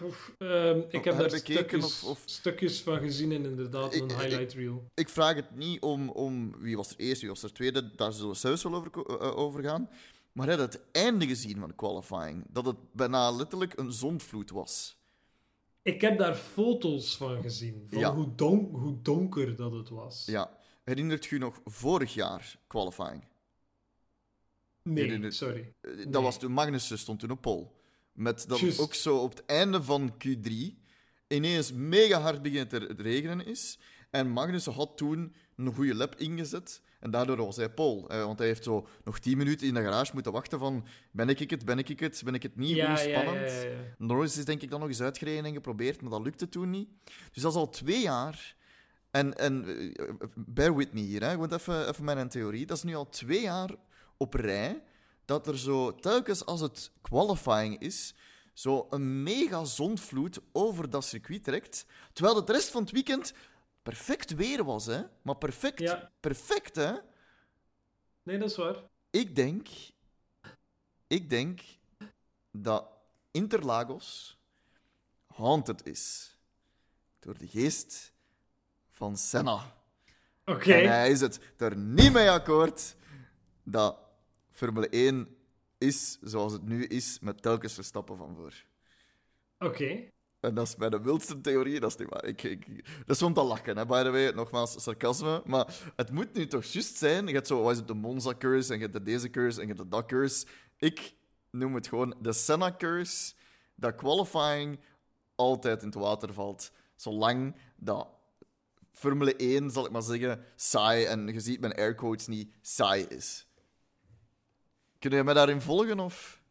Oef, 0.01 0.33
ehm, 0.37 0.77
ik 0.79 0.91
heb 0.91 1.03
Heb 1.03 1.17
daar 1.29 1.39
stukjes, 1.39 1.83
of- 1.83 2.03
of- 2.09 2.21
stukjes 2.25 2.81
van 2.81 2.99
gezien 2.99 3.31
en 3.31 3.43
inderdaad 3.45 3.93
Ik- 3.95 4.01
een 4.01 4.19
highlight 4.19 4.53
reel. 4.53 4.83
Ik 4.93 5.09
vraag 5.09 5.35
het 5.35 5.55
niet 5.55 5.81
om, 5.81 6.09
om 6.09 6.55
wie 6.61 6.75
was 6.75 6.89
er 6.89 6.97
eerst, 6.99 7.21
wie 7.21 7.29
was 7.29 7.43
er 7.43 7.53
tweede, 7.53 7.95
daar 7.95 8.11
zullen 8.13 8.29
we 8.31 8.35
zelfs 8.37 8.63
wel 8.63 8.75
over, 8.75 8.89
ko- 8.89 9.03
eh, 9.17 9.37
over 9.37 9.63
gaan. 9.63 9.89
Maar 10.31 10.47
heb 10.47 10.57
je 10.57 10.63
het 10.63 10.81
einde 10.91 11.27
gezien 11.27 11.59
van 11.59 11.67
de 11.69 11.75
qualifying? 11.75 12.45
Dat 12.49 12.65
het 12.65 12.75
bijna 12.91 13.31
letterlijk 13.31 13.77
een 13.79 13.91
zondvloed 13.91 14.49
was. 14.49 14.97
Ik 15.81 16.01
heb 16.01 16.17
daar 16.17 16.35
foto's 16.35 17.17
van 17.17 17.41
gezien, 17.41 17.85
van 17.89 17.99
Ja. 17.99 18.15
hoe, 18.15 18.35
don- 18.35 18.69
hoe 18.71 19.01
donker 19.01 19.55
dat 19.55 19.71
het 19.71 19.89
was. 19.89 20.25
Ja. 20.25 20.57
Herinnert 20.83 21.25
je 21.25 21.37
nog 21.37 21.61
vorig 21.65 22.13
jaar 22.13 22.59
qualifying? 22.67 23.23
Nee, 24.83 25.31
sorry. 25.31 25.73
Eh, 25.81 25.97
Dat 25.97 26.05
Nee. 26.11 26.21
was 26.21 26.39
toen 26.39 26.51
Magnussen 26.51 26.97
stond 26.99 27.19
toen 27.19 27.31
op 27.31 27.41
pole. 27.41 27.67
Met 28.13 28.45
dat 28.47 28.60
Juist. 28.60 28.80
ook 28.80 28.93
zo 28.93 29.17
op 29.17 29.30
het 29.30 29.45
einde 29.45 29.84
van 29.84 30.13
Q3 30.28 30.52
ineens 31.28 31.71
mega 31.71 32.19
hard 32.19 32.41
begint 32.41 32.69
te 32.69 32.78
regenen 32.97 33.45
is. 33.45 33.80
En 34.10 34.30
Magnussen 34.30 34.73
had 34.73 34.97
toen 34.97 35.34
een 35.56 35.73
goede 35.73 35.95
lap 35.95 36.15
ingezet. 36.15 36.82
En 36.99 37.12
daardoor 37.12 37.38
was 37.38 37.56
hij 37.56 37.69
pole. 37.69 38.08
Eh, 38.08 38.23
want 38.23 38.38
hij 38.39 38.47
heeft 38.47 38.63
zo 38.63 38.88
nog 39.04 39.19
10 39.19 39.38
minuten 39.38 39.67
in 39.67 39.73
de 39.73 39.82
garage 39.82 40.12
moeten 40.13 40.32
wachten 40.32 40.60
van... 40.60 40.86
Ben 41.12 41.30
ik 41.30 41.49
het, 41.49 41.65
ben 41.65 41.78
ik 41.78 41.99
het, 41.99 42.21
ben 42.26 42.34
ik 42.34 42.43
het 42.43 42.56
niet? 42.56 42.76
Ja, 42.76 42.88
Hoe 42.88 42.97
spannend. 42.97 43.52
ja. 43.52 43.69
Norris 43.97 44.38
is 44.38 44.45
denk 44.45 44.62
ik 44.62 44.69
dan 44.69 44.80
nog 44.80 44.89
eens 44.89 45.02
uitgereden 45.02 45.45
en 45.45 45.54
geprobeerd, 45.54 46.02
maar 46.02 46.12
dat 46.12 46.21
lukte 46.23 46.49
toen 46.49 46.69
niet. 46.69 46.89
Dus 47.34 47.43
dat 47.43 47.52
is 47.52 47.58
al 47.58 47.69
twee 47.69 48.02
jaar. 48.02 48.56
En, 49.12 49.38
en 49.38 49.65
eh, 49.95 50.06
bear 50.36 50.76
with 50.76 50.93
me 50.93 50.99
hier, 50.99 51.23
hè. 51.23 51.38
want 51.38 51.52
even, 51.52 51.88
even 51.89 52.04
mijn 52.04 52.30
theorie. 52.30 52.65
Dat 52.65 52.78
is 52.78 52.84
nu 52.84 52.95
al 52.95 53.10
twee 53.10 53.41
jaar 53.41 53.69
op 54.17 54.34
rij 54.34 54.84
dat 55.25 55.47
er 55.47 55.57
zo, 55.57 55.95
telkens 55.95 56.45
als 56.45 56.62
het 56.62 56.91
qualifying 57.01 57.79
is, 57.79 58.13
zo 58.53 58.88
een 58.89 59.23
mega 59.23 59.63
zondvloed 59.63 60.39
over 60.51 60.89
dat 60.89 61.05
circuit 61.05 61.43
trekt. 61.43 61.86
Terwijl 62.13 62.36
het 62.36 62.49
rest 62.49 62.69
van 62.69 62.81
het 62.81 62.91
weekend 62.91 63.33
perfect 63.83 64.36
weer 64.36 64.63
was, 64.63 64.86
hè. 64.86 65.01
Maar 65.21 65.36
perfect, 65.38 65.79
Ja. 65.79 66.12
perfect, 66.19 66.75
hè. 66.75 66.93
Nee, 68.23 68.38
dat 68.38 68.49
is 68.49 68.55
waar. 68.55 68.75
Ik 69.09 69.36
denk, 69.36 69.67
ik 71.07 71.29
denk 71.29 71.59
dat 72.51 72.88
Interlagos 73.31 74.38
haunted 75.36 75.86
is 75.86 76.36
door 77.19 77.38
de 77.38 77.47
geest 77.47 78.13
van 78.91 79.17
Senna. 79.17 79.75
Oké. 80.45 80.73
En 80.73 80.89
hij 80.89 81.12
is 81.12 81.21
het 81.21 81.39
er 81.57 81.77
niet 81.77 82.13
mee 82.13 82.29
akkoord 82.31 82.95
dat 83.63 83.97
Formule 84.53 84.89
1 84.89 85.27
is 85.77 86.17
zoals 86.21 86.53
het 86.53 86.63
nu 86.63 86.85
is, 86.85 87.17
met 87.21 87.41
telkens 87.41 87.73
Verstappen 87.73 88.17
van 88.17 88.35
voor. 88.35 88.53
Oké. 89.59 90.11
En 90.39 90.53
dat 90.53 90.67
is 90.67 90.75
mijn 90.75 91.03
wildste 91.03 91.41
theorie, 91.41 91.79
dat 91.79 91.89
is 91.89 91.97
niet 91.97 92.09
waar. 92.09 92.25
Ik, 92.25 92.43
ik, 92.43 92.85
dat 93.05 93.15
is 93.15 93.21
om 93.21 93.33
te 93.33 93.43
lachen, 93.43 93.77
hè, 93.77 93.85
by 93.85 94.03
the 94.03 94.11
way. 94.11 94.31
Nogmaals, 94.31 94.83
sarcasme. 94.83 95.41
Maar 95.45 95.93
het 95.95 96.11
moet 96.11 96.33
nu 96.33 96.47
toch 96.47 96.63
juist 96.63 96.97
zijn. 96.97 97.27
Je 97.27 97.33
hebt 97.33 97.47
zo, 97.47 97.61
wat 97.61 97.71
is 97.71 97.77
het, 97.77 97.87
de 97.87 97.93
Monza-curse, 97.93 98.73
en 98.73 98.75
je 98.75 98.81
hebt 98.81 98.93
de 98.93 99.03
deze 99.03 99.29
curse, 99.29 99.61
en 99.61 99.67
je 99.67 99.73
hebt 99.73 99.83
de 99.83 99.95
dat 99.95 100.05
curse. 100.05 100.45
Ik 100.77 101.13
noem 101.49 101.75
het 101.75 101.87
gewoon 101.87 102.15
de 102.21 102.33
Senna-curse, 102.33 103.33
dat 103.75 103.95
qualifying 103.95 104.79
altijd 105.35 105.81
in 105.81 105.87
het 105.87 105.97
water 105.97 106.33
valt. 106.33 106.71
Zolang 106.95 107.55
dat 107.75 108.07
Formule 108.91 109.35
1, 109.35 109.71
zal 109.71 109.85
ik 109.85 109.91
maar 109.91 110.01
zeggen, 110.01 110.45
saai, 110.55 111.05
en 111.05 111.27
je 111.27 111.39
ziet 111.39 111.59
mijn 111.59 111.73
airquotes 111.73 112.27
niet, 112.27 112.53
saai 112.61 113.03
is. 113.03 113.47
Kun 115.03 115.15
je 115.15 115.23
mij 115.23 115.33
daarin 115.33 115.61
volgen, 115.61 115.99
of... 115.99 116.41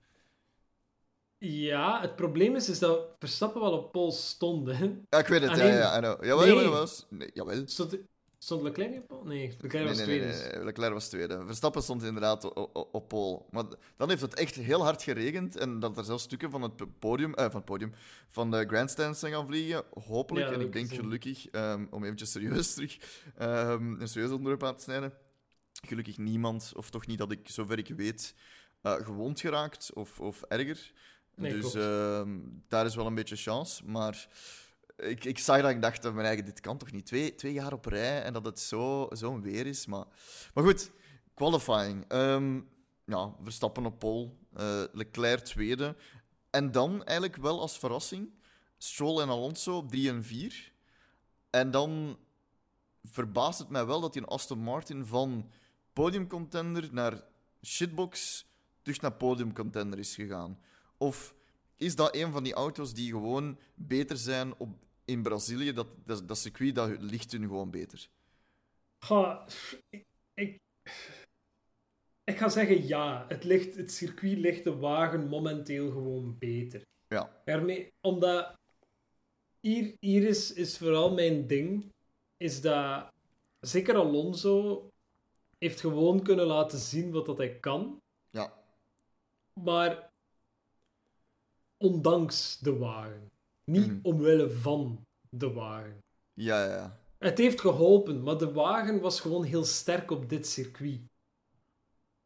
Ja, 1.39 2.01
het 2.01 2.17
probleem 2.17 2.57
is, 2.57 2.69
is 2.69 2.79
dat 2.79 3.07
Verstappen 3.19 3.61
wel 3.61 3.73
op 3.73 3.93
pol 3.93 4.13
stond. 4.13 4.67
Hè. 4.67 4.85
Ja, 5.11 5.19
ik 5.19 5.27
weet 5.27 5.41
het, 5.41 5.51
Alleen- 5.51 5.67
ja, 5.67 5.79
ja, 5.79 5.97
I 5.97 6.01
know. 6.01 6.25
Jawel, 6.25 6.45
Nee. 6.47 6.55
jawel, 6.55 6.65
jawel. 6.71 6.89
Nee, 7.09 7.31
jawel. 7.35 7.63
Stond, 7.67 7.97
stond 8.39 8.63
Leclerc 8.63 8.91
niet 8.91 9.01
op 9.01 9.07
pol? 9.09 9.25
Nee, 9.25 9.57
Leclerc 9.61 9.87
was 9.87 9.97
nee, 9.97 10.05
tweede. 10.07 10.27
nee, 10.27 10.53
nee, 10.53 10.65
Leclerc 10.65 10.93
was 10.93 11.09
tweede. 11.09 11.43
Verstappen 11.47 11.83
stond 11.83 12.03
inderdaad 12.03 12.53
op 12.93 13.09
pole. 13.09 13.43
Maar 13.51 13.65
dan 13.97 14.09
heeft 14.09 14.21
het 14.23 14.35
echt 14.35 14.55
heel 14.55 14.83
hard 14.83 15.03
geregend 15.03 15.57
en 15.57 15.81
dat 15.81 15.97
er 15.99 16.05
zelfs 16.05 16.25
stukken 16.25 16.51
van 16.51 16.63
het 16.63 16.99
podium, 16.99 17.35
eh, 17.35 17.45
van 17.45 17.57
het 17.57 17.65
podium, 17.65 17.93
van 18.29 18.51
de 18.51 18.65
grandstands 18.67 19.21
zijn 19.21 19.33
gaan 19.33 19.47
vliegen. 19.47 19.85
Hopelijk, 20.05 20.47
Ja, 20.47 20.53
en 20.53 20.61
ik 20.61 20.73
denk 20.73 20.93
gelukkig, 20.93 21.49
ehm, 21.49 21.87
om 21.91 22.05
eventjes 22.05 22.31
serieus 22.31 22.75
terug, 22.75 22.99
ehm, 23.37 24.01
een 24.01 24.09
serieus 24.09 24.31
onderwerp 24.31 24.65
aan 24.65 24.77
te 24.77 24.83
snijden. 24.83 25.13
Gelukkig 25.87 26.19
niemand, 26.19 26.73
of 26.77 26.91
toch 26.91 27.07
niet 27.07 27.19
dat 27.19 27.31
ik, 27.33 27.49
zover 27.51 27.79
ik 27.79 27.89
weet, 27.89 28.35
eh, 28.83 28.95
gewond 28.95 29.41
geraakt 29.41 29.93
of, 29.95 30.21
of 30.21 30.43
erger. 30.43 30.93
Nee, 31.35 31.53
dus 31.61 31.75
ehm, 31.75 32.39
daar 32.69 32.87
is 32.87 32.95
wel 32.95 33.07
een 33.07 33.15
beetje 33.15 33.37
chance, 33.37 33.85
maar 33.87 34.29
ik, 34.97 35.25
ik 35.25 35.39
zag 35.39 35.61
dat 35.61 35.71
ik 35.71 35.83
dacht, 35.83 36.03
van 36.05 36.15
mijn 36.15 36.27
eigen, 36.27 36.45
dit 36.45 36.61
kan 36.61 36.79
toch 36.79 36.93
niet 36.93 37.07
twee, 37.07 37.35
twee 37.35 37.53
jaar 37.53 37.73
op 37.73 37.85
rij 37.85 38.23
en 38.23 38.33
dat 38.33 38.45
het 38.45 38.61
zo- 38.61 39.07
zo'n 39.11 39.43
weer 39.43 39.67
is. 39.67 39.87
Maar, 39.87 40.05
maar 40.55 40.65
goed, 40.65 40.91
qualifying. 41.35 42.05
Ehm, 42.09 42.61
ja, 43.05 43.35
Verstappen 43.43 43.87
op 43.87 43.99
pole, 43.99 44.31
eh, 44.55 44.83
Leclerc 44.93 45.45
tweede. 45.45 45.97
En 46.51 46.71
dan 46.73 47.05
eigenlijk 47.05 47.37
wel 47.43 47.61
als 47.61 47.79
verrassing 47.79 48.31
Stroll 48.79 49.21
en 49.21 49.29
Alonso 49.29 49.77
op 49.77 49.89
3 49.91 50.09
en 50.11 50.25
4. 50.25 50.73
En 51.51 51.71
dan 51.71 52.19
verbaast 53.05 53.59
het 53.59 53.69
mij 53.69 53.87
wel 53.87 54.01
dat 54.01 54.13
die 54.13 54.25
Aston 54.25 54.59
Martin 54.59 55.05
van 55.07 55.51
podiumcontender 55.93 56.89
naar 56.93 57.25
shitbox 57.63 58.45
terug 58.83 59.01
naar 59.01 59.13
podiumcontender 59.13 59.99
is 59.99 60.15
gegaan. 60.15 60.59
Of 60.97 61.35
is 61.77 61.97
dat 61.97 62.15
een 62.15 62.33
van 62.33 62.43
die 62.43 62.53
auto's 62.53 62.95
die 62.95 63.11
gewoon 63.11 63.59
beter 63.75 64.17
zijn 64.17 64.55
op, 64.59 64.69
in 65.05 65.23
Brazilië? 65.23 65.73
Dat, 65.73 65.89
dat, 66.05 66.29
dat 66.29 66.39
circuit 66.39 66.75
dat 66.75 67.03
ligt 67.03 67.33
hun 67.33 67.43
gewoon 67.43 67.71
beter. 67.71 68.09
Ik, 69.91 70.05
ik, 70.35 70.59
ik 72.25 72.37
ga 72.37 72.49
zeggen 72.49 72.87
ja. 72.87 73.25
Het, 73.29 73.45
ligt, 73.45 73.77
het 73.77 73.93
circuit 73.93 74.39
ligt 74.39 74.65
de 74.65 74.77
wagen 74.77 75.29
momenteel 75.29 75.91
gewoon 75.91 76.39
beter. 76.39 76.83
Ja, 77.09 77.41
Daarmee, 77.45 77.93
omdat 78.01 78.55
hier, 79.61 79.97
hier 80.01 80.29
is, 80.29 80.53
is 80.53 80.79
vooral 80.79 81.15
mijn 81.15 81.47
ding, 81.47 81.93
is 82.37 82.61
dat 82.61 83.09
zeker 83.61 83.95
Alonso 83.95 84.89
heeft 85.63 85.81
gewoon 85.81 86.23
kunnen 86.23 86.47
laten 86.47 86.79
zien 86.79 87.11
wat 87.13 87.27
dat 87.27 87.39
hij 87.39 87.59
kan, 87.59 88.01
ja, 88.31 88.53
maar 89.61 90.11
ondanks 91.77 92.59
de 92.59 92.77
wagen. 92.79 93.31
Niet 93.65 93.87
Mhm. 93.87 93.99
omwille 94.03 94.51
van 94.51 95.07
de 95.31 95.53
wagen. 95.53 95.99
ja, 96.35 96.65
ja. 96.65 96.75
ja. 96.75 97.01
Het 97.19 97.39
heeft 97.39 97.61
geholpen, 97.61 98.23
maar 98.23 98.39
de 98.39 98.53
wagen 98.53 99.01
was 99.01 99.21
gewoon 99.21 99.45
heel 99.45 99.65
sterk 99.65 100.11
op 100.11 100.29
dit 100.29 100.47
circuit. 100.47 101.01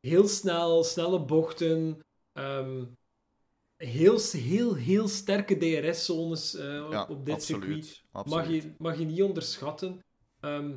Heel 0.01 0.29
snel, 0.29 0.85
snelle 0.85 1.25
bochten, 1.25 2.01
ehm, 2.33 2.85
heel, 3.77 4.21
heel, 4.31 4.75
heel 4.75 5.09
sterke 5.09 5.57
DRS-zones 5.57 6.55
eh, 6.55 6.85
op, 6.85 6.93
ja 6.93 7.07
op 7.07 7.25
dit 7.25 7.35
absoluut. 7.35 7.85
circuit. 7.85 8.05
absoluut. 8.11 8.45
Mag 8.47 8.55
je, 8.55 8.75
mag 8.79 8.99
je 8.99 9.05
niet 9.05 9.23
onderschatten. 9.23 10.05
Ehm, 10.41 10.77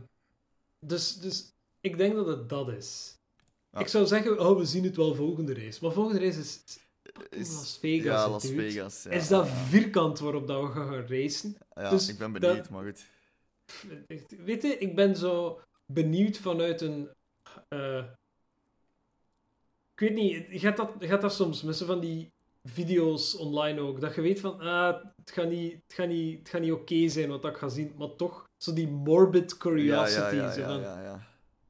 dus, 0.80 1.18
dus 1.20 1.52
ik 1.90 1.98
denk 1.98 2.16
dat 2.16 2.28
het 2.28 2.50
dat 2.50 2.70
is. 2.70 3.18
Ja. 3.72 3.80
Ik 3.80 3.88
zou 3.88 4.06
zeggen, 4.06 4.40
oh, 4.40 4.58
we 4.58 4.66
zien 4.66 4.84
het 4.84 4.96
wel 4.96 5.16
volgende 5.16 5.54
race. 5.54 5.80
Maar 5.82 5.92
volgende 5.92 6.20
race 6.26 6.40
is 6.40 6.64
Is- 7.30 7.54
Las 7.56 7.78
Vegas. 7.82 8.06
Ja, 8.06 8.30
Las 8.30 8.42
dude. 8.44 8.56
Vegas. 8.62 9.04
Ja, 9.04 9.10
Is 9.12 9.28
dat 9.28 9.46
ja. 9.48 9.54
vierkant 9.54 10.20
waarop 10.20 10.48
dat 10.48 10.62
we 10.62 10.72
gaan 10.72 11.06
racen? 11.08 11.58
Ja, 11.76 11.90
dus 11.90 12.10
ik 12.10 12.18
ben 12.18 12.32
dat- 12.32 12.42
benieuwd, 12.42 12.70
maar 12.70 12.84
goed. 12.84 13.06
Weet 14.46 14.62
je, 14.64 14.78
ik 14.78 14.96
ben 14.96 15.16
zo 15.16 15.62
benieuwd 15.86 16.38
vanuit 16.38 16.82
een. 16.82 17.10
eh, 17.68 18.04
ik 19.94 20.00
weet 20.00 20.14
niet, 20.14 20.62
gaat 20.62 20.78
dat, 20.78 20.92
gaat 21.00 21.22
dat 21.22 21.34
soms 21.34 21.62
met 21.62 21.78
van 21.78 22.00
die 22.00 22.32
video's 22.64 23.36
online 23.36 23.80
ook. 23.82 24.02
Dat 24.02 24.16
je 24.16 24.22
weet 24.22 24.40
van, 24.40 24.60
ah, 24.60 25.04
het 25.16 25.32
gaat 25.32 25.50
niet, 25.50 25.72
het 25.88 25.94
gaat 25.94 26.08
niet, 26.08 26.40
het 26.40 26.50
gaat 26.50 26.62
niet 26.62 26.72
oké 26.72 27.08
zijn 27.10 27.30
wat 27.30 27.46
ik 27.46 27.58
ga 27.58 27.70
zien. 27.70 27.94
Maar 27.98 28.16
toch, 28.16 28.48
zo 28.58 28.74
die 28.74 28.88
morbid 28.88 29.58
curiosity. 29.58 30.36
ja, 30.36 30.42
ja, 30.44 30.52
zo 30.54 30.60
ja, 30.60 30.68
van, 30.68 30.80
ja, 30.82 31.02
ja. 31.02 31.28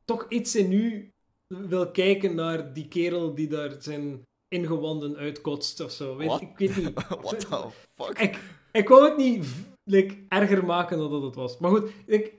Toch 0.10 0.26
iets 0.30 0.56
in 0.56 0.72
u 0.72 1.12
wil 1.48 1.92
kijken 1.92 2.36
naar 2.36 2.74
die 2.74 2.88
kerel 2.88 3.36
die 3.36 3.48
daar 3.48 3.76
zijn 3.80 4.28
ingewanden 4.48 5.16
uitkotst 5.16 5.80
of 5.80 5.92
zo. 5.92 6.16
Weet, 6.16 6.42
ik 6.42 6.58
weet 6.58 6.76
niet. 6.78 6.94
What 7.22 7.40
the 7.40 7.70
fuck? 7.96 8.20
Ik, 8.20 8.40
ik 8.72 8.88
wou 8.88 9.10
het 9.10 9.18
niet 9.18 9.46
like, 9.84 10.26
erger 10.28 10.66
maken 10.66 10.98
dan 10.98 11.12
dat 11.12 11.22
het 11.22 11.36
was. 11.36 11.58
Maar 11.58 11.72
goed, 11.72 11.92
ik, 12.06 12.34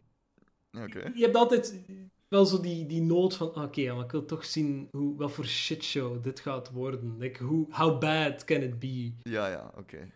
Oké. 0.78 1.12
je 1.14 1.22
hebt 1.22 1.36
altijd 1.36 1.84
wel 2.28 2.44
zo 2.44 2.60
die, 2.60 2.86
die 2.86 3.02
nood 3.02 3.36
van, 3.36 3.62
oké, 3.62 3.80
ja, 3.80 3.94
maar 3.94 4.04
ik 4.04 4.10
wil 4.10 4.24
toch 4.24 4.44
zien 4.44 4.88
hoe, 4.90 5.16
wat 5.16 5.32
voor 5.32 5.46
shitshow 5.46 6.22
dit 6.22 6.40
gaat 6.40 6.70
worden. 6.70 7.16
Like, 7.18 7.44
hoe, 7.44 7.66
how 7.70 8.00
bad 8.00 8.44
can 8.44 8.62
it 8.62 8.78
be? 8.78 9.12
Ja, 9.22 9.48
ja, 9.48 9.72
oké. 9.76 10.10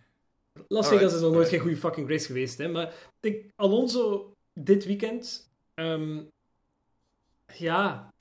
Las 0.68 0.84
Alright, 0.84 0.88
Vegas 0.88 1.14
is 1.14 1.20
nog 1.20 1.32
nooit 1.32 1.48
geen 1.48 1.60
goede 1.60 1.76
fucking 1.76 2.08
race 2.08 2.26
geweest, 2.26 2.58
hè. 2.58 2.68
Maar 2.68 2.94
ik, 3.20 3.52
Alonso 3.56 4.32
dit 4.52 4.84
weekend... 4.84 5.50
ehm, 5.74 6.22
ja... 7.58 8.12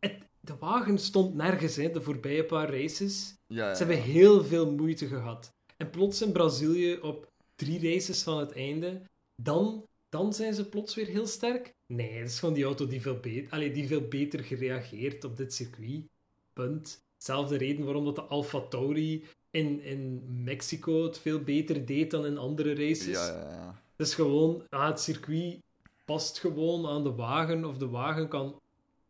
Het, 0.00 0.18
de 0.40 0.56
wagen 0.56 0.98
stond 0.98 1.34
nergens, 1.34 1.76
hè, 1.76 1.90
de 1.90 2.00
voorbije 2.00 2.44
paar 2.44 2.70
races. 2.70 3.34
Ja, 3.46 3.68
ja, 3.68 3.74
Ze 3.74 3.84
hebben 3.84 4.02
heel 4.02 4.44
veel 4.44 4.72
moeite 4.72 5.06
gehad. 5.06 5.52
En 5.76 5.90
plots 5.90 6.22
in 6.22 6.32
Brazilië 6.32 6.98
op 7.02 7.26
drie 7.54 7.92
races 7.92 8.22
van 8.22 8.38
het 8.38 8.52
einde, 8.52 9.02
dan, 9.42 9.84
dan 10.08 10.34
zijn 10.34 10.54
ze 10.54 10.68
plots 10.68 10.94
weer 10.94 11.06
heel 11.06 11.26
sterk. 11.26 11.74
Nee, 11.86 12.12
het 12.12 12.28
is 12.28 12.38
gewoon 12.38 12.54
die 12.54 12.64
auto 12.64 12.86
die 12.86 13.00
veel, 13.00 13.18
beter, 13.20 13.52
allee, 13.52 13.72
die 13.72 13.86
veel 13.86 14.08
beter 14.08 14.44
gereageerd 14.44 15.24
op 15.24 15.36
dit 15.36 15.54
circuit. 15.54 16.04
Punt. 16.52 16.98
Zelfde 17.16 17.56
reden 17.56 17.84
waarom 17.84 18.04
dat 18.04 18.14
de 18.14 18.22
Alfa 18.22 18.60
Tauri 18.60 19.24
in, 19.50 19.82
in 19.82 20.22
Mexico 20.42 21.04
het 21.04 21.18
veel 21.18 21.40
beter 21.40 21.86
deed 21.86 22.10
dan 22.10 22.26
in 22.26 22.38
andere 22.38 22.74
races. 22.74 23.06
Ja, 23.06 23.26
ja, 23.26 23.50
ja. 23.50 23.82
Het 23.96 24.06
is 24.06 24.14
gewoon, 24.14 24.62
ah, 24.68 24.86
het 24.86 25.00
circuit 25.00 25.58
past 26.04 26.38
gewoon 26.38 26.86
aan 26.86 27.02
de 27.02 27.14
wagen, 27.14 27.64
of 27.64 27.76
de 27.78 27.88
wagen 27.88 28.28
kan 28.28 28.59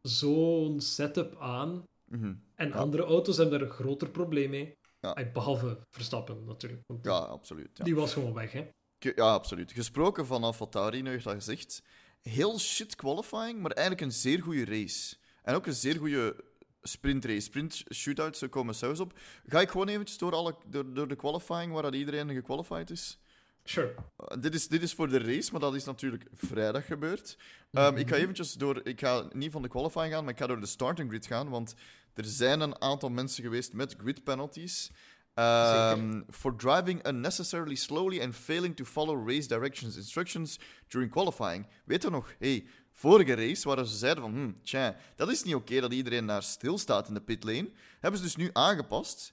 zo'n 0.02 0.80
setup 0.80 1.36
aan. 1.40 1.84
Mhm. 2.04 2.34
En 2.54 2.68
Ja. 2.68 2.74
andere 2.74 3.02
auto's 3.02 3.36
hebben 3.36 3.58
daar 3.58 3.68
een 3.68 3.74
groter 3.74 4.08
probleem 4.10 4.50
mee. 4.50 4.74
Ja. 5.00 5.14
Eh, 5.14 5.32
Behalve 5.32 5.80
Verstappen 5.90 6.44
natuurlijk. 6.44 6.82
Want 6.86 7.04
Ja, 7.04 7.18
absoluut. 7.18 7.70
Ja. 7.74 7.84
Die 7.84 7.94
was 7.94 8.12
gewoon 8.12 8.32
weg, 8.34 8.52
hè. 8.52 8.68
Ja, 8.98 9.32
absoluut. 9.32 9.72
Gesproken 9.72 10.26
van 10.26 10.44
AlphaTauri, 10.44 11.02
nu 11.02 11.10
heeft 11.10 11.24
dat 11.24 11.34
gezegd. 11.34 11.82
Heel 12.22 12.58
shit 12.58 12.96
qualifying, 12.96 13.60
maar 13.60 13.70
eigenlijk 13.70 14.06
een 14.06 14.12
zeer 14.12 14.42
goede 14.42 14.64
race. 14.64 15.16
En 15.42 15.54
ook 15.54 15.66
een 15.66 15.72
zeer 15.74 15.96
goede 15.96 16.44
sprintrace. 16.82 17.40
Sprint 17.40 17.84
shootouts, 17.94 18.38
zo 18.38 18.48
komen 18.48 18.74
zelfs 18.74 19.00
op. 19.00 19.18
Ga 19.46 19.60
ik 19.60 19.70
gewoon 19.70 19.88
eventjes 19.88 20.18
door, 20.18 20.32
alle, 20.34 20.56
door, 20.66 20.94
door 20.94 21.08
de 21.08 21.16
qualifying, 21.16 21.72
waar 21.72 21.82
dat 21.82 21.94
iedereen 21.94 22.30
gequalified 22.30 22.90
is? 22.90 23.18
Sure. 23.64 23.94
Uh, 24.18 24.42
dit, 24.42 24.55
is, 24.55 24.68
dit 24.68 24.83
is 24.83 24.94
voor 24.94 25.09
de 25.09 25.18
race, 25.18 25.51
maar 25.51 25.61
dat 25.61 25.75
is 25.75 25.85
natuurlijk 25.85 26.25
vrijdag 26.35 26.87
gebeurd. 26.87 27.37
Um, 27.70 27.96
Ik 27.96 28.09
ga 28.09 28.16
eventjes 28.16 28.53
door... 28.53 28.81
Ik 28.85 29.01
ga 29.01 29.29
niet 29.33 29.53
van 29.53 29.62
de 29.62 29.68
qualifying 29.68 30.12
gaan, 30.12 30.25
maar 30.25 30.33
ik 30.33 30.38
ga 30.38 30.46
door 30.46 30.61
de 30.61 30.66
starting 30.66 31.09
grid 31.09 31.27
gaan, 31.27 31.49
want 31.49 31.75
er 32.14 32.25
zijn 32.25 32.61
een 32.61 32.81
aantal 32.81 33.09
mensen 33.09 33.42
geweest 33.42 33.73
met 33.73 33.94
grid 33.99 34.25
penalties. 34.25 34.90
Um, 35.35 36.25
for 36.31 36.57
driving 36.57 37.07
unnecessarily 37.07 37.75
slowly 37.75 38.20
and 38.20 38.35
failing 38.35 38.77
to 38.77 38.85
follow 38.85 39.29
race 39.29 39.49
directions 39.49 39.96
instructions 39.96 40.59
during 40.88 41.11
qualifying. 41.11 41.66
Weet 41.85 42.03
je 42.03 42.11
nog? 42.11 42.35
Hey, 42.38 42.66
vorige 42.92 43.35
race 43.35 43.68
waar 43.68 43.87
ze 43.87 43.96
zeiden 43.96 44.23
van, 44.23 44.33
hm, 44.33 44.53
tja, 44.62 44.96
dat 45.16 45.31
is 45.31 45.42
niet 45.42 45.55
oké 45.55 45.81
dat 45.81 45.92
iedereen 45.92 46.27
daar 46.27 46.42
stilstaat 46.42 47.09
in 47.09 47.14
de 47.14 47.20
pitlane. 47.20 47.70
Hebben 48.01 48.20
ze 48.20 48.27
dus 48.27 48.37
nu 48.37 48.51
aangepast. 48.53 49.33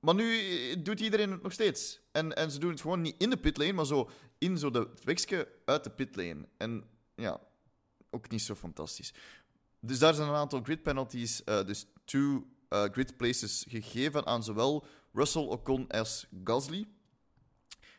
Maar 0.00 0.14
nu 0.14 0.38
eh, 0.38 0.76
doet 0.78 1.00
iedereen 1.00 1.30
het 1.30 1.42
nog 1.42 1.52
steeds. 1.52 2.00
En, 2.12 2.36
en 2.36 2.50
ze 2.50 2.58
doen 2.58 2.70
het 2.70 2.80
gewoon 2.80 3.00
niet 3.00 3.14
in 3.18 3.30
de 3.30 3.36
pitlane, 3.36 3.72
maar 3.72 3.86
zo 3.86 4.10
in 4.38 4.58
zo 4.58 4.70
de 4.70 4.78
het 4.78 5.04
wegje 5.04 5.48
uit 5.64 5.84
de 5.84 5.90
pitlane. 5.90 6.48
En 6.56 6.84
ja, 7.14 7.40
ook 8.10 8.30
niet 8.30 8.42
zo 8.42 8.54
fantastisch. 8.54 9.14
Dus 9.80 9.98
daar 9.98 10.14
zijn 10.14 10.28
een 10.28 10.34
aantal 10.34 10.62
grid 10.62 10.82
penalties, 10.82 11.44
eh, 11.44 11.64
dus 11.64 11.86
two 12.04 12.46
eh, 12.68 12.84
grid 12.84 13.16
places 13.16 13.64
gegeven 13.68 14.26
aan 14.26 14.44
zowel 14.44 14.86
Russell, 15.12 15.42
Ocon 15.42 15.88
als 15.88 16.26
Gasly. 16.44 16.88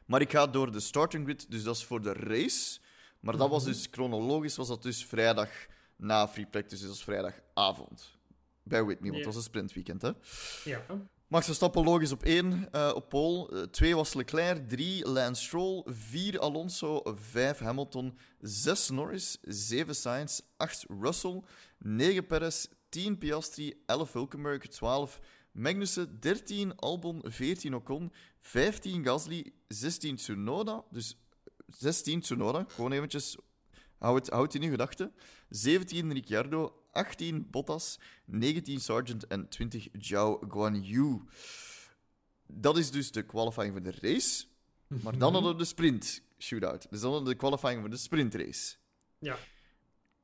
Maar 0.05 0.21
ik 0.21 0.31
ga 0.31 0.47
door 0.47 0.71
de 0.71 0.79
starting 0.79 1.25
grid, 1.25 1.51
dus 1.51 1.63
dat 1.63 1.75
is 1.75 1.83
voor 1.83 2.01
de 2.01 2.13
race. 2.13 2.79
Maar 3.19 3.37
dat 3.37 3.49
was 3.49 3.63
dus 3.63 3.87
chronologisch, 3.91 4.55
was 4.55 4.67
dat 4.67 4.83
dus 4.83 5.05
vrijdag 5.05 5.49
na 5.95 6.27
free 6.27 6.45
practice, 6.45 6.75
dus 6.75 6.87
dat 6.87 6.95
is 6.95 7.03
vrijdagavond. 7.03 8.17
Bij 8.63 8.83
Whitney, 8.83 9.11
want 9.11 9.23
dat 9.23 9.33
was 9.33 9.43
een 9.43 9.49
sprintweekend, 9.49 10.01
hè. 10.01 10.11
Ja. 10.63 10.85
Max 11.33 11.45
Verstappen 11.45 11.83
logisch 11.83 12.11
op 12.11 12.23
1 12.23 12.67
op 12.95 13.09
pole. 13.09 13.69
2 13.69 13.95
was 13.95 14.13
Leclerc, 14.13 14.69
3 14.69 15.07
Lance 15.07 15.43
Stroll, 15.43 15.83
4 15.85 16.39
Alonso, 16.39 17.01
5 17.15 17.59
Hamilton, 17.59 18.17
6 18.39 18.89
Norris, 18.89 19.37
7 19.41 19.95
Sainz, 19.95 20.41
8 20.57 20.85
Russell, 21.01 21.43
9 21.79 22.27
Perez, 22.27 22.67
10 22.89 23.17
Piastri, 23.17 23.73
11 23.85 24.13
Hulkenberg, 24.13 24.67
12 24.67 25.19
Magnussen, 25.51 26.19
13 26.19 26.73
Albon, 26.75 27.21
14 27.25 27.73
Ocon, 27.73 28.11
15 28.39 29.03
Gasly, 29.03 29.53
16 29.67 30.15
Tsunoda, 30.15 30.83
dus 30.91 31.17
16 31.67 32.21
Tsunoda, 32.21 32.65
gewoon 32.67 32.91
eventjes, 32.91 33.37
houd 33.97 34.29
houd 34.29 34.53
in 34.53 34.61
je 34.61 34.69
gedachten. 34.69 35.13
17 35.49 36.13
Ricciardo, 36.13 36.82
18 36.93 37.47
Bottas, 37.49 37.99
19 38.25 38.79
Sargent 38.79 39.27
en 39.27 39.49
20 39.49 39.87
Zhao 39.99 40.39
Guanyu. 40.47 41.21
Dat 42.47 42.77
is 42.77 42.91
dus 42.91 43.11
de 43.11 43.23
qualifying 43.23 43.71
voor 43.71 43.83
de 43.83 43.95
race. 44.01 44.45
Maar 44.87 45.17
dan 45.17 45.33
hadden 45.33 45.51
we 45.51 45.57
de 45.57 45.65
sprint 45.65 46.21
shootout. 46.37 46.87
Dus 46.89 47.01
dan 47.01 47.09
hadden 47.09 47.27
we 47.27 47.33
de 47.33 47.39
qualifying 47.39 47.79
voor 47.79 47.89
de 47.89 47.97
sprintrace. 47.97 48.75
Ja. 49.19 49.37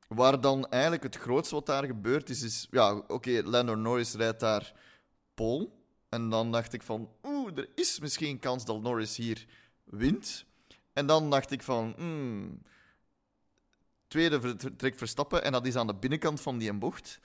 Waar 0.08 0.40
dan 0.40 0.68
eigenlijk 0.68 1.02
het 1.02 1.16
grootste 1.16 1.54
wat 1.54 1.66
daar 1.66 1.84
gebeurd 1.84 2.30
is, 2.30 2.42
is... 2.42 2.66
Ja, 2.70 2.96
oké, 2.96 3.42
Lando 3.44 3.74
Norris 3.74 4.14
rijdt 4.14 4.40
daar 4.40 4.72
pole. 5.34 5.70
En 6.08 6.28
dan 6.28 6.52
dacht 6.52 6.72
ik 6.72 6.82
van... 6.82 7.10
Oeh, 7.22 7.58
er 7.58 7.68
is 7.74 8.00
misschien 8.00 8.38
kans 8.38 8.64
dat 8.64 8.82
Norris 8.82 9.16
hier 9.16 9.46
wint. 9.84 10.44
En 10.92 11.06
dan 11.06 11.30
dacht 11.30 11.50
ik 11.50 11.62
van... 11.62 11.94
hmm, 11.96 12.62
tweede 14.10 14.56
trekt 14.76 14.98
Verstappen 14.98 15.44
en 15.44 15.52
dat 15.52 15.66
is 15.66 15.76
aan 15.76 15.86
de 15.86 15.94
binnenkant 15.94 16.40
van 16.40 16.58
die 16.58 16.72
bocht. 16.72 17.20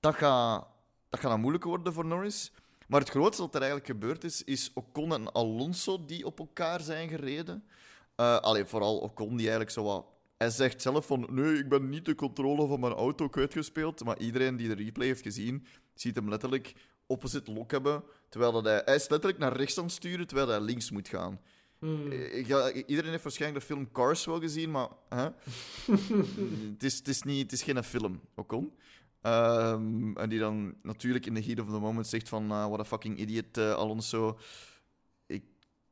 Dat 0.00 0.14
gaat, 0.14 0.66
dat 1.08 1.20
gaat 1.20 1.30
dan 1.30 1.40
moeilijk 1.40 1.64
worden 1.64 1.92
voor 1.92 2.04
Norris. 2.04 2.52
Maar 2.88 3.00
het 3.00 3.10
grootste 3.10 3.42
wat 3.42 3.54
er 3.54 3.60
eigenlijk 3.60 3.90
gebeurd 3.90 4.24
is, 4.24 4.42
is 4.42 4.70
Ocon 4.74 5.12
en 5.12 5.32
Alonso 5.32 6.04
die 6.04 6.26
op 6.26 6.38
elkaar 6.38 6.80
zijn 6.80 7.08
gereden. 7.08 7.64
Eh 8.14 8.38
allee, 8.38 8.64
vooral 8.64 8.98
Ocon 8.98 9.28
die 9.28 9.38
eigenlijk 9.38 9.70
zo 9.70 9.82
wat... 9.84 10.06
Hij 10.36 10.50
zegt 10.50 10.82
zelf 10.82 11.06
van, 11.06 11.26
nee, 11.30 11.58
ik 11.58 11.68
ben 11.68 11.88
niet 11.88 12.04
de 12.04 12.14
controle 12.14 12.66
van 12.66 12.80
mijn 12.80 12.92
auto 12.92 13.28
kwijtgespeeld. 13.28 14.04
Maar 14.04 14.18
iedereen 14.18 14.56
die 14.56 14.68
de 14.68 14.84
replay 14.84 15.06
heeft 15.06 15.22
gezien, 15.22 15.66
ziet 15.94 16.14
hem 16.14 16.28
letterlijk 16.28 16.74
opposite 17.06 17.52
lock 17.52 17.70
hebben. 17.70 18.04
Terwijl 18.28 18.52
dat 18.52 18.64
hij... 18.64 18.82
Hij 18.84 18.94
is 18.94 19.08
letterlijk 19.08 19.38
naar 19.38 19.56
rechts 19.56 19.78
aan 19.78 19.84
het 19.84 19.92
sturen, 19.92 20.26
terwijl 20.26 20.48
hij 20.48 20.60
links 20.60 20.90
moet 20.90 21.08
gaan. 21.08 21.40
Hmm. 21.84 22.12
Eh, 22.12 22.46
ja, 22.46 22.72
iedereen 22.72 23.10
heeft 23.10 23.22
waarschijnlijk 23.22 23.60
de 23.60 23.74
film 23.74 23.92
Cars 23.92 24.24
wel 24.24 24.40
gezien, 24.40 24.70
maar 24.70 24.88
hè? 25.08 25.22
het, 26.72 26.82
is, 26.82 26.98
het, 26.98 27.08
is 27.08 27.22
niet, 27.22 27.42
het 27.42 27.52
is 27.52 27.62
geen 27.62 27.84
film, 27.84 28.20
Ocon. 28.34 28.72
Ehm 29.20 30.16
en 30.16 30.28
die 30.28 30.38
dan 30.38 30.74
natuurlijk 30.82 31.26
in 31.26 31.34
the 31.34 31.40
heat 31.40 31.60
of 31.60 31.66
the 31.66 31.78
moment 31.78 32.06
zegt 32.06 32.28
van 32.28 32.50
ah, 32.50 32.66
what 32.66 32.80
a 32.80 32.84
fucking 32.84 33.18
idiot, 33.18 33.56
eh, 33.56 33.74
Alonso. 33.74 34.38
Ik, 35.26 35.44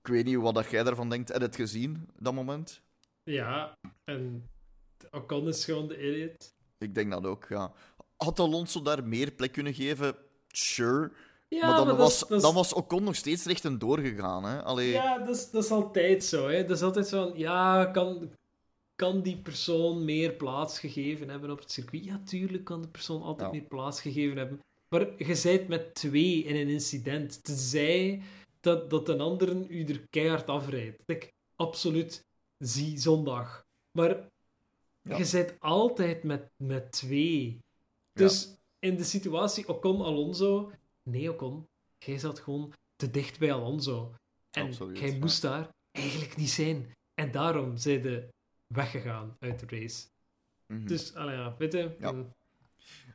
ik 0.03 0.07
weet 0.07 0.25
niet 0.25 0.37
wat 0.37 0.55
dat 0.55 0.71
jij 0.71 0.83
daarvan 0.83 1.09
denkt. 1.09 1.29
Heb 1.29 1.41
je 1.41 1.47
het 1.47 1.57
gezien, 1.57 2.09
dat 2.19 2.35
moment? 2.35 2.83
Ja, 3.23 3.79
en 4.05 4.51
Ocon 5.11 5.49
is 5.49 5.65
gewoon 5.65 5.89
de 5.89 6.09
idiot. 6.09 6.55
Ik 6.79 6.95
denk 6.95 7.11
dat 7.11 7.27
ook, 7.27 7.47
ja. 7.49 7.73
Had 8.17 8.39
Alonso 8.39 8.83
daar 8.83 9.05
meer 9.05 9.31
plek 9.31 9.53
kunnen 9.53 9.75
geven? 9.75 10.17
Sure. 10.49 11.13
Ja, 11.61 11.67
maar 11.77 11.85
dan, 11.87 11.97
was, 11.97 12.27
is- 12.29 12.43
dan 12.43 12.55
was 12.55 12.73
Ocon 12.73 13.05
nog 13.05 13.17
steeds 13.17 13.45
recht 13.45 13.65
en 13.65 13.79
doorgegaan. 13.79 14.45
Hè? 14.45 14.63
Allee, 14.63 14.91
Ja, 14.91 15.19
dat 15.19 15.37
is, 15.37 15.51
dat 15.51 15.65
is 15.65 15.71
altijd 15.71 16.25
zo. 16.25 16.49
Hè. 16.49 16.65
Dat 16.65 16.77
is 16.77 16.83
altijd 16.83 17.07
zo 17.07 17.29
van, 17.29 17.39
ja, 17.39 17.85
kan, 17.85 18.31
kan 18.95 19.21
die 19.23 19.37
persoon 19.37 20.05
meer 20.05 20.33
plaats 20.33 20.79
gegeven 20.79 21.29
hebben 21.29 21.51
op 21.51 21.59
het 21.59 21.73
circuit? 21.73 22.05
Ja, 22.05 22.21
tuurlijk 22.25 22.65
kan 22.65 22.83
de 22.83 22.89
persoon 22.89 23.23
altijd 23.23 23.53
Ja. 23.53 23.59
meer 23.59 23.69
plaats 23.69 24.01
gegeven 24.01 24.37
hebben. 24.37 24.61
Maar 24.89 25.09
je 25.27 25.35
zijt 25.35 25.69
met 25.69 25.95
twee 25.95 26.45
in 26.45 26.57
een 26.57 26.69
incident. 26.69 27.45
Tenzij 27.45 28.23
dat, 28.61 28.91
dat 28.91 29.09
een 29.09 29.21
ander 29.21 29.57
u 29.69 29.85
er 29.85 30.07
keihard 30.11 30.47
afrijdt. 30.47 30.99
Ik, 31.07 31.33
absoluut, 31.57 32.25
zie 32.59 32.99
zondag. 32.99 33.65
Maar 33.99 34.29
Ja. 35.03 35.17
je 35.17 35.25
zijt 35.25 35.57
altijd 35.59 36.23
met, 36.23 36.51
met 36.57 36.93
twee. 36.93 37.59
Dus 38.13 38.55
in 38.79 38.97
de 38.97 39.05
situatie 39.05 39.69
Ocon-Alonso... 39.69 40.71
Nee, 41.03 41.33
Ocon, 41.33 41.69
jij 41.99 42.19
zat 42.19 42.39
gewoon 42.39 42.73
te 42.97 43.11
dicht 43.11 43.39
bij 43.39 43.53
Alonso. 43.53 44.15
En 44.51 44.67
Absoluut, 44.67 44.99
jij 44.99 45.13
ja. 45.13 45.19
moest 45.19 45.43
daar 45.43 45.69
eigenlijk 45.91 46.37
niet 46.37 46.51
zijn. 46.51 46.93
En 47.15 47.31
daarom 47.31 47.77
zijn 47.77 48.03
ze 48.03 48.29
weggegaan 48.67 49.37
uit 49.39 49.61
de 49.61 49.67
race. 49.67 50.07
mhm. 50.67 50.87
Dus, 50.87 51.15
allee, 51.15 51.37
ja, 51.37 51.55
weet 51.59 51.73
je... 51.73 51.97
Ja. 51.99 52.13
mm, 52.13 52.33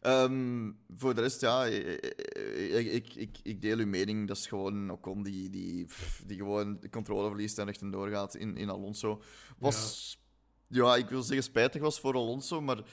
Ehm, 0.01 0.71
voor 0.97 1.15
de 1.15 1.21
rest, 1.21 1.41
ja, 1.41 1.65
ik, 1.65 2.85
ik, 2.85 3.13
ik, 3.15 3.37
ik 3.43 3.61
deel 3.61 3.77
uw 3.77 3.87
mening. 3.87 4.27
Dat 4.27 4.37
is 4.37 4.47
gewoon 4.47 4.91
Ocon 4.91 5.23
die, 5.23 5.49
die, 5.49 5.85
die 6.25 6.37
gewoon 6.37 6.79
de 6.79 6.89
controle 6.89 7.27
verliest 7.27 7.57
en 7.57 7.65
recht 7.65 7.81
en 7.81 7.91
doorgaat 7.91 8.35
in, 8.35 8.57
in 8.57 8.69
Alonso. 8.69 9.21
Was, 9.57 10.17
ja. 10.67 10.95
ik 10.95 11.09
wil 11.09 11.21
zeggen, 11.21 11.43
spijtig 11.43 11.81
was 11.81 11.99
voor 11.99 12.13
Alonso, 12.13 12.61
maar 12.61 12.83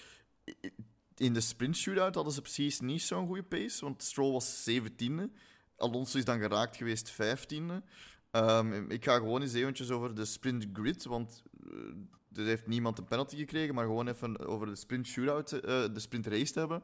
in 1.17 1.33
de 1.33 1.41
sprint 1.41 1.77
shootout 1.77 2.15
hadden 2.15 2.33
ze 2.33 2.41
precies 2.41 2.81
niet 2.81 3.03
zo'n 3.03 3.27
goede 3.27 3.43
pace, 3.43 3.85
want 3.85 4.03
Stroll 4.03 4.33
was 4.33 4.69
17e. 4.71 5.31
Alonso 5.77 6.19
is 6.19 6.25
dan 6.25 6.39
geraakt 6.39 6.77
geweest 6.77 7.13
15e. 7.13 7.83
Ehm, 8.31 8.91
ik 8.91 9.05
ga 9.05 9.17
gewoon 9.17 9.43
eens 9.43 9.53
eventjes 9.53 9.91
over 9.91 10.15
de 10.15 10.25
sprint 10.25 10.67
grid, 10.73 11.05
want 11.05 11.43
eh, 11.71 12.41
er 12.41 12.45
heeft 12.45 12.67
niemand 12.67 12.99
een 12.99 13.05
penalty 13.05 13.37
gekregen, 13.37 13.75
maar 13.75 13.85
gewoon 13.85 14.09
even 14.09 14.47
over 14.47 14.67
de 14.67 14.77
sprint 14.77 15.07
shootout, 15.07 15.53
eh, 15.53 15.61
de 15.93 16.01
sprint 16.01 16.27
race 16.27 16.53
te 16.53 16.59
hebben. 16.59 16.83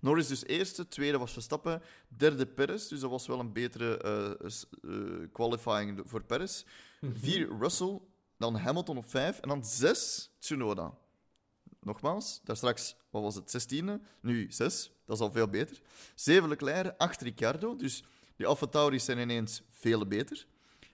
Norris 0.00 0.28
dus 0.28 0.44
eerste, 0.44 0.88
tweede 0.88 1.18
was 1.18 1.32
Verstappen, 1.32 1.82
derde 2.08 2.46
Perez, 2.46 2.88
dus 2.88 3.00
dat 3.00 3.10
was 3.10 3.26
wel 3.26 3.40
een 3.40 3.52
betere 3.52 3.98
eh, 3.98 5.28
qualifying 5.32 6.02
voor 6.04 6.24
Perez. 6.24 6.64
Vier 7.12 7.58
Russell, 7.58 8.00
dan 8.36 8.56
Hamilton 8.56 8.96
op 8.96 9.10
vijf 9.10 9.38
en 9.38 9.48
dan 9.48 9.64
zes 9.64 10.30
Tsunoda. 10.38 10.94
Nogmaals, 11.84 12.40
daar 12.44 12.56
straks, 12.56 12.96
wat 13.10 13.22
was 13.22 13.34
het, 13.34 13.50
zestiende? 13.50 14.00
Nu 14.20 14.46
zes, 14.50 14.90
dat 15.04 15.16
is 15.16 15.22
al 15.22 15.32
veel 15.32 15.48
beter. 15.48 15.80
Zeven 16.14 16.48
Leclerc, 16.48 16.94
acht 16.98 17.20
Ricciardo, 17.20 17.76
dus 17.76 18.04
die 18.36 18.46
Alfa 18.46 18.66
Tauris 18.66 19.04
zijn 19.04 19.18
ineens 19.18 19.62
veel 19.70 20.06
beter. 20.06 20.46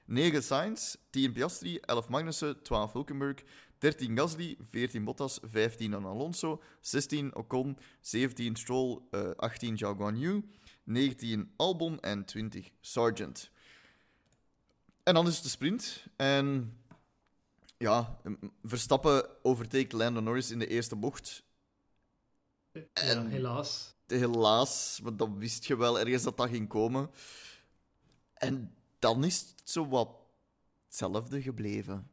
9 0.05 0.42
Sainz, 0.42 0.96
10 1.11 1.33
Piastri, 1.33 1.79
11 1.79 2.09
Magnussen, 2.09 2.62
12 2.62 2.92
Hulkenberg, 2.92 3.42
13 3.79 4.16
Gasly, 4.16 4.57
14 4.70 5.05
Bottas, 5.05 5.38
15 5.42 5.90
dan 5.90 6.07
Alonso, 6.07 6.62
16 6.81 7.35
Ocon, 7.35 7.79
17 8.01 8.57
Stroll, 8.57 9.01
eh, 9.11 9.31
18 9.37 9.79
Zhao 9.79 9.94
Guanyu, 9.94 10.44
19 10.85 11.53
Albon 11.57 12.01
en 12.01 12.24
20 12.24 12.70
Sargent. 12.81 13.51
En 15.03 15.14
dan 15.14 15.27
is 15.27 15.35
het 15.35 15.42
de 15.42 15.48
sprint. 15.48 16.07
En 16.16 16.78
ja, 17.79 18.21
Verstappen 18.62 19.29
overteekt 19.43 19.93
Lando 19.93 20.21
Norris 20.21 20.51
in 20.51 20.59
de 20.59 20.67
eerste 20.67 20.97
bocht. 20.97 21.43
Ja, 22.73 22.83
En- 22.93 23.29
helaas. 23.29 23.97
Helaas, 24.07 25.01
maar 25.03 25.17
dan 25.17 25.38
wist 25.38 25.64
je 25.64 25.77
wel 25.77 25.99
ergens 26.01 26.23
dat 26.23 26.37
dat 26.37 26.49
ging 26.49 26.69
komen. 26.69 27.11
En 28.35 28.75
dan 28.99 29.25
is 29.25 29.41
het 29.41 29.71
zo 29.71 29.88
wat 29.88 30.09
hetzelfde 30.85 31.43
gebleven. 31.43 32.11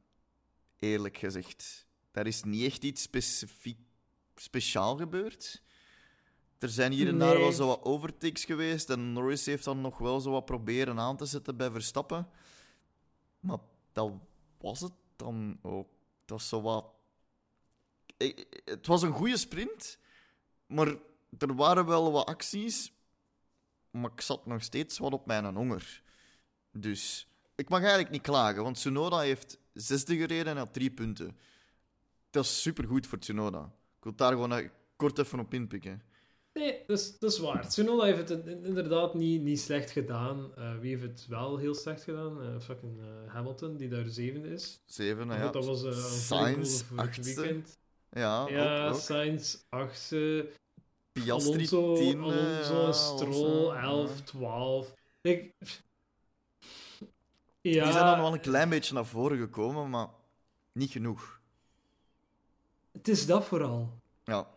Eerlijk 0.80 1.17
gezegd. 1.17 1.88
Daar 2.12 2.28
is 2.28 2.43
niet 2.43 2.65
echt 2.65 2.84
iets 2.84 3.01
specifiek 3.01 3.80
speciaal 4.36 4.97
gebeurd. 4.97 5.62
Er 6.60 6.69
zijn 6.69 6.91
hier 6.91 7.08
en 7.08 7.19
daar 7.19 7.38
wel 7.38 7.51
zo 7.51 7.67
wat 7.67 7.84
overtakes 7.84 8.45
geweest. 8.45 8.89
En 8.89 9.13
Norris 9.13 9.45
heeft 9.45 9.63
dan 9.63 9.82
nog 9.82 9.97
wel 9.97 10.19
zo 10.19 10.32
wat 10.32 10.45
proberen 10.45 10.99
aan 10.99 11.17
te 11.17 11.25
zetten 11.25 11.58
bij 11.58 11.71
Verstappen. 11.71 12.30
Maar 13.39 13.60
dat 13.91 14.12
was 14.58 14.80
het 14.80 14.93
dan 15.15 15.60
ook. 15.62 15.88
Dat 16.25 16.38
was 16.38 16.47
zo 16.47 16.62
wat. 16.62 16.86
Het 18.65 18.88
was 18.88 19.01
een 19.01 19.12
goede 19.12 19.38
sprint. 19.38 19.97
Maar 20.67 20.95
er 21.38 21.56
waren 21.56 21.86
wel 21.86 22.12
wat 22.12 22.25
acties, 22.25 22.91
maar 23.89 24.12
ik 24.12 24.21
zat 24.21 24.45
nog 24.45 24.63
steeds 24.63 24.97
wat 24.97 25.13
op 25.13 25.25
mijn 25.25 25.56
honger. 25.56 26.04
Dus 26.71 27.28
ik 27.56 27.69
mag 27.69 27.80
eigenlijk 27.80 28.10
niet 28.10 28.21
klagen, 28.21 28.63
want 28.63 28.75
Tsunoda 28.75 29.19
heeft 29.19 29.60
zesde 29.73 30.17
gereden 30.17 30.45
en 30.45 30.58
had 30.58 30.73
drie 30.73 30.91
punten. 30.91 31.38
Dat 32.30 32.43
is 32.43 32.62
supergoed 32.62 33.08
voor 33.08 33.19
Tsunoda. 33.19 33.73
Ik 33.97 34.04
wil 34.04 34.15
daar 34.15 34.32
gewoon 34.32 34.54
eh, 34.54 34.69
kort 34.95 35.17
even 35.17 35.39
op 35.39 35.54
inpikken. 35.54 36.01
Nee, 36.59 36.83
dat 36.87 36.99
is, 36.99 37.19
dat 37.19 37.31
is 37.31 37.39
waar. 37.39 37.67
Tsunoda 37.69 38.03
heeft 38.05 38.29
het 38.29 38.45
in- 38.47 38.65
inderdaad 38.65 39.13
niet, 39.13 39.41
niet 39.41 39.59
slecht 39.59 39.91
gedaan. 39.91 40.51
Eh, 40.55 40.77
wie 40.79 40.89
heeft 40.97 41.03
het 41.11 41.27
wel 41.27 41.57
heel 41.57 41.75
slecht 41.75 42.03
gedaan? 42.03 42.41
Eh, 42.41 42.59
fucking 42.59 42.99
eh, 42.99 43.33
Hamilton, 43.33 43.77
die 43.77 43.87
daar 43.89 44.05
zevende 44.07 44.47
is. 44.49 44.81
Zeven, 44.85 45.27
Maar 45.27 45.37
ja. 45.39 45.49
dat 45.49 45.65
was 45.65 45.81
een 45.83 45.93
Sainz, 45.93 46.81
voor 46.83 46.97
het 46.97 47.07
achtste. 47.07 47.41
weekend. 47.41 47.77
Ja, 48.11 48.47
Ja, 48.49 48.87
ook, 48.87 48.93
ook. 48.93 48.99
Sainz, 48.99 49.57
achtste. 49.69 50.49
Piastri, 51.11 51.53
Alonso, 51.53 51.95
tiende. 51.95 52.23
Alonso 52.23 52.91
Stroll, 52.91 53.69
Alonso, 53.69 53.71
11, 53.71 54.17
ja. 54.17 54.23
12. 54.23 54.93
Ik... 55.21 55.53
Ja, 57.61 57.83
Die 57.83 57.91
zijn 57.91 58.05
dan 58.05 58.19
wel 58.21 58.33
een 58.33 58.39
klein 58.39 58.69
beetje 58.69 58.93
naar 58.93 59.05
voren 59.05 59.37
gekomen, 59.37 59.89
maar 59.89 60.07
niet 60.71 60.91
genoeg. 60.91 61.39
het 62.91 63.07
is 63.07 63.25
dat 63.25 63.45
vooral. 63.45 63.99
Ja, 64.23 64.47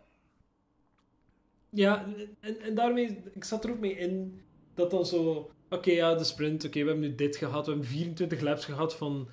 Ja, 1.70 2.06
en, 2.40 2.60
en 2.60 2.74
daarmee, 2.74 3.22
ik 3.34 3.44
zat 3.44 3.64
er 3.64 3.70
ook 3.70 3.78
mee 3.78 3.96
in 3.96 4.42
dat 4.74 4.90
dan 4.90 5.06
zo, 5.06 5.50
oké, 5.68 5.90
ja, 5.90 6.14
de 6.14 6.24
sprint, 6.24 6.64
oké, 6.64 6.80
we 6.80 6.86
hebben 6.90 7.08
nu 7.08 7.14
dit 7.14 7.36
gehad, 7.36 7.66
we 7.66 7.70
hebben 7.70 7.88
24 7.88 8.40
laps 8.40 8.64
gehad 8.64 8.96
van 8.96 9.28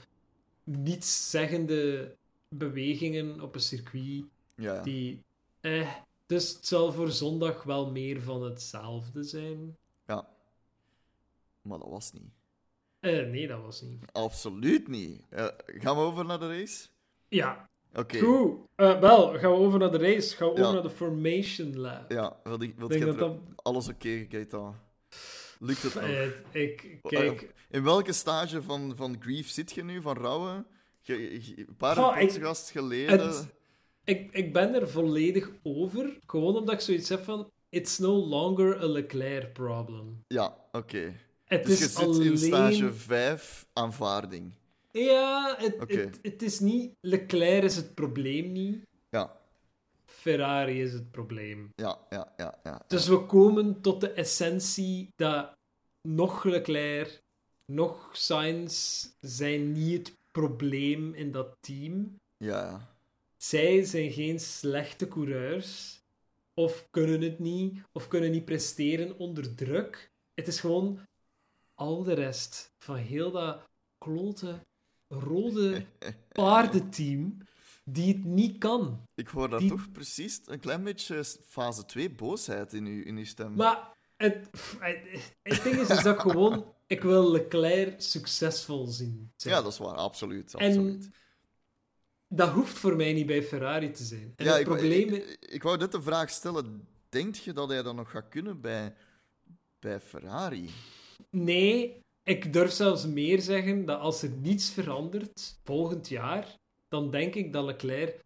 nietszeggende 0.63 2.15
bewegingen 2.49 3.41
op 3.41 3.55
een 3.55 3.61
circuit, 3.61 4.23
ja, 4.55 4.81
die, 4.81 5.23
eh, 5.61 5.93
dus 6.25 6.53
het 6.53 6.65
zal 6.65 6.91
voor 6.91 7.11
zondag 7.11 7.63
wel 7.63 7.91
meer 7.91 8.21
van 8.21 8.43
hetzelfde 8.43 9.23
zijn. 9.23 9.77
ja. 10.07 10.33
Maar 11.61 11.79
dat 11.79 11.89
was 11.89 12.13
niet. 12.13 12.33
Eh, 12.99 13.11
nee, 13.11 13.47
dat 13.47 13.61
was 13.61 13.81
niet. 13.81 14.11
Absoluut 14.11 14.87
niet. 14.87 15.21
Eh, 15.29 15.47
gaan 15.65 15.95
we 15.95 16.01
over 16.01 16.25
naar 16.25 16.39
de 16.39 16.47
race? 16.47 16.87
Ja, 17.27 17.69
Oké. 17.95 18.17
Eh, 18.75 18.99
wel, 18.99 19.33
gaan 19.39 19.51
we 19.51 19.57
over 19.57 19.79
naar 19.79 19.91
de 19.91 19.97
race, 19.97 20.35
gaan 20.35 20.49
we 20.49 20.55
Ja. 20.55 20.61
over 20.61 20.73
naar 20.73 20.83
de 20.83 20.89
Formation 20.89 21.79
Lab. 21.79 22.11
Ja, 22.11 22.39
wil 22.43 22.61
ik, 22.61 22.73
wil 22.77 22.87
dat 22.87 23.19
dat... 23.19 23.37
alles 23.55 23.87
oké, 23.87 24.25
Keita? 24.25 24.73
Lukt 25.59 25.81
het? 25.83 25.95
Eh, 25.95 26.25
ik, 26.51 26.99
kijk... 27.01 27.53
In 27.69 27.83
welke 27.83 28.13
stage 28.13 28.61
van, 28.61 28.93
van 28.95 29.15
grief 29.19 29.49
zit 29.49 29.71
je 29.71 29.83
nu, 29.83 30.01
van 30.01 30.17
rouwen? 30.17 30.65
Je- 31.01 31.33
je- 31.45 31.57
Een 31.67 31.75
paar 31.77 32.17
podcasts 32.19 32.71
geleden... 32.71 33.19
Het- 33.27 33.53
ik, 34.03 34.31
ik 34.31 34.53
ben 34.53 34.73
er 34.73 34.89
volledig 34.89 35.49
over. 35.63 36.19
Gewoon 36.25 36.55
omdat 36.55 36.73
ik 36.75 36.79
zoiets 36.81 37.09
heb 37.09 37.23
van... 37.23 37.49
It's 37.69 37.97
no 37.97 38.11
longer 38.13 38.81
a 38.83 38.85
Leclerc 38.87 39.53
problem. 39.53 40.23
Ja, 40.27 40.57
oké. 40.71 41.13
Het 41.45 41.65
Dus 41.65 41.79
je 41.79 41.85
is 41.85 41.93
zit 41.93 42.05
alleen... 42.05 42.31
in 42.31 42.37
stage 42.37 42.93
5, 42.93 43.65
aanvaarding. 43.73 44.51
Ja, 44.99 45.55
het, 45.57 45.75
het, 45.87 46.19
het 46.21 46.41
is 46.41 46.59
niet... 46.59 46.93
Leclerc 47.01 47.63
is 47.63 47.75
het 47.75 47.93
probleem 47.93 48.51
niet. 48.51 48.87
Ja, 49.09 49.37
Ferrari 50.05 50.81
is 50.81 50.93
het 50.93 51.11
probleem. 51.11 51.71
ja, 51.75 51.99
ja, 52.09 52.33
ja. 52.37 52.59
ja. 52.63 52.81
Dus 52.87 53.07
we 53.07 53.25
komen 53.25 53.81
tot 53.81 54.01
de 54.01 54.11
essentie 54.11 55.07
dat 55.15 55.53
nog 56.01 56.43
Leclerc, 56.43 57.21
nog 57.65 58.09
Sainz 58.13 59.05
zijn 59.19 59.71
niet 59.71 60.07
het 60.07 60.17
probleem 60.31 61.13
in 61.13 61.31
dat 61.31 61.57
team. 61.59 62.15
Ja, 62.37 62.65
ja. 62.65 62.95
zij 63.37 63.83
zijn 63.83 64.11
geen 64.11 64.39
slechte 64.39 65.07
coureurs. 65.07 66.03
Of 66.53 66.87
kunnen 66.89 67.21
het 67.21 67.39
niet, 67.39 67.81
of 67.91 68.07
kunnen 68.07 68.31
niet 68.31 68.45
presteren 68.45 69.17
onder 69.17 69.55
druk. 69.55 70.11
Het 70.33 70.47
is 70.47 70.59
gewoon 70.59 70.99
al 71.73 72.03
de 72.03 72.13
rest 72.13 72.73
van 72.79 72.95
heel 72.95 73.31
dat 73.31 73.63
klote, 73.97 74.59
rode 75.07 75.85
paardenteam 76.31 77.37
die 77.83 78.13
het 78.13 78.23
niet 78.23 78.57
kan. 78.57 79.01
Ik 79.15 79.27
hoor 79.27 79.49
daar 79.49 79.59
Die- 79.59 79.69
toch 79.69 79.91
precies 79.91 80.41
een 80.45 80.59
klein 80.59 80.83
beetje 80.83 81.23
fase 81.47 81.85
2 81.85 82.09
boosheid 82.09 82.73
in 82.73 82.85
uw, 82.85 83.03
in 83.03 83.17
uw 83.17 83.25
stem. 83.25 83.53
Maar 83.55 83.93
het, 84.17 84.49
het, 85.41 85.63
ding 85.63 85.75
is, 85.75 85.89
is 85.89 86.03
dat 86.03 86.19
gewoon... 86.19 86.73
Ik 86.87 87.01
wil 87.01 87.31
Leclerc 87.31 88.01
succesvol 88.01 88.85
zien. 88.87 89.31
Ja, 89.37 89.61
dat 89.61 89.71
is 89.71 89.77
waar, 89.77 89.95
absoluut. 89.95 90.53
En 90.53 91.01
dat 92.27 92.49
hoeft 92.49 92.77
voor 92.77 92.95
mij 92.95 93.13
niet 93.13 93.25
bij 93.25 93.43
Ferrari 93.43 93.91
te 93.91 94.03
zijn. 94.03 94.33
En 94.35 94.45
ja, 94.45 94.51
het 94.51 94.59
ik, 94.59 94.65
probleem... 94.65 95.13
ik, 95.13 95.37
ik 95.39 95.63
wou 95.63 95.77
net 95.77 95.91
de 95.91 96.01
vraag 96.01 96.29
stellen. 96.29 96.87
Denk 97.09 97.35
je 97.35 97.53
dat 97.53 97.69
hij 97.69 97.83
dat 97.83 97.95
nog 97.95 98.11
gaat 98.11 98.29
kunnen 98.29 98.61
bij, 98.61 98.95
bij 99.79 99.99
Ferrari? 99.99 100.69
Nee, 101.29 102.03
ik 102.25 102.53
durf 102.53 102.71
zelfs 102.71 103.05
meer 103.05 103.41
zeggen 103.41 103.85
dat 103.85 103.99
als 103.99 104.21
er 104.21 104.29
niets 104.29 104.69
verandert 104.69 105.59
volgend 105.63 106.07
jaar, 106.07 106.55
dan 106.87 107.11
denk 107.11 107.35
ik 107.35 107.53
dat 107.53 107.65
Leclerc 107.65 108.23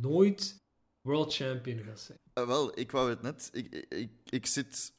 nooit 0.00 0.56
world 1.00 1.34
champion 1.34 1.78
gaat 1.78 2.00
zijn. 2.00 2.18
Eh, 2.32 2.46
wel, 2.46 2.78
ik 2.78 2.90
wou 2.90 3.10
het 3.10 3.22
net. 3.22 3.50
Ik, 3.52 3.74
ik, 3.74 3.86
ik, 3.88 4.10
ik 4.28 4.46
zit. 4.46 4.92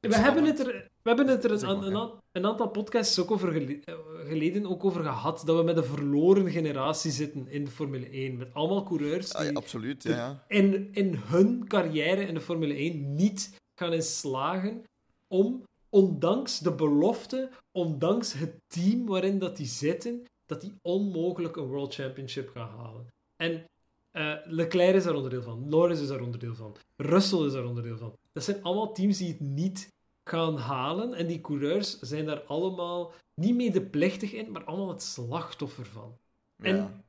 ik 0.00 0.10
We 0.10 0.16
hebben 0.16 0.44
het 0.44 0.58
er, 0.58 0.66
we 1.02 1.08
hebben 1.08 1.26
het 1.28 1.44
er 1.44 1.50
een, 1.50 1.78
maar, 1.78 1.86
een, 1.86 2.20
ja. 2.32 2.48
aantal 2.48 2.68
podcasts 2.68 3.18
ook 3.18 3.30
over 3.30 3.52
gele- 3.52 3.80
eh, 3.84 3.94
geleden 4.28 4.66
ook 4.66 4.84
over 4.84 5.02
gehad, 5.02 5.42
dat 5.44 5.56
we 5.56 5.62
met 5.62 5.76
een 5.76 5.84
verloren 5.84 6.50
generatie 6.50 7.10
zitten 7.10 7.48
in 7.48 7.64
de 7.64 7.70
Formule 7.70 8.10
1. 8.10 8.36
Met 8.36 8.54
allemaal 8.54 8.82
coureurs 8.82 9.34
Ah, 9.34 9.42
ja, 9.42 9.48
die 9.48 9.56
absoluut, 9.56 10.02
ja. 10.02 10.16
ja. 10.16 10.44
in, 10.48 10.88
in 10.92 11.14
hun 11.14 11.66
carrière 11.66 12.26
in 12.26 12.34
de 12.34 12.40
Formule 12.40 12.74
1 12.74 13.14
niet 13.14 13.54
gaan 13.74 13.92
in 13.92 14.02
slagen 14.02 14.82
om, 15.28 15.62
ondanks 15.96 16.58
de 16.58 16.74
belofte, 16.74 17.50
ondanks 17.72 18.32
het 18.32 18.60
team 18.66 19.06
waarin 19.06 19.38
dat 19.38 19.56
die 19.56 19.66
zitten, 19.66 20.22
dat 20.46 20.60
die 20.60 20.74
onmogelijk 20.82 21.56
een 21.56 21.66
World 21.66 21.94
Championship 21.94 22.48
gaan 22.48 22.68
halen. 22.68 23.06
En 23.36 23.64
eh, 24.10 24.34
Leclerc 24.44 24.94
is 24.94 25.04
daar 25.04 25.14
onderdeel 25.14 25.42
van, 25.42 25.68
Norris 25.68 26.00
is 26.00 26.08
daar 26.08 26.20
onderdeel 26.20 26.54
van, 26.54 26.76
Russell 26.96 27.46
is 27.46 27.52
daar 27.52 27.64
onderdeel 27.64 27.96
van. 27.98 28.16
Dat 28.32 28.44
zijn 28.44 28.62
allemaal 28.62 28.92
teams 28.92 29.18
die 29.18 29.28
het 29.28 29.40
niet 29.40 29.92
gaan 30.24 30.56
halen 30.56 31.14
en 31.14 31.26
die 31.26 31.40
coureurs 31.40 31.98
zijn 31.98 32.26
daar 32.26 32.42
allemaal 32.42 33.12
niet 33.34 33.54
medeplichtig 33.54 34.32
in, 34.32 34.50
maar 34.50 34.64
allemaal 34.64 34.88
het 34.88 35.02
slachtoffer 35.02 35.86
van. 35.86 36.18
En-. 36.62 37.04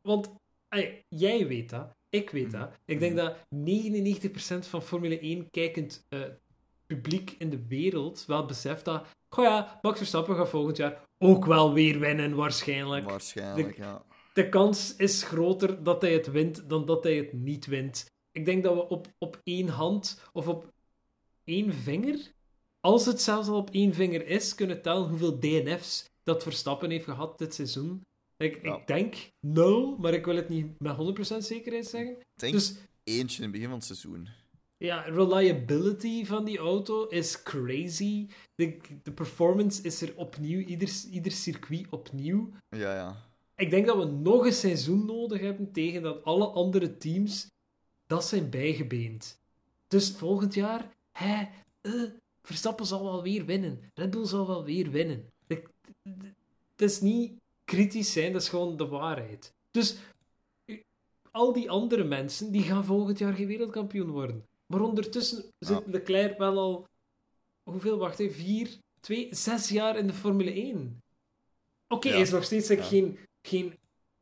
Want 0.00 0.32
jij 1.08 1.46
weet 1.46 1.70
dat, 1.70 1.90
ik 2.08 2.30
weet 2.30 2.48
Mhm. 2.48 2.58
dat. 2.58 2.72
Ik 2.84 2.98
denk 2.98 3.16
dat 3.16 3.36
99% 3.48 4.66
van 4.66 4.82
Formule 4.82 5.18
1 5.20 5.50
kijkend 5.50 6.06
eh, 6.08 6.20
publiek 6.94 7.34
in 7.38 7.50
de 7.50 7.66
wereld 7.68 8.24
wel 8.26 8.46
beseft 8.46 8.84
dat. 8.84 9.06
Goh 9.28 9.44
ja, 9.44 9.78
Max 9.82 9.98
Verstappen 9.98 10.36
gaat 10.36 10.48
volgend 10.48 10.76
jaar 10.76 11.02
ook 11.18 11.44
wel 11.44 11.72
weer 11.72 11.98
winnen, 11.98 12.34
waarschijnlijk. 12.34 13.04
Waarschijnlijk, 13.10 13.76
ja. 13.76 14.04
De 14.34 14.48
kans 14.48 14.96
is 14.96 15.22
groter 15.22 15.82
dat 15.82 16.02
hij 16.02 16.12
het 16.12 16.30
wint 16.30 16.68
dan 16.68 16.86
dat 16.86 17.04
hij 17.04 17.16
het 17.16 17.32
niet 17.32 17.66
wint. 17.66 18.06
ik 18.32 18.44
denk 18.44 18.62
dat 18.62 18.74
we 18.74 18.88
op, 18.88 19.06
op 19.18 19.40
één 19.44 19.68
hand 19.68 20.22
of 20.32 20.48
op 20.48 20.72
één 21.44 21.72
vinger, 21.72 22.32
als 22.80 23.06
het 23.06 23.20
zelfs 23.20 23.48
al 23.48 23.56
op 23.56 23.70
één 23.70 23.94
vinger 23.94 24.26
is, 24.26 24.54
kunnen 24.54 24.82
tellen 24.82 25.08
hoeveel 25.08 25.38
DNF's 25.40 26.04
dat 26.22 26.42
Verstappen 26.42 26.90
heeft 26.90 27.04
gehad 27.04 27.38
dit 27.38 27.54
seizoen. 27.54 28.02
Ik, 28.36 28.62
Ja. 28.62 28.76
ik 28.76 28.86
denk 28.86 29.14
nul, 29.40 29.96
maar 29.96 30.12
ik 30.14 30.24
wil 30.24 30.36
het 30.36 30.48
niet 30.48 30.80
met 30.80 30.96
100% 30.96 31.44
zekerheid 31.44 31.86
zeggen. 31.86 32.12
Ik 32.12 32.24
denk 32.34 32.52
Dus 32.52 32.74
eentje 33.04 33.36
in 33.36 33.42
het 33.42 33.52
begin 33.52 33.66
van 33.68 33.76
het 33.76 33.86
seizoen. 33.86 34.28
Ja, 34.84 35.00
reliability 35.00 36.24
van 36.24 36.44
die 36.44 36.58
auto 36.58 37.06
is 37.06 37.42
crazy. 37.42 38.26
De, 38.54 38.76
de 39.02 39.12
performance 39.12 39.82
is 39.82 40.02
er 40.02 40.16
opnieuw, 40.16 40.60
ieder, 40.60 40.90
ieder 41.10 41.32
circuit 41.32 41.86
opnieuw. 41.90 42.50
Ja, 42.68 42.94
ja. 42.94 43.16
Ik 43.56 43.70
denk 43.70 43.86
dat 43.86 43.96
we 43.96 44.04
nog 44.04 44.46
een 44.46 44.52
seizoen 44.52 45.06
nodig 45.06 45.40
hebben 45.40 45.72
tegen 45.72 46.02
dat 46.02 46.24
alle 46.24 46.46
andere 46.46 46.96
teams 46.96 47.46
dat 48.06 48.24
zijn 48.24 48.50
bijgebeend. 48.50 49.40
Dus 49.88 50.10
volgend 50.10 50.54
jaar, 50.54 50.88
hè, 51.12 51.48
eh, 51.80 52.10
Verstappen 52.42 52.86
zal 52.86 53.02
wel 53.02 53.22
weer 53.22 53.44
winnen. 53.44 53.90
Red 53.94 54.10
Bull 54.10 54.26
zal 54.26 54.46
wel 54.46 54.64
weer 54.64 54.90
winnen. 54.90 55.32
Het 55.46 56.90
is 56.90 57.00
niet 57.00 57.32
kritisch 57.64 58.12
zijn, 58.12 58.32
dat 58.32 58.42
is 58.42 58.48
gewoon 58.48 58.76
de 58.76 58.86
waarheid. 58.86 59.52
Dus 59.70 59.96
al 61.30 61.52
die 61.52 61.70
andere 61.70 62.04
mensen, 62.04 62.52
die 62.52 62.62
gaan 62.62 62.84
volgend 62.84 63.18
jaar 63.18 63.32
geen 63.32 63.46
wereldkampioen 63.46 64.10
worden. 64.10 64.44
Maar 64.66 64.80
ondertussen 64.80 65.44
zit 65.58 65.86
Leclerc 65.86 66.38
wel 66.38 66.58
al, 66.58 66.88
hoeveel, 67.62 67.98
wacht 67.98 68.18
even, 68.18 68.34
vier, 68.34 68.78
twee, 69.00 69.28
zes 69.34 69.68
jaar 69.68 69.98
in 69.98 70.06
de 70.06 70.12
Formule 70.12 70.52
1. 70.52 71.02
Oké, 71.88 72.08
hij 72.08 72.20
is 72.20 72.30
nog 72.30 72.44
steeds 72.44 72.68
like, 72.68 72.82
geen, 72.82 73.18
geen 73.42 73.78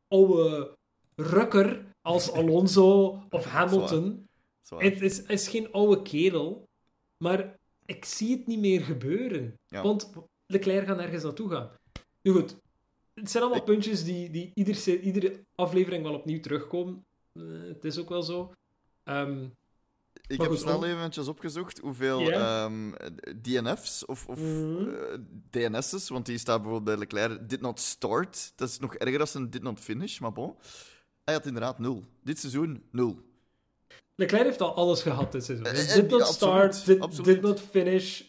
oude 0.09 0.77
rukker 1.17 1.85
als 2.01 2.31
Alonso 2.39 3.23
of 3.31 3.45
Hamilton. 3.45 4.29
Het 4.77 5.01
is, 5.01 5.23
is 5.23 5.49
geen 5.49 5.73
oude 5.73 6.03
kerel, 6.03 6.69
maar 7.17 7.59
ik 7.87 8.05
zie 8.05 8.37
het 8.37 8.47
niet 8.47 8.59
meer 8.59 8.81
gebeuren. 8.81 9.59
Ja. 9.67 9.83
Want 9.83 10.13
Leclerc 10.47 10.87
gaat 10.87 10.97
nergens 10.97 11.23
naartoe 11.23 11.51
gaan. 11.51 11.71
Nu 12.23 12.33
goed, 12.33 12.57
het 13.15 13.31
zijn 13.31 13.43
allemaal 13.43 13.61
Ik- 13.61 13.67
puntjes 13.69 14.05
die, 14.05 14.31
die 14.31 14.51
ieder, 14.55 15.01
iedere 15.01 15.45
aflevering 15.55 16.03
wel 16.03 16.15
opnieuw 16.15 16.41
terugkomen. 16.41 17.05
Eh, 17.33 17.43
het 17.69 17.85
is 17.85 17.99
ook 17.99 18.09
wel 18.09 18.23
zo. 18.23 18.53
Ehm, 19.05 19.49
Ik 20.27 20.41
heb 20.41 20.55
snel 20.55 20.85
eventjes 20.85 21.29
opgezocht 21.29 21.79
hoeveel 21.79 22.31
ehm, 22.31 22.93
DNF's 23.43 24.07
of, 24.07 24.27
of 24.29 24.39
Mhm. 24.39 24.89
eh, 24.89 25.19
DNS's, 25.51 26.09
want 26.09 26.27
die 26.27 26.39
staat 26.39 26.63
bijvoorbeeld 26.63 26.85
bij 26.85 26.97
Leclerc, 27.07 27.49
did 27.49 27.61
not 27.61 27.81
start. 27.81 28.53
Dat 28.57 28.69
is 28.69 28.79
nog 28.79 28.95
erger 28.95 29.19
dan 29.19 29.43
een 29.43 29.51
did 29.51 29.63
not 29.63 29.81
finish, 29.81 30.19
maar 30.19 30.33
bon. 30.33 30.57
Hij 31.25 31.35
had 31.35 31.47
inderdaad 31.47 31.79
nul. 31.79 32.05
Dit 32.25 32.39
seizoen 32.39 32.83
nul. 32.91 33.19
Leclerc 34.15 34.45
heeft 34.45 34.61
al 34.61 34.75
alles 34.75 35.03
gehad 35.03 35.33
dit 35.33 35.45
seizoen. 35.45 35.67
Eh, 35.67 35.89
eh, 35.89 35.95
did 35.95 36.11
not 36.11 36.21
ja, 36.21 36.25
start, 36.27 36.65
absoluut, 36.65 36.87
did, 36.87 37.01
absoluut. 37.01 37.25
did 37.35 37.41
not 37.43 37.61
finish, 37.61 38.23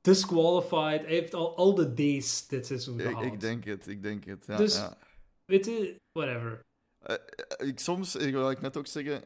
disqualified. 0.00 1.00
Hij 1.00 1.14
heeft 1.14 1.34
al, 1.34 1.56
al 1.56 1.74
de 1.74 1.92
D's 1.94 2.46
dit 2.46 2.66
seizoen 2.66 3.00
Ik, 3.00 3.06
gehaald. 3.06 3.24
ik 3.24 3.40
denk 3.40 3.64
het, 3.64 3.86
ik 3.86 4.02
denk 4.02 4.24
het. 4.24 4.44
Ja, 4.46 4.56
Dus- 4.56 4.74
ja. 4.76 4.96
Weet 5.44 5.64
je, 5.66 5.96
whatever. 6.12 6.60
Ik, 7.56 7.78
soms, 7.78 8.16
ik 8.16 8.32
wil 8.32 8.50
ik 8.50 8.60
net 8.60 8.76
ook 8.76 8.86
zeggen, 8.86 9.24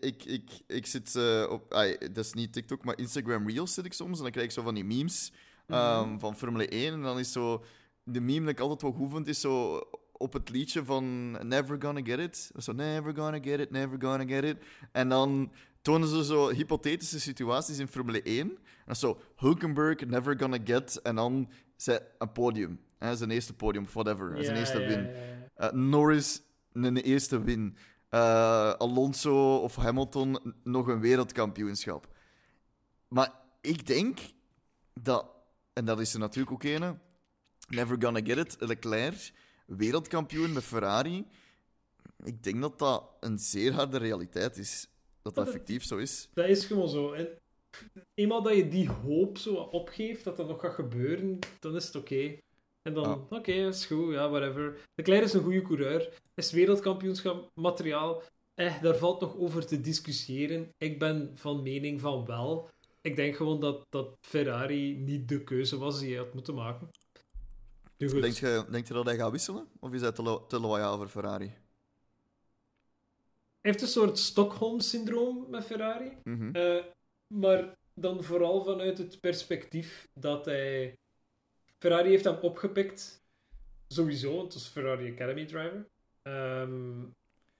ik, 0.00 0.24
ik, 0.24 0.50
ik 0.66 0.86
zit 0.86 1.14
eh, 1.14 1.46
op, 1.50 1.72
ai, 1.72 1.96
dat 1.98 2.24
is 2.24 2.32
niet 2.32 2.52
TikTok, 2.52 2.84
maar 2.84 2.98
Instagram 2.98 3.48
Reels 3.48 3.74
zit 3.74 3.84
ik 3.84 3.92
soms 3.92 4.16
en 4.16 4.22
dan 4.22 4.32
krijg 4.32 4.46
ik 4.46 4.52
zo 4.52 4.62
van 4.62 4.74
die 4.74 4.84
memes 4.84 5.32
ehm, 5.66 6.18
van 6.18 6.36
Formule 6.36 6.68
1 6.68 6.92
en 6.92 7.02
dan 7.02 7.18
is 7.18 7.32
zo, 7.32 7.64
de 8.02 8.20
meme 8.20 8.40
dat 8.40 8.54
ik 8.54 8.60
altijd 8.60 8.82
wel 8.82 8.92
goed 8.92 9.10
vind, 9.10 9.28
is 9.28 9.40
zo 9.40 9.82
op 10.18 10.32
het 10.32 10.50
liedje 10.50 10.84
van 10.84 11.30
Never 11.48 11.76
Gonna 11.82 12.00
Get 12.04 12.18
It. 12.18 12.50
Zo, 12.58 12.72
never 12.72 13.14
gonna 13.14 13.38
get 13.42 13.60
it, 13.60 13.70
never 13.70 13.96
gonna 14.00 14.24
get 14.26 14.44
it. 14.44 14.56
En 14.92 15.08
dan 15.08 15.52
tonen 15.82 16.08
ze 16.08 16.24
zo 16.24 16.48
hypothetische 16.48 17.20
situaties 17.20 17.78
in 17.78 17.88
Formule 17.88 18.22
1. 18.22 18.40
En 18.40 18.58
dan 18.84 18.96
zo, 18.96 19.20
Hulkenberg, 19.36 20.06
never 20.06 20.38
gonna 20.38 20.58
get, 20.64 21.00
en 21.02 21.14
dan 21.14 21.48
zij 21.76 22.00
een 22.18 22.32
podium. 22.32 22.80
Hè, 22.98 23.16
zijn 23.16 23.30
eerste 23.30 23.54
podium, 23.54 23.86
whatever, 23.92 24.44
zijn 24.44 24.54
Ja, 24.54 24.60
eerste 24.60 24.78
win. 24.78 25.10
Uh, 25.58 25.70
Norris 25.70 26.42
een 26.72 26.96
eerste 26.96 27.42
win. 27.42 27.76
Uh, 28.10 28.72
Alonso 28.72 29.56
of 29.56 29.76
Hamilton 29.76 30.54
nog 30.64 30.86
een 30.86 31.00
wereldkampioenschap. 31.00 32.08
Maar 33.08 33.32
ik 33.60 33.86
denk 33.86 34.18
dat, 35.02 35.26
en 35.72 35.84
dat 35.84 36.00
is 36.00 36.12
er 36.12 36.18
natuurlijk 36.18 36.52
ook 36.52 36.62
een, 36.62 36.98
never 37.68 37.96
gonna 38.02 38.20
get 38.24 38.36
it, 38.36 38.56
Leclerc, 38.58 39.32
wereldkampioen 39.66 40.52
met 40.52 40.64
Ferrari. 40.64 41.26
Ik 42.24 42.42
denk 42.42 42.60
dat 42.60 42.78
dat 42.78 43.04
een 43.20 43.38
zeer 43.38 43.72
harde 43.72 43.98
realiteit 43.98 44.56
is. 44.56 44.88
Dat 45.22 45.34
dat 45.34 45.46
effectief 45.46 45.84
zo 45.84 45.96
is. 45.96 46.28
Dat 46.34 46.48
is 46.48 46.64
gewoon 46.64 46.88
zo. 46.88 47.12
En 47.12 47.28
eenmaal 48.14 48.42
dat 48.42 48.56
je 48.56 48.68
die 48.68 48.88
hoop 48.90 49.38
zo 49.38 49.54
opgeeft 49.54 50.24
dat 50.24 50.36
dat 50.36 50.48
nog 50.48 50.60
gaat 50.60 50.74
gebeuren, 50.74 51.38
dan 51.60 51.76
is 51.76 51.86
het 51.86 51.96
oké. 51.96 52.38
En 52.82 52.94
dan, 52.94 53.26
oké, 53.30 53.52
is 53.52 53.86
goed, 53.86 54.12
ja, 54.12 54.30
whatever. 54.30 54.80
Leclerc 54.94 55.22
is 55.22 55.32
een 55.32 55.42
goede 55.42 55.62
coureur. 55.62 56.20
Is 56.38 56.52
wereldkampioenschap 56.52 57.50
materiaal. 57.54 58.22
Eh, 58.54 58.82
daar 58.82 58.96
valt 58.96 59.20
nog 59.20 59.36
over 59.36 59.66
te 59.66 59.80
discussiëren. 59.80 60.74
Ik 60.76 60.98
ben 60.98 61.30
van 61.34 61.62
mening 61.62 62.00
van 62.00 62.24
wel. 62.24 62.68
Ik 63.00 63.16
denk 63.16 63.36
gewoon 63.36 63.60
dat, 63.60 63.86
dat 63.90 64.16
Ferrari 64.20 64.96
niet 64.96 65.28
de 65.28 65.44
keuze 65.44 65.78
was 65.78 65.98
die 65.98 66.08
hij 66.08 66.24
had 66.24 66.34
moeten 66.34 66.54
maken. 66.54 66.88
Nu 67.96 68.10
goed. 68.10 68.22
Denk 68.22 68.34
je, 68.34 68.64
denk 68.70 68.86
je 68.86 68.94
dat 68.94 69.04
hij 69.04 69.16
gaat 69.16 69.30
wisselen? 69.30 69.68
Of 69.80 69.92
is 69.92 70.00
hij 70.00 70.12
te, 70.12 70.22
lo- 70.22 70.46
te 70.46 70.60
loyaal 70.60 70.96
voor 70.96 71.08
Ferrari? 71.08 71.46
Hij 73.60 73.70
heeft 73.70 73.82
een 73.82 73.88
soort 73.88 74.18
Stockholm-syndroom 74.18 75.46
met 75.50 75.64
Ferrari. 75.64 76.16
Mhm. 76.24 76.54
Eh, 76.54 76.84
maar 77.26 77.76
dan 77.94 78.24
vooral 78.24 78.64
vanuit 78.64 78.98
het 78.98 79.20
perspectief 79.20 80.08
dat 80.14 80.44
hij. 80.44 80.98
Ferrari 81.78 82.08
heeft 82.08 82.24
hem 82.24 82.38
opgepikt. 82.40 83.22
Sowieso, 83.88 84.30
want 84.36 84.42
het 84.42 84.62
was 84.62 84.68
Ferrari 84.72 85.12
Academy 85.12 85.46
driver. 85.46 85.88
Ehm, 86.28 87.04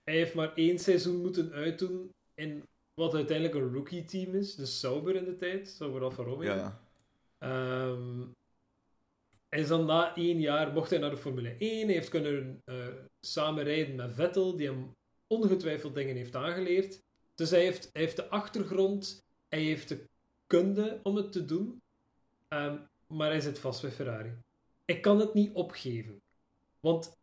hij 0.04 0.14
heeft 0.14 0.34
maar 0.34 0.54
één 0.54 0.78
seizoen 0.78 1.20
moeten 1.20 1.52
uitdoen 1.52 2.10
in 2.34 2.62
wat 2.94 3.14
uiteindelijk 3.14 3.56
een 3.56 3.72
rookie-team 3.74 4.34
is. 4.34 4.54
Dus 4.54 4.80
Sauber 4.80 5.16
in 5.16 5.24
de 5.24 5.36
tijd. 5.36 5.68
Sauber 5.68 6.02
Alfa 6.02 6.22
Romeo. 6.22 6.54
Ja, 6.54 6.54
ja. 6.54 6.80
Ehm, 7.38 8.22
en 9.48 9.66
dan 9.66 9.84
na 9.86 10.14
één 10.16 10.40
jaar 10.40 10.72
mocht 10.72 10.90
hij 10.90 10.98
naar 10.98 11.10
de 11.10 11.16
Formule 11.16 11.56
1. 11.58 11.84
Hij 11.84 11.94
heeft 11.94 12.08
kunnen 12.08 12.60
eh 12.64 12.86
samenrijden 13.20 13.94
met 13.94 14.14
Vettel, 14.14 14.56
die 14.56 14.66
hem 14.66 14.96
ongetwijfeld 15.26 15.94
dingen 15.94 16.16
heeft 16.16 16.36
aangeleerd. 16.36 17.02
Dus 17.34 17.50
hij 17.50 17.62
heeft, 17.62 17.90
hij 17.92 18.02
heeft 18.02 18.16
de 18.16 18.28
achtergrond, 18.28 19.24
hij 19.48 19.62
heeft 19.62 19.88
de 19.88 20.04
kunde 20.46 21.00
om 21.02 21.16
het 21.16 21.32
te 21.32 21.44
doen. 21.44 21.82
Ehm, 22.48 22.78
maar 23.06 23.30
hij 23.30 23.40
zit 23.40 23.58
vast 23.58 23.82
bij 23.82 23.90
Ferrari. 23.90 24.32
Ik 24.84 25.02
kan 25.02 25.20
het 25.20 25.34
niet 25.34 25.54
opgeven. 25.54 26.20
Want 26.80 27.17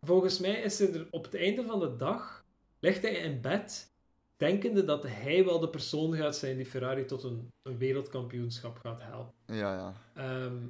volgens 0.00 0.38
mij 0.38 0.60
is 0.62 0.80
er 0.80 1.06
op 1.10 1.24
het 1.24 1.34
einde 1.34 1.64
van 1.64 1.80
de 1.80 1.96
dag, 1.96 2.44
ligt 2.78 3.02
hij 3.02 3.12
in 3.12 3.40
bed, 3.40 3.92
denkende 4.36 4.84
dat 4.84 5.02
hij 5.02 5.44
wel 5.44 5.60
de 5.60 5.68
persoon 5.68 6.14
gaat 6.14 6.36
zijn 6.36 6.56
die 6.56 6.66
Ferrari 6.66 7.04
tot 7.04 7.22
een, 7.22 7.52
een 7.62 7.78
wereldkampioenschap 7.78 8.78
gaat 8.78 9.02
helpen. 9.02 9.34
ja, 9.46 9.74
ja. 9.74 9.94
Ehm, 10.14 10.68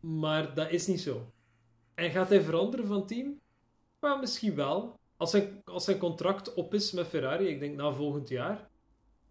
maar 0.00 0.54
dat 0.54 0.70
is 0.70 0.86
niet 0.86 1.00
zo. 1.00 1.32
En 1.94 2.10
gaat 2.10 2.28
hij 2.28 2.42
veranderen 2.42 2.86
van 2.86 3.06
team? 3.06 3.40
Maar 4.00 4.18
misschien 4.18 4.54
wel. 4.54 4.98
Als 5.16 5.30
zijn, 5.30 5.60
als 5.64 5.84
zijn 5.84 5.98
contract 5.98 6.54
op 6.54 6.74
is 6.74 6.92
met 6.92 7.06
Ferrari, 7.06 7.46
ik 7.46 7.60
denk 7.60 7.76
na 7.76 7.92
volgend 7.92 8.28
jaar, 8.28 8.68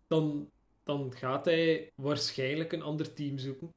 dan, 0.08 0.50
dan 0.84 1.14
gaat 1.16 1.46
hij 1.46 1.92
waarschijnlijk 1.96 2.72
een 2.72 2.82
ander 2.82 3.14
team 3.14 3.38
zoeken. 3.38 3.74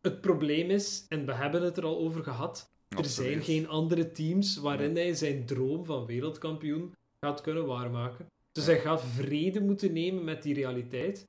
Het 0.00 0.20
probleem 0.20 0.70
is, 0.70 1.06
en 1.08 1.26
we 1.26 1.34
hebben 1.34 1.62
het 1.62 1.76
er 1.76 1.84
al 1.84 1.98
over 1.98 2.22
gehad, 2.22 2.72
er 2.96 3.04
zijn 3.04 3.42
geen 3.42 3.68
andere 3.68 4.12
teams 4.12 4.56
waarin 4.56 4.96
hij 4.96 5.14
zijn 5.14 5.46
droom 5.46 5.84
van 5.84 6.06
wereldkampioen 6.06 6.92
gaat 7.20 7.40
kunnen 7.40 7.66
waarmaken. 7.66 8.26
Dus 8.52 8.66
hij 8.66 8.80
gaat 8.80 9.04
vrede 9.04 9.60
moeten 9.60 9.92
nemen 9.92 10.24
met 10.24 10.42
die 10.42 10.54
realiteit. 10.54 11.26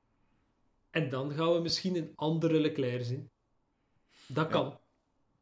En 0.90 1.10
dan 1.10 1.32
gaan 1.32 1.52
we 1.52 1.60
misschien 1.60 1.96
een 1.96 2.12
andere 2.14 2.60
Leclerc 2.60 3.04
zien. 3.04 3.30
Dat 4.26 4.48
kan. 4.48 4.78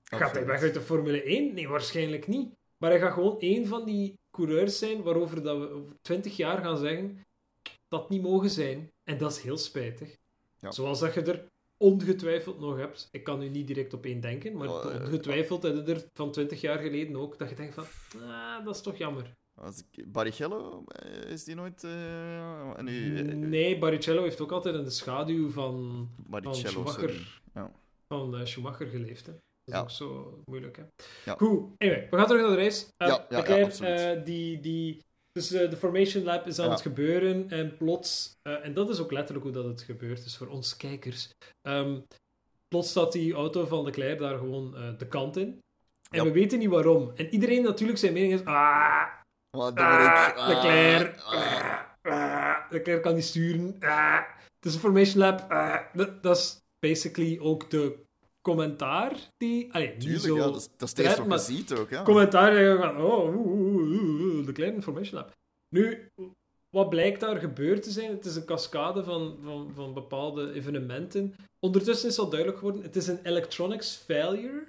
Gaat 0.05 0.33
hij 0.35 0.47
weg 0.47 0.63
uit 0.63 0.75
de 0.75 0.81
Formule 0.81 1.23
1? 1.23 1.55
Nee, 1.55 1.69
waarschijnlijk 1.69 2.27
niet. 2.27 2.55
Maar 2.77 2.91
hij 2.91 3.01
gaat 3.01 3.13
gewoon 3.13 3.41
één 3.41 3.67
van 3.67 3.85
die 3.85 4.19
coureurs 4.31 4.79
zijn 4.79 5.03
waarover 5.03 5.43
dat 5.43 5.59
we 5.59 5.69
over 5.69 5.97
20 6.03 6.37
jaar 6.37 6.59
gaan 6.59 6.79
zeggen 6.79 7.25
dat 7.89 8.09
niet 8.09 8.23
mogen 8.23 8.51
zijn. 8.51 8.91
En 9.05 9.19
dat 9.19 9.31
is 9.31 9.43
heel 9.43 9.57
spijtig. 9.57 10.17
Ja. 10.59 10.71
Zoals 10.71 11.01
dat 11.01 11.15
je 11.15 11.23
er 11.23 11.47
ongetwijfeld 11.83 12.61
nog 12.61 12.77
hebt. 12.77 13.09
Ik 13.11 13.25
kan 13.25 13.39
nu 13.39 13.49
niet 13.49 13.67
direct 13.67 13.95
op 13.95 14.05
één 14.05 14.21
denken, 14.21 14.57
maar 14.57 14.69
Oh, 14.69 14.85
ongetwijfeld 14.85 15.63
heb 15.63 15.75
je 15.87 15.93
er 15.95 16.05
van 16.15 16.31
20 16.33 16.61
jaar 16.61 16.79
geleden 16.79 17.17
ook 17.17 17.39
dat 17.39 17.49
je 17.49 17.55
denkt 17.55 17.75
van, 17.75 17.85
ah, 18.23 18.65
dat 18.65 18.75
is 18.75 18.81
toch 18.81 18.97
jammer. 18.97 19.35
Als 19.61 19.85
ik- 19.91 20.13
Barrichello, 20.13 20.85
eh, 20.87 21.31
is 21.31 21.45
die 21.45 21.55
nooit... 21.55 21.85
eh, 21.85 22.79
nu, 22.81 23.19
eh, 23.19 23.35
Nee, 23.37 23.79
Barrichello 23.79 24.23
heeft 24.23 24.41
ook 24.41 24.53
altijd 24.53 24.75
in 24.75 24.85
de 24.85 24.91
schaduw 24.91 25.51
van, 25.51 26.09
Barrichello, 26.29 26.69
Schumacher. 26.69 27.41
Ja. 27.55 27.73
van 28.09 28.47
Schumacher 28.47 28.87
geleefd. 28.87 29.27
Hè. 29.27 29.33
Dat 29.33 29.41
is 29.65 29.73
Ja. 29.75 29.81
ook 29.81 29.91
zo 29.91 30.39
moeilijk. 30.45 30.77
Hè. 30.77 30.83
Ja. 31.25 31.35
Goed, 31.39 31.71
anyway, 31.79 32.07
we 32.11 32.17
gaan 32.17 32.27
terug 32.27 32.43
naar 32.43 32.51
de 32.57 32.63
race. 32.63 32.85
Uh, 32.99 33.09
Ja, 33.09 33.27
ja, 33.29 33.37
Leclerc, 33.39 34.27
die, 34.27 34.61
die 34.61 35.03
Dus 35.33 35.53
eh, 35.53 35.71
de 35.71 35.77
Formation 35.77 36.25
Lab 36.25 36.47
is 36.47 36.59
aan 36.59 36.65
Ja. 36.67 36.71
het 36.73 36.81
gebeuren 36.81 37.51
en 37.51 37.77
plots, 37.77 38.33
eh, 38.43 38.65
en 38.65 38.75
dat 38.75 38.89
is 38.89 39.01
ook 39.01 39.13
letterlijk 39.13 39.45
hoe 39.45 39.55
dat 39.55 39.65
het 39.65 39.83
gebeurt, 39.83 40.23
dus 40.25 40.37
voor 40.37 40.47
ons 40.49 40.77
kijkers. 40.77 41.29
Ehm, 41.69 41.99
plots 42.69 42.91
staat 42.91 43.13
die 43.13 43.35
auto 43.35 43.67
van 43.67 43.85
Leclerc 43.85 44.19
daar 44.19 44.39
gewoon 44.39 44.77
eh, 44.77 44.99
de 44.99 45.07
kant 45.09 45.37
in. 45.37 45.59
En 46.11 46.19
Ja. 46.19 46.25
we 46.25 46.31
weten 46.33 46.59
niet 46.59 46.69
waarom. 46.69 47.13
En 47.15 47.29
iedereen 47.29 47.63
natuurlijk 47.63 47.99
zijn 47.99 48.13
mening 48.13 48.33
is, 48.33 48.45
ah, 48.45 49.05
Wat 49.57 49.77
doe 49.77 49.85
ik? 49.85 49.91
ah, 49.91 50.49
Leclerc, 50.49 51.21
Ah, 51.21 51.63
ah, 52.03 52.13
ah, 52.13 52.71
Leclerc 52.71 53.03
kan 53.03 53.15
niet 53.15 53.25
sturen, 53.25 53.77
ah. 53.81 54.21
Het 54.57 54.65
is 54.67 54.75
een 54.75 54.81
Formation 54.81 55.19
Lab, 55.19 55.51
ah. 55.51 55.79
dat, 56.23 56.37
is 56.37 56.57
basically 56.79 57.39
ook 57.41 57.71
de 57.71 57.99
commentaar 58.49 59.13
die, 59.37 59.75
allee, 59.75 59.97
Tuurlijk, 59.97 60.23
zo... 60.25 60.37
ja, 60.37 60.43
dat 60.45 60.57
is, 60.57 60.69
dat 60.77 60.89
is 60.89 60.97
het 60.97 60.99
eerste 60.99 61.27
wat 61.29 61.47
je 61.47 61.53
ziet 61.55 61.73
ook. 61.73 61.91
Ja. 61.91 62.03
commentaar 62.03 62.53
oh, 63.05 63.35
de 64.47 64.53
kleine 64.53 64.77
Information 64.77 65.15
Lab. 65.15 65.33
Nu, 65.69 66.09
wat 66.71 66.89
blijkt 66.89 67.21
daar 67.21 67.37
gebeurd 67.37 67.83
te 67.83 67.91
zijn? 67.91 68.11
Het 68.11 68.25
is 68.25 68.37
een 68.37 68.45
cascade 68.45 69.05
van, 69.05 69.39
van, 69.43 69.71
van 69.75 69.95
bepaalde 69.95 70.53
evenementen. 70.53 71.35
Ondertussen 71.59 72.09
is 72.09 72.19
al 72.19 72.29
duidelijk 72.29 72.59
geworden, 72.59 72.83
het 72.83 72.97
is 72.97 73.07
een 73.07 73.25
electronics 73.25 73.97
failure, 73.97 74.67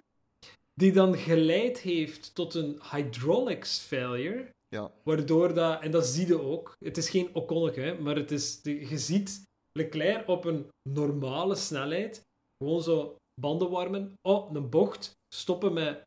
die 0.73 0.91
dan 0.91 1.17
geleid 1.17 1.79
heeft 1.79 2.35
tot 2.35 2.53
een 2.53 2.79
hydraulics 2.91 3.79
failure, 3.79 4.49
Ja. 4.67 4.91
waardoor 5.03 5.53
dat, 5.53 5.81
en 5.81 5.91
dat 5.91 6.05
zie 6.05 6.27
je 6.27 6.41
ook, 6.41 6.75
het 6.79 6.97
is 6.97 7.09
geen 7.09 7.29
hè, 7.75 7.99
maar 7.99 8.15
het 8.15 8.31
is, 8.31 8.59
je 8.63 8.97
ziet 8.97 9.43
Leclerc 9.71 10.27
op 10.27 10.45
een 10.45 10.69
normale 10.89 11.55
snelheid, 11.55 12.21
gewoon 12.57 12.81
zo 12.81 13.15
banden 13.41 13.69
warmen, 13.69 14.13
oh, 14.21 14.53
een 14.53 14.69
bocht, 14.69 15.11
stoppen 15.35 15.73
met 15.73 16.01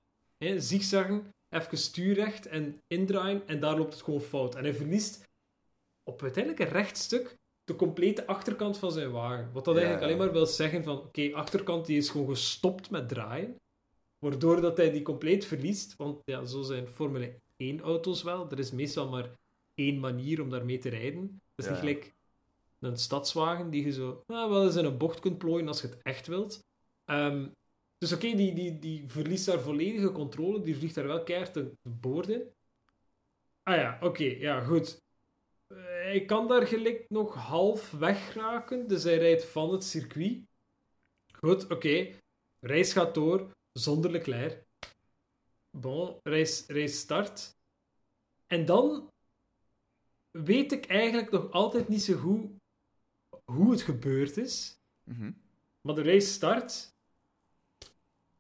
hè, 0.45 0.61
zigzaggen, 0.61 1.29
even 1.49 1.79
stuurrecht 1.79 2.47
en 2.47 2.83
indraaien, 2.87 3.47
en 3.47 3.61
daar 3.61 3.77
loopt 3.77 3.93
het 3.93 4.03
gewoon 4.03 4.21
fout. 4.21 4.55
En 4.55 4.63
hij 4.65 4.75
verliest 4.75 5.25
op 6.03 6.23
uiteindelijk 6.23 6.65
een 6.65 6.77
recht 6.77 6.97
stuk 6.97 7.37
de 7.65 7.77
complete 7.77 8.27
achterkant 8.27 8.79
van 8.79 8.93
zijn 8.93 9.11
wagen. 9.11 9.53
Wat 9.53 9.65
dat 9.65 9.75
Ja, 9.75 9.81
eigenlijk 9.81 10.13
alleen 10.13 10.25
maar 10.27 10.37
wil 10.37 10.47
zeggen 10.47 10.85
van, 10.85 10.99
oké, 10.99 11.31
achterkant 11.35 11.87
die 11.87 11.97
is 11.97 12.09
gewoon 12.11 12.29
gestopt 12.29 12.91
met 12.91 13.09
draaien, 13.09 13.57
waardoor 14.19 14.61
dat 14.61 14.77
hij 14.77 14.91
die 14.91 15.03
compleet 15.03 15.45
verliest, 15.45 15.97
want 15.97 16.23
ja, 16.25 16.45
zo 16.45 16.63
zijn 16.63 16.89
Formule 16.89 17.41
1 17.57 17.81
auto's 17.81 18.23
wel. 18.23 18.51
Er 18.51 18.59
is 18.59 18.71
meestal 18.71 19.09
maar 19.09 19.31
één 19.75 20.01
manier 20.01 20.43
om 20.43 20.51
daarmee 20.51 20.79
te 20.79 20.89
rijden. 20.89 21.21
Dat 21.55 21.65
is 21.65 21.65
Ja. 21.65 21.71
niet 21.71 21.81
gelijk 21.81 22.15
een 22.79 22.97
stadswagen 22.97 23.71
die 23.71 23.85
je 23.85 23.93
zo 23.93 24.23
nou, 24.27 24.51
wel 24.51 24.65
eens 24.65 24.77
in 24.77 24.85
een 24.85 24.99
bocht 24.99 25.21
kunt 25.21 25.39
plooien 25.39 25.69
als 25.69 25.81
je 25.81 25.87
het 25.87 26.03
echt 26.03 26.27
wilt. 26.27 26.65
Ehm, 27.05 27.47
dus 27.99 28.13
oké, 28.13 28.35
die, 28.35 28.55
die, 28.55 28.79
die 28.79 29.09
verliest 29.09 29.47
daar 29.47 29.61
volledige 29.61 30.13
controle. 30.13 30.63
Die 30.63 30.77
vliegt 30.77 30.95
daar 30.95 31.07
wel 31.07 31.23
keihard 31.23 31.55
de 31.55 31.73
boord 31.83 32.29
in. 32.29 32.55
Ah 33.63 33.77
ja, 33.77 33.99
oké, 34.03 34.25
ja, 34.25 34.65
goed. 34.65 35.03
Eh, 35.67 35.77
Hij 35.77 36.25
kan 36.25 36.49
daar 36.49 36.67
gelijk 36.67 37.05
nog 37.09 37.35
half 37.35 37.91
wegraken, 37.91 38.89
dus 38.89 39.03
hij 39.03 39.19
rijdt 39.19 39.45
van 39.45 39.73
het 39.73 39.85
circuit. 39.85 40.45
Goed, 41.39 41.71
oké. 41.71 42.19
Reis 42.61 42.93
gaat 42.93 43.15
door, 43.15 43.51
zonder 43.73 44.11
Leclerc. 44.11 44.65
Bon, 45.71 46.19
reis, 46.23 46.67
reis 46.67 46.99
start. 46.99 47.55
En 48.47 48.65
dan 48.65 49.11
weet 50.31 50.73
ik 50.73 50.87
eigenlijk 50.87 51.31
nog 51.31 51.51
altijd 51.51 51.89
niet 51.89 52.03
zo 52.03 52.17
goed 52.19 52.51
hoe 53.45 53.71
het 53.71 53.83
gebeurd 53.83 54.37
is. 54.37 54.79
Mhm. 55.11 55.33
Maar 55.81 55.95
de 55.95 56.03
race 56.03 56.27
start. 56.27 56.95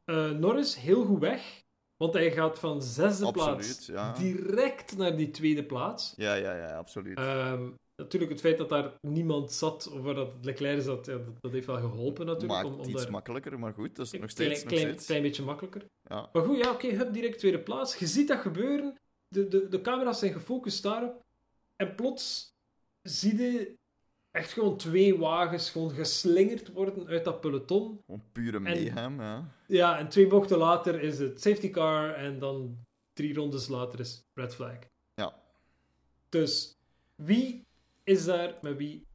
Eh, 0.07 0.30
Norris 0.30 0.76
heel 0.76 1.04
goed 1.04 1.20
weg. 1.20 1.64
Want 1.96 2.12
hij 2.12 2.32
gaat 2.32 2.59
van 2.59 2.82
zesde 2.82 3.26
Absoluut, 3.26 3.57
plaats 3.57 3.86
ja. 3.86 4.12
direct 4.12 4.96
naar 4.96 5.16
die 5.16 5.30
tweede 5.30 5.64
plaats. 5.64 6.12
Ja, 6.16 6.34
ja, 6.34 6.57
ja, 6.57 6.76
absoluut. 6.76 7.18
Ehm, 7.18 7.68
natuurlijk, 7.96 8.32
het 8.32 8.40
feit 8.40 8.59
dat 8.59 8.68
daar 8.68 8.92
niemand 9.00 9.52
zat, 9.52 9.90
of 9.90 10.00
waar 10.00 10.14
dat 10.14 10.32
Leclerc 10.40 10.82
zat, 10.82 11.07
ja, 11.07 11.12
dat, 11.12 11.40
dat 11.40 11.52
heeft 11.52 11.66
wel 11.66 11.76
geholpen 11.76 12.26
natuurlijk. 12.26 12.52
Maakt 12.52 12.74
om, 12.74 12.80
om 12.80 12.88
iets 12.88 13.02
daar 13.02 13.11
makkelijker, 13.11 13.59
maar 13.59 13.72
goed, 13.72 13.96
dat 13.96 14.07
is 14.07 14.12
een 14.12 14.20
nog 14.20 14.30
steeds. 14.30 14.48
klein, 14.48 14.64
nog 14.64 14.72
klein, 14.72 14.88
steeds. 14.88 15.07
klein 15.07 15.22
beetje 15.22 15.42
makkelijker. 15.42 15.84
Ja. 16.02 16.28
Maar 16.32 16.42
goed, 16.42 16.57
ja, 16.57 16.70
oké, 16.70 16.88
hup, 16.88 17.12
direct 17.12 17.38
tweede 17.38 17.62
plaats. 17.62 17.96
Je 17.96 18.07
ziet 18.07 18.28
dat 18.28 18.40
gebeuren. 18.40 18.94
De, 19.28 19.48
de, 19.48 19.68
de 19.68 19.80
camera's 19.80 20.18
zijn 20.18 20.32
gefocust 20.32 20.82
daarop. 20.82 21.24
En 21.76 21.94
plots 21.94 22.54
zie 23.02 23.36
je 23.36 23.76
echt 24.37 24.53
gewoon 24.53 24.76
twee 24.76 25.18
wagens 25.18 25.70
gewoon 25.70 25.91
geslingerd 25.91 26.72
worden 26.72 27.07
uit 27.07 27.24
dat 27.24 27.41
peloton. 27.41 28.01
Gewoon 28.07 28.22
pure 28.32 28.59
mayhem, 28.59 29.20
ja. 29.20 29.55
Ja, 29.66 29.99
en 29.99 30.09
twee 30.09 30.26
bochten 30.26 30.59
later 30.59 31.01
is 31.03 31.18
het 31.18 31.41
safety 31.43 31.70
car 31.70 32.14
en 32.14 32.39
dan 32.39 32.78
drie 33.12 33.34
rondes 33.34 33.68
later 33.68 34.01
is 34.01 34.24
red 34.34 34.55
flag. 34.55 34.78
Ja. 35.14 35.34
Dus 36.28 36.76
wie 37.14 37.66
is 38.05 38.24
daar 38.24 38.55
met 38.62 38.76
wie? 38.76 39.07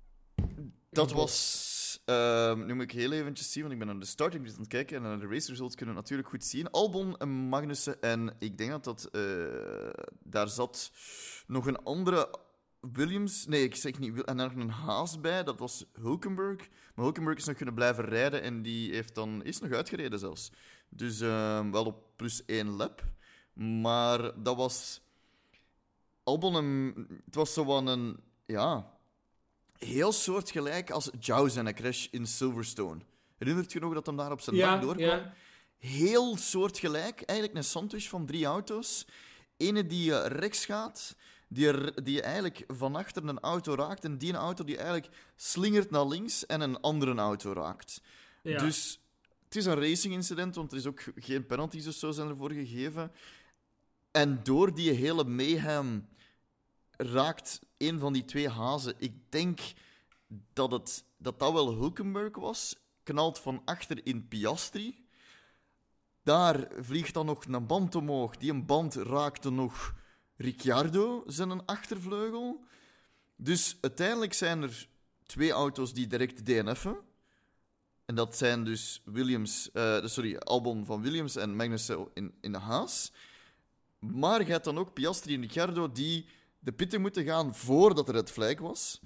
Dat 0.90 1.12
was. 1.12 2.02
ehm, 2.06 2.66
nu 2.66 2.74
moet 2.74 2.84
ik 2.84 2.92
heel 2.92 3.12
eventjes 3.12 3.52
zien, 3.52 3.62
want 3.62 3.74
ik 3.74 3.80
ben 3.80 3.88
naar 3.88 4.00
de 4.00 4.06
starting 4.06 4.48
aan 4.50 4.56
het 4.58 4.68
kijken 4.68 4.96
en 4.96 5.02
naar 5.02 5.20
de 5.20 5.28
race 5.28 5.50
results 5.50 5.76
kunnen 5.76 5.96
we 5.96 6.02
natuurlijk 6.02 6.30
goed 6.30 6.44
zien. 6.44 6.70
Albon 6.70 7.18
en 7.18 7.30
Magnussen 7.30 8.02
en 8.02 8.36
ik 8.40 8.58
denk 8.58 8.72
dat 8.72 8.84
dat. 8.84 9.06
eh, 9.12 9.22
daar 10.24 10.50
zat 10.50 10.92
nog 11.48 11.66
een 11.68 11.84
andere 11.84 12.30
Williams. 12.82 13.46
Nee, 13.46 13.64
ik 13.64 13.76
zeg 13.76 14.00
niet. 14.00 14.24
En 14.24 14.36
nog 14.36 14.54
een 14.56 14.70
Haas 14.70 15.20
bij, 15.20 15.44
dat 15.44 15.60
was 15.60 15.86
Hulkenberg. 15.94 16.70
Maar 16.96 17.04
Hulkenberg 17.06 17.38
is 17.38 17.46
nog 17.46 17.56
kunnen 17.56 17.76
blijven 17.76 18.06
rijden 18.06 18.42
en 18.42 18.62
die 18.62 18.94
heeft 18.94 19.16
dan, 19.16 19.44
is 19.44 19.60
nog 19.60 19.72
uitgereden 19.72 20.20
zelfs. 20.20 20.52
Dus 20.90 21.22
ehm, 21.22 21.72
wel 21.72 21.86
op 21.86 22.06
plus 22.16 22.46
één 22.46 22.70
lap. 22.70 23.04
Maar 23.54 24.44
dat 24.44 24.56
was. 24.56 25.02
Albon 26.24 26.56
en. 26.56 26.94
Het 27.26 27.36
was 27.36 27.54
zo 27.54 27.64
van 27.64 27.88
een. 27.88 28.20
Ja 28.46 29.00
heel 29.86 30.12
soortgelijk 30.12 30.92
als 30.92 31.10
Jaws 31.20 31.56
en 31.56 31.66
een 31.66 31.74
crash 31.74 32.08
in 32.12 32.26
Silverstone. 32.26 33.02
Herinnert 33.38 33.72
je 33.72 33.80
nog 33.80 33.94
dat 33.94 34.06
hem 34.06 34.16
daar 34.18 34.32
op 34.32 34.42
zijn 34.42 34.56
Ja, 34.56 34.72
dak 34.72 34.82
doorkwam? 34.82 35.08
ja. 35.08 35.34
Heel 35.78 36.38
soortgelijk. 36.38 37.22
Eigenlijk 37.22 37.58
een 37.58 37.64
sandwich 37.64 38.10
van 38.10 38.26
drie 38.26 38.46
auto's. 38.46 39.08
Ene 39.58 39.86
die 39.86 40.16
eh, 40.16 40.38
rechts 40.38 40.66
gaat, 40.66 41.16
die, 41.54 41.68
er- 41.68 42.04
die 42.04 42.22
eigenlijk 42.22 42.64
van 42.68 42.96
achter 42.96 43.28
een 43.28 43.40
auto 43.40 43.76
raakt. 43.76 44.04
En 44.04 44.18
die 44.18 44.30
een 44.30 44.36
auto 44.36 44.64
die 44.64 44.78
eigenlijk 44.78 45.16
slingert 45.36 45.90
naar 45.92 46.08
links 46.08 46.46
en 46.46 46.62
een 46.62 46.80
andere 46.82 47.16
auto 47.16 47.54
raakt. 47.54 48.02
ja. 48.44 48.58
Dus 48.58 49.00
het 49.46 49.56
is 49.56 49.66
een 49.66 49.80
racing 49.80 50.14
incident, 50.14 50.56
want 50.56 50.72
er 50.72 50.78
is 50.78 50.86
ook 50.86 51.04
geen 51.16 51.46
penalties 51.46 51.88
of 51.88 51.94
zo 51.94 52.12
zijn 52.12 52.30
ervoor 52.30 52.52
gegeven. 52.52 53.12
En 54.12 54.44
door 54.44 54.74
die 54.76 54.92
hele 54.92 55.24
mayhem 55.24 56.08
raakt 56.98 57.60
een 57.78 58.00
van 58.00 58.14
die 58.14 58.26
twee 58.26 58.50
hazen. 58.50 58.94
Ik 58.98 59.14
denk 59.32 59.60
dat 60.54 60.72
het, 60.72 61.04
dat, 61.18 61.40
dat 61.40 61.52
wel 61.54 61.74
Hulkenberg 61.74 62.36
was. 62.36 62.76
Knalt 63.04 63.40
van 63.40 63.62
achter 63.66 64.06
in 64.06 64.28
Piastri. 64.28 65.06
Daar 66.24 66.68
vliegt 66.80 67.14
dan 67.14 67.26
nog 67.26 67.46
een 67.46 67.66
band 67.68 67.96
omhoog. 67.96 68.38
Die 68.38 68.52
een 68.52 68.66
band 68.66 68.96
raakte 68.96 69.50
nog 69.52 69.94
Ricciardo, 70.42 71.24
zijn 71.28 71.66
achtervleugel. 71.66 72.64
Dus 73.36 73.78
uiteindelijk 73.82 74.34
zijn 74.34 74.62
er 74.62 74.88
twee 75.26 75.52
auto's 75.52 75.94
die 75.94 76.08
direct 76.08 76.46
DNF'en. 76.46 76.98
En 78.06 78.16
dat 78.16 78.38
zijn 78.38 78.64
dus 78.64 79.02
Williams, 79.06 79.72
eh, 79.72 80.06
sorry, 80.06 80.36
Albon 80.38 80.86
van 80.86 81.02
Williams 81.02 81.36
en 81.36 81.56
Magnussen 81.56 82.08
in, 82.14 82.34
in 82.42 82.52
de 82.52 82.58
Haas. 82.58 83.12
Maar 84.00 84.46
je 84.46 84.52
hebt 84.52 84.66
dan 84.66 84.78
ook 84.78 84.94
Piastri 84.94 85.34
en 85.34 85.42
Ricciardo 85.42 85.92
die 85.92 86.26
de 86.60 86.72
pitten 86.72 87.02
moeten 87.02 87.26
gaan 87.26 87.56
voordat 87.56 88.08
er 88.08 88.16
het 88.16 88.32
flag 88.32 88.60
was. 88.60 89.02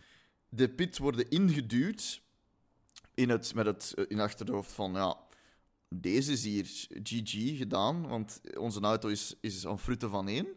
De 0.50 0.70
pit 0.70 0.98
worden 0.98 1.30
ingeduwd 1.30 2.22
in 3.14 3.30
het, 3.30 3.54
met 3.54 3.66
het 3.66 3.94
eh, 3.96 4.06
in 4.08 4.20
achterhoofd 4.20 4.72
van 4.72 4.94
ja, 4.94 5.18
deze 5.90 6.32
is 6.32 6.44
hier 6.44 6.66
GG 7.04 7.58
gedaan, 7.58 8.08
want 8.08 8.42
onze 8.58 8.80
auto 8.80 9.08
is, 9.08 9.36
is 9.40 9.68
aan 9.68 9.80
frutten 9.80 10.10
van 10.10 10.28
één. 10.28 10.48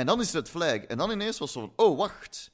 En 0.00 0.06
dan 0.06 0.20
is 0.20 0.32
het 0.32 0.48
flag. 0.48 0.76
En 0.76 0.98
dan 0.98 1.10
ineens 1.10 1.38
was 1.38 1.54
het 1.54 1.62
zo 1.62 1.72
van, 1.76 1.86
oh 1.86 1.98
wacht, 1.98 2.50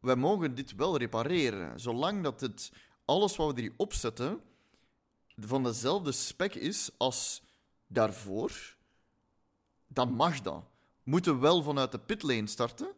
wij 0.00 0.16
mogen 0.16 0.54
dit 0.54 0.74
wel 0.74 0.96
repareren. 0.96 1.80
Zolang 1.80 2.22
dat 2.22 2.40
het, 2.40 2.72
alles 3.04 3.36
wat 3.36 3.54
we 3.54 3.60
hier 3.60 3.72
opzetten 3.76 4.40
van 5.36 5.62
dezelfde 5.62 6.12
spec 6.12 6.54
is 6.54 6.90
als 6.96 7.42
daarvoor, 7.86 8.76
dan 9.86 10.12
mag 10.12 10.40
dat. 10.40 10.62
We 11.02 11.10
moeten 11.10 11.40
wel 11.40 11.62
vanuit 11.62 11.92
de 11.92 11.98
pitlane 11.98 12.46
starten, 12.46 12.92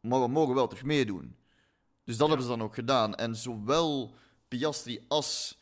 maar 0.00 0.20
we 0.20 0.28
mogen 0.28 0.54
wel 0.54 0.66
terug 0.66 0.84
meedoen. 0.84 1.36
Dus 2.04 2.16
dat 2.16 2.28
hebben 2.28 2.46
ze 2.46 2.52
dan 2.52 2.62
ook 2.62 2.74
gedaan. 2.74 3.14
En 3.14 3.36
zowel 3.36 4.14
Piastri 4.48 5.04
als 5.08 5.58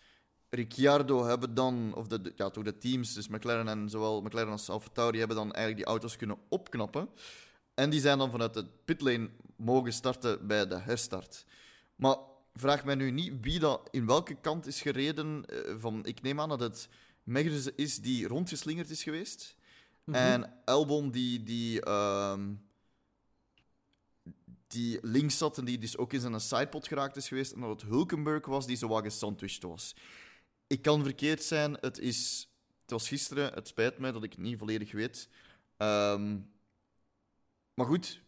Ricciardo 0.50 1.24
hebben 1.24 1.55
dan, 1.55 1.92
of 1.94 2.07
de, 2.07 2.20
de- 2.20 2.32
ja, 2.36 2.50
toch 2.50 2.64
de 2.64 2.78
teams, 2.78 3.14
dus 3.14 3.28
McLaren 3.28 3.68
en 3.68 3.88
zowel 3.90 4.22
McLaren 4.22 4.52
als 4.52 4.70
AlphaTauri, 4.70 5.18
hebben 5.18 5.36
dan 5.36 5.52
eigenlijk 5.52 5.76
die 5.76 5.86
auto's 5.86 6.16
kunnen 6.16 6.38
opknappen. 6.48 7.09
En 7.74 7.90
die 7.90 8.00
zijn 8.00 8.18
dan 8.18 8.30
vanuit 8.30 8.54
de 8.54 8.66
pitlane 8.84 9.30
mogen 9.56 9.92
starten 9.92 10.46
bij 10.46 10.66
de 10.66 10.78
herstart. 10.78 11.44
Maar 11.96 12.16
vraag 12.54 12.84
mij 12.84 12.94
nu 12.94 13.10
niet 13.10 13.32
wie 13.40 13.58
dat 13.58 13.88
in 13.90 14.06
welke 14.06 14.34
kant 14.34 14.66
is 14.66 14.80
gereden. 14.80 15.44
eh, 15.46 15.74
Van, 15.78 16.06
ik 16.06 16.22
neem 16.22 16.40
aan 16.40 16.48
dat 16.48 16.60
het 16.60 16.88
Magnussen 17.22 17.76
is 17.76 18.00
die 18.00 18.26
rondgeslingerd 18.28 18.90
is 18.90 19.02
geweest. 19.02 19.56
Mhm. 20.04 20.16
En 20.16 20.54
Albon 20.64 21.10
die, 21.10 21.42
die, 21.42 21.80
ehm, 21.80 22.52
die 24.66 24.98
links 25.02 25.38
zat 25.38 25.58
en 25.58 25.64
die 25.64 25.78
dus 25.78 25.96
ook 25.96 26.12
in 26.12 26.20
zijn 26.20 26.40
sidepot 26.40 26.88
geraakt 26.88 27.16
is 27.16 27.28
geweest. 27.28 27.52
En 27.52 27.60
dat 27.60 27.80
het 27.80 27.90
Hulkenberg 27.90 28.46
was 28.46 28.66
die 28.66 28.76
zo 28.76 28.88
wat 28.88 29.02
gesandwiched 29.04 29.62
was. 29.62 29.94
Ik 30.66 30.82
kan 30.82 31.02
verkeerd 31.02 31.42
zijn. 31.42 31.76
Het, 31.80 31.98
is, 31.98 32.48
het 32.82 32.90
was 32.90 33.08
gisteren. 33.08 33.52
Het 33.54 33.68
spijt 33.68 33.98
mij 33.98 34.12
dat 34.12 34.22
ik 34.22 34.30
het 34.32 34.40
niet 34.40 34.58
volledig 34.58 34.92
weet. 34.92 35.28
Ehm, 35.76 36.36
maar 37.74 37.86
goed. 37.86 38.22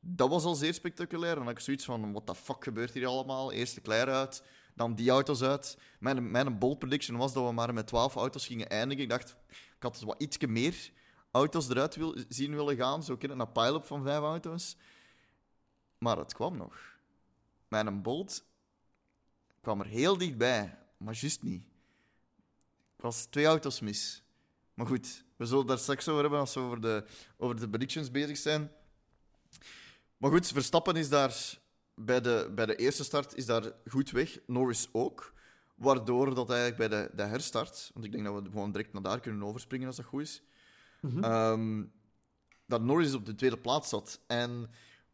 Dat 0.00 0.28
was 0.28 0.44
al 0.44 0.54
zeer 0.54 0.74
spectaculair. 0.74 1.30
En 1.30 1.36
dan 1.36 1.46
had 1.46 1.56
ik 1.56 1.62
zoiets 1.62 1.84
van: 1.84 2.12
what 2.12 2.26
the 2.26 2.34
fuck 2.34 2.64
gebeurt 2.64 2.94
hier 2.94 3.06
allemaal? 3.06 3.52
Eerst 3.52 3.74
de 3.74 3.80
Claire 3.80 4.10
uit, 4.10 4.42
dan 4.74 4.94
die 4.94 5.10
auto's 5.10 5.42
uit. 5.42 5.78
Mijn, 5.98 6.30
mijn 6.30 6.58
bold 6.58 6.78
prediction 6.78 7.16
was 7.16 7.32
dat 7.32 7.46
we 7.46 7.52
maar 7.52 7.74
met 7.74 7.86
12 7.86 8.14
auto's 8.14 8.46
gingen 8.46 8.68
eindigen. 8.68 9.02
Ik 9.02 9.10
dacht, 9.10 9.36
ik 9.48 9.82
had 9.82 10.00
wat 10.00 10.22
ietsje 10.22 10.46
meer 10.46 10.90
auto's 11.30 11.68
eruit 11.68 11.96
wil, 11.96 12.16
zien 12.28 12.54
willen 12.54 12.76
gaan. 12.76 13.02
Zo 13.02 13.16
kennen 13.16 13.40
een 13.40 13.52
pile-up 13.52 13.84
van 13.84 14.02
vijf 14.02 14.22
auto's. 14.22 14.76
Maar 15.98 16.18
het 16.18 16.34
kwam 16.34 16.56
nog. 16.56 16.98
Mijn 17.68 18.02
Bolt 18.02 18.44
kwam 19.60 19.80
er 19.80 19.86
heel 19.86 20.18
dichtbij, 20.18 20.78
maar 20.96 21.14
juist 21.14 21.42
niet. 21.42 21.62
Ik 22.96 23.02
was 23.02 23.24
twee 23.24 23.46
auto's 23.46 23.80
mis. 23.80 24.22
Maar 24.80 24.88
goed, 24.88 25.24
we 25.36 25.46
zullen 25.46 25.66
daar 25.66 25.78
straks 25.78 26.08
over 26.08 26.20
hebben 26.20 26.40
als 26.40 26.54
we 26.54 26.60
over 26.60 26.80
de, 26.80 27.04
over 27.36 27.60
de 27.60 27.68
predictions 27.68 28.10
bezig 28.10 28.36
zijn. 28.36 28.70
Maar 30.16 30.30
goed, 30.30 30.46
Verstappen 30.46 30.96
is 30.96 31.08
daar 31.08 31.58
bij 31.94 32.20
de, 32.20 32.52
bij 32.54 32.66
de 32.66 32.76
eerste 32.76 33.04
start 33.04 33.34
is 33.34 33.46
daar 33.46 33.72
goed 33.86 34.10
weg. 34.10 34.38
Norris 34.46 34.88
ook. 34.92 35.32
Waardoor 35.74 36.34
dat 36.34 36.50
eigenlijk 36.50 36.90
bij 36.90 37.00
de, 37.00 37.10
de 37.14 37.22
herstart, 37.22 37.90
want 37.94 38.06
ik 38.06 38.12
denk 38.12 38.24
dat 38.24 38.34
we 38.42 38.48
gewoon 38.50 38.72
direct 38.72 38.92
naar 38.92 39.02
daar 39.02 39.20
kunnen 39.20 39.46
overspringen 39.46 39.86
als 39.86 39.96
dat 39.96 40.04
goed 40.06 40.22
is, 40.22 40.42
Ehm, 41.20 41.84
dat 42.66 42.82
Norris 42.82 43.14
op 43.14 43.26
de 43.26 43.34
tweede 43.34 43.58
plaats 43.58 43.88
zat. 43.88 44.20
En 44.26 44.70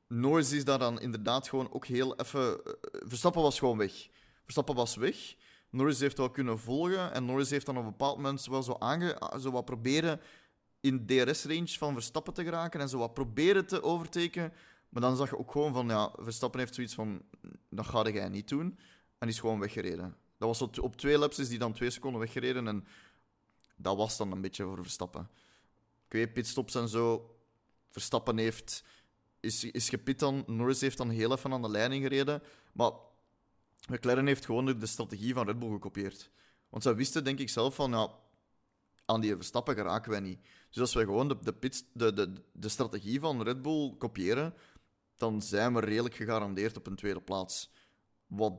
Norris 0.08 0.52
is 0.52 0.64
daar 0.64 0.78
dan 0.78 1.00
inderdaad 1.00 1.48
gewoon 1.48 1.72
ook 1.72 1.86
heel 1.86 2.16
even. 2.16 2.64
eh, 2.64 2.72
Verstappen 2.82 3.42
was 3.42 3.58
gewoon 3.58 3.78
weg. 3.78 4.08
Verstappen 4.42 4.74
was 4.74 4.96
weg. 4.96 5.34
Norris 5.70 6.00
heeft 6.00 6.18
wel 6.18 6.30
kunnen 6.30 6.58
volgen. 6.58 7.12
En 7.12 7.24
Norris 7.24 7.50
heeft 7.50 7.66
dan 7.66 7.76
op 7.76 7.84
een 7.84 7.90
bepaald 7.90 8.16
moment 8.16 8.46
wel 8.46 8.62
zo, 8.62 8.78
zo 9.40 9.50
wat 9.50 9.64
proberen 9.64 10.20
in 10.80 11.06
DRS-range 11.06 11.68
van 11.68 11.92
Verstappen 11.92 12.34
te 12.34 12.44
geraken. 12.44 12.80
En 12.80 12.88
zo 12.88 12.98
wat 12.98 13.14
proberen 13.14 13.66
te 13.66 13.82
overteken. 13.82 14.52
Maar 14.88 15.02
dan 15.02 15.16
zag 15.16 15.30
je 15.30 15.38
ook 15.38 15.50
gewoon 15.50 15.72
van, 15.72 15.88
ja, 15.88 16.12
Verstappen 16.18 16.60
heeft 16.60 16.74
zoiets 16.74 16.94
van, 16.94 17.22
dat 17.70 17.86
ga 17.86 18.10
jij 18.10 18.28
niet 18.28 18.48
doen. 18.48 18.78
En 19.18 19.28
is 19.28 19.40
gewoon 19.40 19.60
weggereden. 19.60 20.16
Dat 20.38 20.48
was 20.48 20.62
op, 20.62 20.82
op 20.82 20.96
twee 20.96 21.18
laps 21.18 21.38
is 21.38 21.48
die 21.48 21.58
dan 21.58 21.72
twee 21.72 21.90
seconden 21.90 22.20
weggereden. 22.20 22.66
En 22.68 22.86
dat 23.76 23.96
was 23.96 24.16
dan 24.16 24.32
een 24.32 24.40
beetje 24.40 24.64
voor 24.64 24.82
Verstappen. 24.82 25.30
Ik 26.06 26.12
weet, 26.12 26.32
pitstops 26.32 26.74
en 26.74 26.88
zo. 26.88 27.36
Verstappen 27.90 28.38
heeft, 28.38 28.84
is, 29.40 29.64
is 29.64 29.88
gepit 29.88 30.18
dan. 30.18 30.44
Norris 30.46 30.80
heeft 30.80 30.96
dan 30.96 31.10
heel 31.10 31.32
even 31.32 31.52
aan 31.52 31.62
de 31.62 31.70
leiding 31.70 32.02
gereden. 32.02 32.42
Maar 32.72 32.90
McLaren 33.86 34.26
heeft 34.26 34.44
gewoon 34.44 34.78
de 34.78 34.86
strategie 34.86 35.34
van 35.34 35.46
Red 35.46 35.58
Bull 35.58 35.70
gekopieerd. 35.70 36.30
Want 36.68 36.82
zij 36.82 36.94
wisten, 36.94 37.24
denk 37.24 37.38
ik 37.38 37.48
zelf, 37.48 37.74
van 37.74 37.90
ja, 37.90 38.10
aan 39.04 39.20
die 39.20 39.34
Verstappen 39.34 39.74
geraken 39.74 40.10
wij 40.10 40.20
niet. 40.20 40.40
Dus 40.70 40.80
als 40.80 40.94
wij 40.94 41.04
gewoon 41.04 41.28
de, 41.28 41.36
de, 41.42 41.52
pits, 41.52 41.84
de, 41.92 42.12
de, 42.12 42.32
de 42.52 42.68
strategie 42.68 43.20
van 43.20 43.42
Red 43.42 43.62
Bull 43.62 43.94
kopiëren, 43.98 44.54
dan 45.16 45.42
zijn 45.42 45.74
we 45.74 45.80
redelijk 45.80 46.14
gegarandeerd 46.14 46.76
op 46.76 46.86
een 46.86 46.96
tweede 46.96 47.20
plaats. 47.20 47.70
Wat 48.26 48.52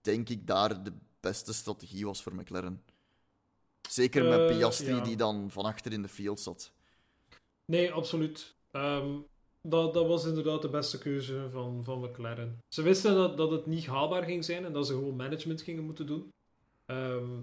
denk 0.00 0.28
ik 0.28 0.46
daar 0.46 0.82
de 0.82 0.92
beste 1.20 1.52
strategie 1.52 2.06
was 2.06 2.22
voor 2.22 2.34
McLaren. 2.34 2.84
Zeker 3.88 4.24
met 4.24 4.40
Eh, 4.50 4.56
Piastri, 4.56 4.94
ja. 4.94 5.00
die 5.00 5.16
dan 5.16 5.50
van 5.50 5.64
achter 5.64 5.92
in 5.92 6.02
de 6.02 6.08
field 6.08 6.40
zat. 6.40 6.72
Nee, 7.64 7.92
absoluut. 7.92 8.54
Ehm, 8.70 9.18
dat, 9.62 9.94
dat 9.94 10.06
was 10.06 10.24
inderdaad 10.24 10.62
de 10.62 10.68
beste 10.68 10.98
keuze 10.98 11.48
van, 11.50 11.84
van 11.84 12.00
McLaren. 12.00 12.58
Ze 12.68 12.82
wisten 12.82 13.14
dat, 13.14 13.36
dat 13.36 13.50
het 13.50 13.66
niet 13.66 13.86
haalbaar 13.86 14.22
ging 14.22 14.44
zijn 14.44 14.64
en 14.64 14.72
dat 14.72 14.86
ze 14.86 14.92
gewoon 14.92 15.16
management 15.16 15.62
gingen 15.62 15.84
moeten 15.84 16.06
doen. 16.06 16.32
Ehm, 16.86 17.40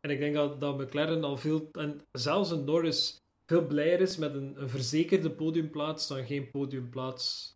en 0.00 0.10
ik 0.10 0.18
denk 0.18 0.34
dat, 0.34 0.60
dat 0.60 0.78
McLaren 0.78 1.24
al 1.24 1.36
veel, 1.36 1.68
en 1.72 2.00
zelfs 2.12 2.50
een 2.50 2.64
Norris, 2.64 3.16
veel 3.46 3.66
blijer 3.66 4.00
is 4.00 4.16
met 4.16 4.34
een, 4.34 4.60
een 4.62 4.68
verzekerde 4.68 5.30
podiumplaats 5.30 6.06
dan 6.06 6.26
geen 6.26 6.50
podiumplaats. 6.50 7.54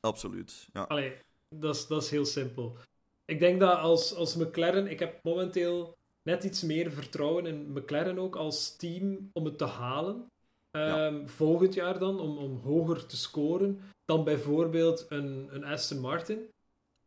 Absoluut. 0.00 0.68
Ja. 0.72 0.82
Allee, 0.82 1.12
dat 1.48 1.74
is, 1.74 1.86
dat 1.86 2.02
is 2.02 2.10
heel 2.10 2.24
simpel. 2.24 2.76
Ik 3.24 3.38
denk 3.38 3.60
dat 3.60 3.78
als, 3.78 4.14
als 4.14 4.36
McLaren, 4.36 4.86
ik 4.86 4.98
heb 4.98 5.22
momenteel 5.22 5.96
net 6.22 6.44
iets 6.44 6.62
meer 6.62 6.92
vertrouwen 6.92 7.46
in 7.46 7.72
McLaren 7.72 8.18
ook 8.18 8.36
als 8.36 8.76
team 8.76 9.30
om 9.32 9.44
het 9.44 9.58
te 9.58 9.64
halen. 9.64 10.26
Ehm, 10.70 11.26
Volgend 11.26 11.74
jaar 11.74 11.98
dan, 11.98 12.20
om, 12.20 12.38
om 12.38 12.56
hoger 12.56 13.06
te 13.06 13.16
scoren 13.16 13.80
dan 14.04 14.24
bijvoorbeeld 14.24 15.06
een, 15.08 15.48
een 15.54 15.64
Aston 15.64 15.98
Martin. 15.98 16.48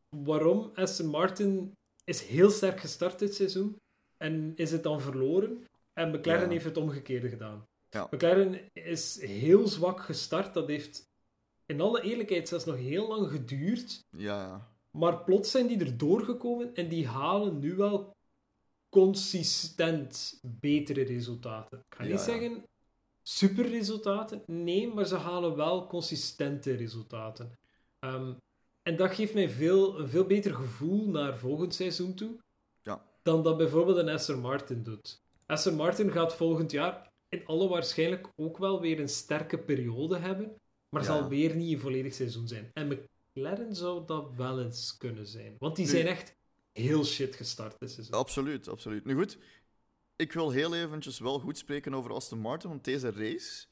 Waarom? 0.09 0.71
Aston 0.73 1.07
Martin 1.07 1.71
is 2.03 2.21
heel 2.21 2.49
sterk 2.49 2.79
gestart 2.79 3.19
dit 3.19 3.35
seizoen 3.35 3.75
en 4.17 4.53
is 4.55 4.71
het 4.71 4.83
dan 4.83 5.01
verloren. 5.01 5.63
En 5.93 6.11
McLaren 6.11 6.49
heeft 6.49 6.65
het 6.65 6.77
omgekeerde 6.77 7.29
gedaan. 7.29 7.65
Ja. 7.89 8.07
McLaren 8.11 8.69
is 8.73 9.21
heel 9.21 9.67
zwak 9.67 10.01
gestart. 10.01 10.53
Dat 10.53 10.67
heeft 10.67 11.03
in 11.65 11.81
alle 11.81 12.01
eerlijkheid 12.01 12.47
zelfs 12.47 12.65
nog 12.65 12.75
heel 12.75 13.07
lang 13.07 13.29
geduurd. 13.29 13.99
Ja. 14.17 14.71
Maar 14.97 15.23
plots 15.23 15.51
zijn 15.51 15.67
die 15.67 15.79
er 15.79 15.97
doorgekomen 15.97 16.75
en 16.75 16.87
die 16.87 17.07
halen 17.07 17.59
nu 17.59 17.75
wel 17.75 18.15
consistent 18.89 20.39
betere 20.41 21.03
resultaten. 21.03 21.77
Ik 21.77 21.95
ga 21.95 22.03
Ja, 22.03 22.09
niet 22.09 22.19
zeggen 22.19 22.63
super 23.23 23.69
resultaten, 23.69 24.43
nee, 24.45 24.87
maar 24.93 25.05
ze 25.05 25.15
halen 25.15 25.55
wel 25.55 25.87
consistente 25.87 26.73
resultaten. 26.75 27.57
Ehm, 27.99 28.33
en 28.81 28.95
dat 28.95 29.13
geeft 29.13 29.33
mij 29.33 29.49
veel, 29.49 29.99
een 29.99 30.09
veel 30.09 30.25
beter 30.25 30.53
gevoel 30.53 31.09
naar 31.09 31.37
volgend 31.37 31.73
seizoen 31.75 32.13
toe 32.13 32.37
Ja. 32.81 33.05
dan 33.21 33.43
dat 33.43 33.57
bijvoorbeeld 33.57 33.97
een 33.97 34.09
Aston 34.09 34.39
Martin 34.39 34.83
doet. 34.83 35.21
Aston 35.45 35.75
Martin 35.75 36.11
gaat 36.11 36.35
volgend 36.35 36.71
jaar 36.71 37.11
in 37.29 37.45
alle 37.45 37.67
waarschijnlijk 37.67 38.27
ook 38.35 38.57
wel 38.57 38.81
weer 38.81 38.99
een 38.99 39.09
sterke 39.09 39.57
periode 39.57 40.17
hebben, 40.17 40.55
maar 40.89 41.01
Ja. 41.01 41.07
zal 41.07 41.27
weer 41.27 41.55
niet 41.55 41.73
een 41.73 41.79
volledig 41.79 42.13
seizoen 42.13 42.47
zijn. 42.47 42.69
En 42.73 43.07
McLaren 43.33 43.75
zou 43.75 44.05
dat 44.05 44.31
wel 44.35 44.61
eens 44.61 44.97
kunnen 44.97 45.27
zijn. 45.27 45.55
Want 45.59 45.75
die 45.75 45.85
Nu- 45.85 45.91
zijn 45.91 46.07
echt 46.07 46.35
heel 46.71 47.05
shit 47.05 47.35
gestart 47.35 47.75
dit 47.79 47.91
seizoen. 47.91 48.15
Absoluut, 48.15 48.67
absoluut. 48.67 49.05
Nu 49.05 49.15
goed, 49.15 49.37
ik 50.15 50.33
wil 50.33 50.51
heel 50.51 50.75
eventjes 50.75 51.19
wel 51.19 51.39
goed 51.39 51.57
spreken 51.57 51.93
over 51.93 52.13
Aston 52.13 52.39
Martin, 52.39 52.69
want 52.69 52.83
deze 52.83 53.11
race 53.11 53.65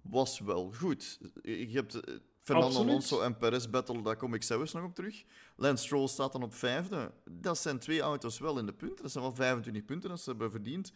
was 0.00 0.40
wel 0.40 0.72
goed. 0.72 1.18
Je 1.42 1.68
hebt 1.72 1.94
eh, 1.94 2.14
Fernando 2.42 2.68
Absoluut. 2.68 2.90
Alonso 2.90 3.20
en 3.20 3.36
Perez 3.36 3.66
battle, 3.66 4.02
daar 4.02 4.16
kom 4.16 4.34
ik 4.34 4.42
zelfs 4.42 4.72
nog 4.72 4.84
op 4.84 4.94
terug. 4.94 5.24
Lance 5.56 5.84
Stroll 5.84 6.08
staat 6.08 6.32
dan 6.32 6.42
op 6.42 6.54
vijfde. 6.54 7.12
Dat 7.30 7.58
zijn 7.58 7.78
twee 7.78 8.00
auto's 8.00 8.38
wel 8.38 8.58
in 8.58 8.66
de 8.66 8.72
punten. 8.72 9.02
Dat 9.02 9.12
zijn 9.12 9.24
wel 9.24 9.34
25 9.34 9.84
punten 9.84 10.08
dat 10.08 10.20
ze 10.20 10.30
hebben 10.30 10.50
verdiend. 10.50 10.92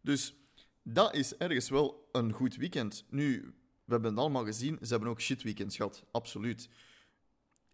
Dus 0.00 0.34
dat 0.82 1.14
is 1.14 1.36
ergens 1.36 1.68
wel 1.68 2.08
een 2.12 2.32
goed 2.32 2.56
weekend. 2.56 3.04
Nu, 3.10 3.54
we 3.84 3.92
hebben 3.92 4.10
het 4.10 4.20
allemaal 4.20 4.44
gezien, 4.44 4.78
ze 4.82 4.90
hebben 4.90 5.08
ook 5.08 5.20
shit 5.20 5.42
weekends 5.42 5.76
gehad. 5.76 6.04
Absoluut. 6.10 6.68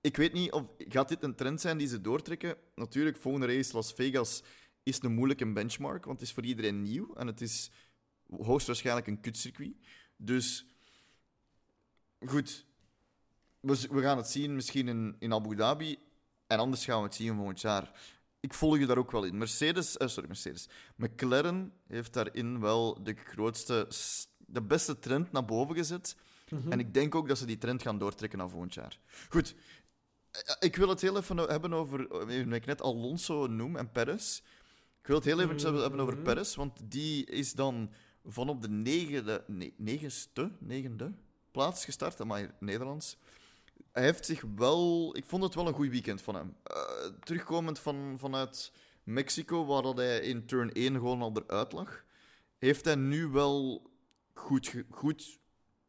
Ik 0.00 0.16
weet 0.16 0.32
niet 0.32 0.52
of 0.52 0.64
gaat 0.78 1.08
dit 1.08 1.22
een 1.22 1.34
trend 1.34 1.60
zijn 1.60 1.78
die 1.78 1.88
ze 1.88 2.00
doortrekken. 2.00 2.56
Natuurlijk, 2.74 3.16
volgende 3.16 3.46
race 3.46 3.74
Las 3.74 3.92
Vegas 3.92 4.42
is 4.88 5.02
een 5.02 5.14
moeilijke 5.14 5.52
benchmark, 5.52 6.04
want 6.04 6.20
het 6.20 6.28
is 6.28 6.34
voor 6.34 6.44
iedereen 6.44 6.82
nieuw 6.82 7.14
en 7.14 7.26
het 7.26 7.40
is 7.40 7.70
hoogstwaarschijnlijk 8.30 9.06
een 9.06 9.20
kutcircuit. 9.20 9.76
Dus 10.16 10.66
goed, 12.26 12.66
we, 13.60 13.86
we 13.90 14.00
gaan 14.00 14.16
het 14.16 14.28
zien 14.28 14.54
misschien 14.54 14.88
in, 14.88 15.16
in 15.18 15.32
Abu 15.32 15.56
Dhabi 15.56 15.98
en 16.46 16.58
anders 16.58 16.84
gaan 16.84 16.98
we 16.98 17.04
het 17.04 17.14
zien 17.14 17.34
volgend 17.34 17.60
jaar. 17.60 17.92
Ik 18.40 18.54
volg 18.54 18.78
je 18.78 18.86
daar 18.86 18.98
ook 18.98 19.10
wel 19.10 19.24
in. 19.24 19.38
Mercedes, 19.38 19.96
eh, 19.96 20.08
sorry, 20.08 20.28
Mercedes. 20.28 20.68
McLaren 20.96 21.72
heeft 21.86 22.12
daarin 22.12 22.60
wel 22.60 23.02
de 23.02 23.14
grootste, 23.14 23.88
de 24.36 24.62
beste 24.62 24.98
trend 24.98 25.32
naar 25.32 25.44
boven 25.44 25.74
gezet. 25.74 26.16
En 26.68 26.78
ik 26.78 26.94
denk 26.94 27.14
ook 27.14 27.28
dat 27.28 27.38
ze 27.38 27.46
die 27.46 27.58
trend 27.58 27.82
gaan 27.82 27.98
doortrekken 27.98 28.38
naar 28.38 28.48
volgend 28.48 28.74
jaar. 28.74 28.98
Goed, 29.28 29.54
eh, 30.30 30.40
ik 30.58 30.76
wil 30.76 30.88
het 30.88 31.00
heel 31.00 31.16
even 31.16 31.36
hebben 31.36 31.72
over, 31.72 32.28
eh, 32.28 32.52
ik 32.52 32.66
net 32.66 32.82
Alonso 32.82 33.46
noem 33.46 33.76
en 33.76 33.92
Perez. 33.92 34.40
Ik 35.08 35.14
wil 35.14 35.22
het 35.22 35.32
heel 35.32 35.40
even 35.44 35.62
hebben- 35.64 35.80
hebben 35.82 36.00
over 36.00 36.14
Mhm. 36.14 36.22
Perez, 36.22 36.54
want 36.54 36.80
die 36.90 37.24
is 37.26 37.52
dan 37.52 37.90
van 38.24 38.48
op 38.48 38.62
de 38.62 38.68
negende, 38.68 39.44
ne, 39.46 39.72
negenste, 39.76 40.50
negende 40.58 41.12
plaats 41.50 41.84
gestart, 41.84 42.24
maar 42.24 42.54
Nederlands. 42.60 43.16
Hij 43.92 44.02
heeft 44.02 44.26
zich 44.26 44.44
wel, 44.56 45.16
ik 45.16 45.24
vond 45.24 45.42
het 45.42 45.54
wel 45.54 45.66
een 45.66 45.74
goed 45.74 45.88
weekend 45.88 46.22
van 46.22 46.34
hem. 46.34 46.56
Eh, 46.62 47.06
terugkomend 47.24 47.78
van, 47.78 48.16
vanuit 48.18 48.72
Mexico, 49.02 49.64
waar 49.66 49.82
dat 49.82 49.96
hij 49.96 50.20
in 50.20 50.46
turn 50.46 50.70
1 50.72 50.92
gewoon 50.94 51.22
al 51.22 51.32
eruit 51.46 51.72
lag, 51.72 52.04
heeft 52.58 52.84
hij 52.84 52.94
nu 52.94 53.26
wel 53.26 53.82
goed, 54.32 54.84
goed 54.90 55.38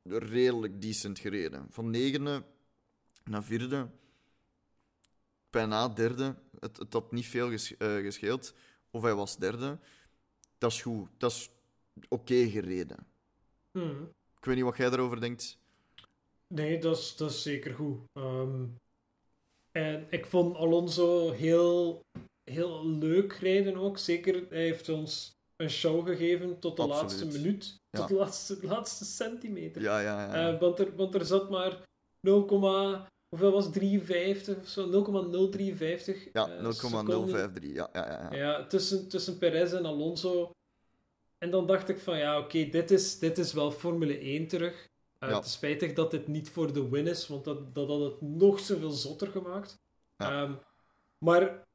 redelijk 0.04 0.82
decent 0.82 1.20
gereden. 1.20 1.68
Van 1.70 1.90
negende 1.90 2.44
naar 3.24 3.44
vierde, 3.44 3.90
bijna 5.50 5.88
derde. 5.88 6.36
Het, 6.60 6.78
het 6.78 6.94
had 6.94 7.12
niet 7.12 7.26
veel 7.28 7.50
ges- 7.50 7.78
eh, 7.78 7.96
gescheeld. 7.96 8.54
Of 8.92 9.02
hij 9.02 9.16
was 9.16 9.38
derde. 9.38 9.78
Dat 10.58 10.72
is 10.72 10.82
goed. 10.82 11.10
Dat 11.18 11.32
is 11.32 11.50
oké 12.08 12.50
gereden. 12.50 12.98
Mhm. 13.72 14.04
Ik 14.38 14.46
weet 14.46 14.56
niet 14.56 14.64
wat 14.64 14.78
jij 14.78 14.90
daarover 14.90 15.20
denkt. 15.20 15.58
Nee, 16.54 16.80
dat 16.80 16.98
is, 16.98 17.16
dat 17.16 17.30
is 17.30 17.42
zeker 17.42 17.74
goed. 17.74 18.00
Ehm, 18.14 18.66
en 19.72 20.08
ik 20.10 20.26
vond 20.26 20.56
Alonso 20.56 21.32
heel, 21.32 22.02
heel 22.52 22.88
leuk 22.88 23.34
rijden 23.34 23.76
ook. 23.78 23.98
Zeker, 23.98 24.46
hij 24.50 24.62
heeft 24.64 24.90
ons 24.90 25.32
een 25.56 25.70
show 25.70 26.08
gegeven 26.08 26.60
tot 26.60 26.76
de 26.76 26.82
Absoluut. 26.82 27.02
laatste 27.02 27.26
minuut. 27.40 27.76
Ja. 27.90 28.00
Tot 28.00 28.08
de 28.08 28.16
laatste, 28.16 28.58
laatste 28.62 29.06
centimeter. 29.06 29.82
Ja, 29.82 30.00
ja, 30.00 30.36
ja. 30.36 30.54
Eh, 30.54 30.60
want, 30.60 30.80
er, 30.80 30.96
want 30.96 31.16
er 31.16 31.26
zat 31.26 31.50
maar 31.50 31.82
0, 32.20 32.46
hoeveel 33.30 33.52
was 33.52 33.64
het? 33.66 33.74
53 33.74 34.58
of 34.58 34.68
zo? 34.68 34.88
0,053 34.90 36.28
ja, 36.34 36.50
eh, 36.50 36.72
seconden. 36.72 37.06
0,053. 37.06 37.74
Ja, 37.74 37.90
ja, 37.94 38.06
ja. 38.12 38.28
ja. 38.32 38.38
Ja, 38.38 38.68
tussen, 38.68 39.08
tussen 39.10 39.38
Perez 39.38 39.74
en 39.74 39.86
Alonso. 39.86 40.52
En 41.38 41.52
dan 41.52 41.68
dacht 41.68 41.90
ik 41.90 42.00
van, 42.00 42.18
ja, 42.18 42.40
oké, 42.40 42.70
dit, 42.70 42.92
is, 42.92 43.20
dit 43.20 43.38
is 43.38 43.54
wel 43.54 43.72
Formule 43.72 44.18
1 44.20 44.48
terug. 44.48 44.88
Eh, 45.18 45.30
Ja. 45.30 45.36
Het 45.36 45.46
is 45.46 45.52
spijtig 45.52 45.94
dat 45.94 46.12
dit 46.12 46.28
niet 46.28 46.50
voor 46.50 46.74
de 46.74 46.90
win 46.90 47.08
is, 47.08 47.28
want 47.28 47.44
dat, 47.46 47.76
dat 47.76 47.88
had 47.88 48.00
het 48.02 48.22
nog 48.22 48.60
zoveel 48.60 48.90
zotter 48.92 49.28
gemaakt. 49.28 49.80
Ja. 50.18 50.42
Ehm, 50.44 50.54
maar 51.18 51.68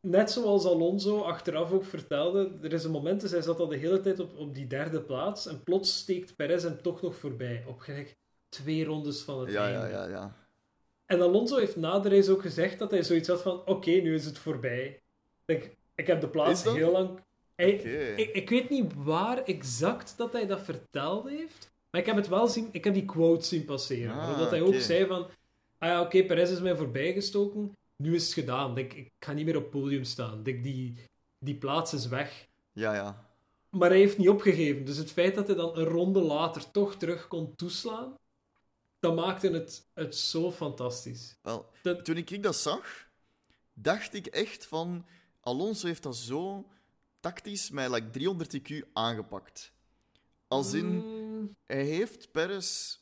net 0.00 0.30
zoals 0.30 0.64
Alonso 0.64 1.20
achteraf 1.22 1.72
ook 1.72 1.84
vertelde, 1.84 2.58
er 2.62 2.72
is 2.72 2.84
een 2.84 2.90
moment, 2.90 3.20
dus 3.20 3.30
hij 3.30 3.42
zat 3.42 3.60
al 3.60 3.68
de 3.68 3.76
hele 3.76 4.00
tijd 4.00 4.20
op, 4.20 4.36
op 4.36 4.54
die 4.54 4.66
derde 4.66 5.02
plaats, 5.02 5.46
en 5.46 5.62
plots 5.62 5.96
steekt 5.96 6.36
Perez 6.36 6.62
hem 6.62 6.82
toch 6.82 7.02
nog 7.02 7.16
voorbij, 7.16 7.64
op 7.68 7.78
gelijk 7.78 8.16
twee 8.48 8.84
rondes 8.84 9.22
van 9.22 9.40
het 9.40 9.50
Ja, 9.52 9.64
einde. 9.64 9.78
ja, 9.78 10.04
ja, 10.04 10.08
ja. 10.08 10.43
En 11.06 11.20
Alonso 11.20 11.56
heeft 11.56 11.76
na 11.76 11.98
de 11.98 12.08
race 12.08 12.30
ook 12.32 12.40
gezegd 12.42 12.78
dat 12.78 12.90
hij 12.90 13.02
zoiets 13.02 13.28
had 13.28 13.42
van, 13.42 13.66
oké, 13.66 13.90
nu 13.90 14.14
is 14.14 14.24
het 14.24 14.38
voorbij. 14.38 15.02
Ik, 15.44 15.76
ik 15.94 16.06
heb 16.06 16.20
de 16.20 16.28
plaats 16.28 16.62
heel 16.74 16.92
lang... 16.92 17.20
Hij- 17.54 17.70
ik, 18.16 18.34
ik 18.34 18.48
weet 18.48 18.70
niet 18.70 18.92
waar 18.96 19.42
exact 19.42 20.14
dat 20.16 20.32
hij 20.32 20.46
dat 20.46 20.60
verteld 20.62 21.28
heeft, 21.28 21.72
maar 21.90 22.00
ik 22.00 22.06
heb 22.06 22.16
het 22.16 22.28
wel 22.28 22.46
zien, 22.48 22.68
ik 22.72 22.84
heb 22.84 22.94
die 22.94 23.04
quote 23.04 23.44
zien 23.46 23.64
passeren. 23.64 24.14
Ah, 24.14 24.38
dat 24.38 24.50
hij 24.50 24.62
ook 24.62 24.74
zei 24.80 25.06
van, 25.06 25.26
ah 25.78 25.88
ja, 25.88 26.00
oké, 26.00 26.24
Perez 26.24 26.50
is 26.50 26.60
mij 26.60 26.76
voorbijgestoken, 26.76 27.72
nu 27.96 28.14
is 28.14 28.24
het 28.24 28.32
gedaan. 28.32 28.78
Ik, 28.78 28.94
ik 28.94 29.10
ga 29.18 29.32
niet 29.32 29.44
meer 29.44 29.56
op 29.56 29.62
het 29.62 29.70
podium 29.70 30.04
staan. 30.04 30.40
Ik, 30.44 30.62
die, 30.62 30.94
die 31.38 31.54
plaats 31.54 31.92
is 31.94 32.06
weg. 32.08 32.46
Ja, 32.72 32.94
ja. 32.94 33.28
Maar 33.70 33.88
hij 33.88 33.98
heeft 33.98 34.18
niet 34.18 34.28
opgegeven. 34.28 34.84
Dus 34.84 34.96
het 34.96 35.10
feit 35.12 35.34
dat 35.34 35.46
hij 35.46 35.56
dan 35.56 35.76
een 35.78 35.84
ronde 35.84 36.20
later 36.20 36.70
toch 36.70 36.94
terug 36.96 37.28
kon 37.28 37.54
toeslaan, 37.56 38.14
dat 39.04 39.14
maakte 39.16 39.50
het, 39.50 39.86
het 39.94 40.16
zo 40.16 40.52
fantastisch. 40.52 41.36
Wel, 41.42 41.70
Dat- 41.82 42.04
toen 42.04 42.16
ik 42.16 42.42
dat 42.42 42.56
zag, 42.56 43.06
dacht 43.72 44.14
ik 44.14 44.26
echt 44.26 44.66
van... 44.66 45.06
Alonso 45.40 45.86
heeft 45.86 46.02
dat 46.02 46.16
zo 46.16 46.68
tactisch 47.20 47.70
met 47.70 47.90
like 47.90 48.10
300 48.10 48.58
IQ 48.58 48.82
aangepakt. 48.92 49.72
Als 50.48 50.72
in, 50.72 50.86
Mm, 50.86 51.56
hij 51.64 51.84
heeft 51.84 52.30
Perez 52.32 52.98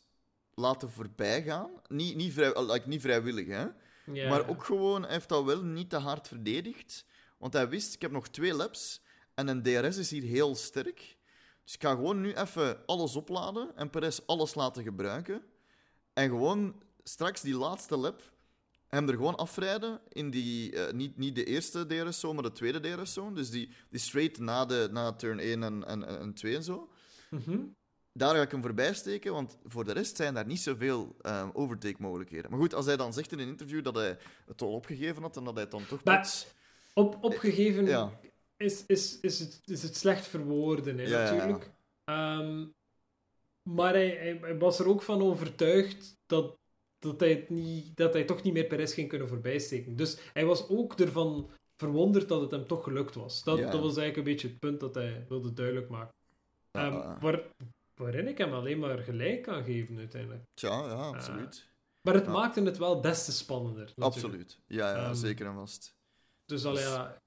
laten 0.55 0.91
voorbijgaan. 0.91 1.71
Niet, 1.89 2.17
niet, 2.17 2.33
vrij, 2.33 2.63
like, 2.63 2.89
niet 2.89 3.01
vrijwillig, 3.01 3.47
hè. 3.47 3.67
Maar 4.29 4.49
ook 4.49 4.65
gewoon, 4.65 5.03
hij 5.03 5.13
heeft 5.13 5.29
dat 5.29 5.45
wel 5.45 5.63
niet 5.63 5.91
te 5.91 5.97
hard 5.97 6.29
verdedigd. 6.29 7.05
Want 7.39 7.53
hij 7.53 7.69
wist, 7.69 7.95
ik 7.95 8.01
heb 8.03 8.11
nog 8.11 8.29
twee 8.29 8.55
laps 8.55 9.03
en 9.35 9.49
een 9.49 9.63
DRS 9.63 9.97
is 9.97 10.11
hier 10.11 10.23
heel 10.23 10.55
sterk. 10.55 11.17
Dus 11.65 11.75
ik 11.75 11.83
ga 11.83 11.91
gewoon 11.91 12.21
nu 12.21 12.33
even 12.35 12.87
alles 12.87 13.17
opladen 13.17 13.77
en 13.77 13.91
Perez 13.91 14.21
alles 14.27 14.55
laten 14.55 14.83
gebruiken. 14.83 15.43
En 16.13 16.29
gewoon 16.29 16.83
straks 17.03 17.41
die 17.41 17.57
laatste 17.57 17.97
lap 17.97 18.33
hem 18.89 19.09
er 19.09 19.15
gewoon 19.15 19.37
afrijden 19.37 20.01
in 20.09 20.31
die, 20.31 20.77
eh, 20.77 20.93
niet, 20.93 21.17
niet 21.17 21.35
de 21.35 21.45
eerste 21.45 21.87
DRS-zone, 21.87 22.35
maar 22.35 22.43
de 22.43 22.53
tweede 22.53 22.81
DRS-zone. 22.81 23.35
Dus 23.35 23.51
die, 23.51 23.69
die 23.91 24.01
straight 24.01 24.39
na, 24.39 24.65
de, 24.67 24.89
na 24.91 25.13
turn 25.13 25.39
1 25.39 25.63
en, 25.63 25.85
en, 25.87 26.21
en 26.21 26.35
2 26.35 26.57
en 26.57 26.63
zo. 26.63 26.89
Mhm. 27.31 27.59
Daar 28.13 28.35
ga 28.35 28.43
ik 28.43 28.51
hem 28.51 28.63
voorbij 28.63 28.95
steken, 28.95 29.33
want 29.33 29.59
voor 29.65 29.85
de 29.85 29.93
rest 29.93 30.17
zijn 30.17 30.35
daar 30.35 30.47
niet 30.47 30.61
zoveel 30.61 31.17
eh, 31.21 31.49
overtake-mogelijkheden. 31.53 32.51
Maar 32.51 32.61
goed, 32.61 32.75
als 32.75 32.87
hij 32.87 32.97
dan 32.97 33.13
zegt 33.13 33.33
in 33.33 33.39
een 33.39 33.49
interview 33.49 33.85
dat 33.85 33.95
hij 33.95 34.19
het 34.47 34.63
al 34.63 34.73
opgegeven 34.73 35.23
had 35.23 35.37
en 35.37 35.45
dat 35.45 35.53
hij 35.53 35.63
het 35.63 35.73
dan 35.73 35.87
toch 35.87 36.03
Op, 36.95 37.19
opgegeven 37.21 37.87
Ja. 37.87 38.21
is, 38.57 38.87
is, 38.87 39.21
is, 39.21 39.39
het, 39.39 39.61
is 39.65 39.83
het 39.83 39.97
slecht 39.97 40.27
verwoorden, 40.27 40.99
hè, 40.99 41.07
Ja, 41.07 41.31
natuurlijk. 41.33 41.71
Maar 43.63 43.93
hij, 43.93 44.09
hij, 44.09 44.39
hij 44.41 44.59
was 44.59 44.79
er 44.79 44.89
ook 44.89 45.03
van 45.03 45.23
overtuigd 45.23 46.17
dat, 46.27 46.59
dat, 46.99 47.21
hij 47.21 47.31
het 47.31 47.51
niet, 47.51 47.97
dat 47.97 48.13
hij 48.13 48.25
toch 48.25 48.43
niet 48.43 48.53
meer 48.53 48.65
Perez 48.67 48.95
ging 48.95 49.09
kunnen 49.09 49.29
voorbijsteken. 49.29 49.97
Dus 49.97 50.19
hij 50.33 50.45
was 50.45 50.69
ook 50.69 50.93
ervan 51.01 51.51
verwonderd 51.77 52.29
dat 52.29 52.41
het 52.41 52.51
hem 52.51 52.67
toch 52.67 52.85
gelukt 52.85 53.15
was. 53.15 53.43
Dat, 53.45 53.59
Ja. 53.59 53.71
dat 53.71 53.81
was 53.81 53.97
eigenlijk 53.97 54.17
een 54.17 54.33
beetje 54.33 54.49
het 54.49 54.59
punt 54.59 54.81
dat 54.81 54.95
hij 54.95 55.25
wilde 55.29 55.53
duidelijk 55.53 55.89
maken. 55.89 56.15
Ja, 56.71 56.87
Ehm, 56.87 56.93
ja. 56.95 57.19
waar, 57.21 57.43
waarin 57.95 58.29
ik 58.29 58.39
hem 58.39 58.53
alleen 58.53 58.79
maar 58.79 58.99
gelijk 58.99 59.43
kan 59.43 59.65
geven 59.65 59.99
uiteindelijk. 59.99 60.43
Tja, 60.55 60.69
ja, 60.87 60.93
absoluut. 60.93 61.69
Maar 62.03 62.15
het 62.15 62.25
Ja. 62.25 62.31
maakte 62.33 62.63
het 62.63 62.79
wel 62.79 63.01
des 63.01 63.25
te 63.25 63.33
spannender. 63.33 63.85
natuurlijk. 63.97 64.15
absoluut. 64.15 64.59
Ja, 64.67 64.91
ja 64.97 65.05
Ehm, 65.05 65.15
zeker 65.15 65.47
en 65.47 65.55
vast. 65.55 65.95
Dus 66.45 66.65
al 66.65 66.73
Dus- 66.75 66.83
ja. 66.83 67.21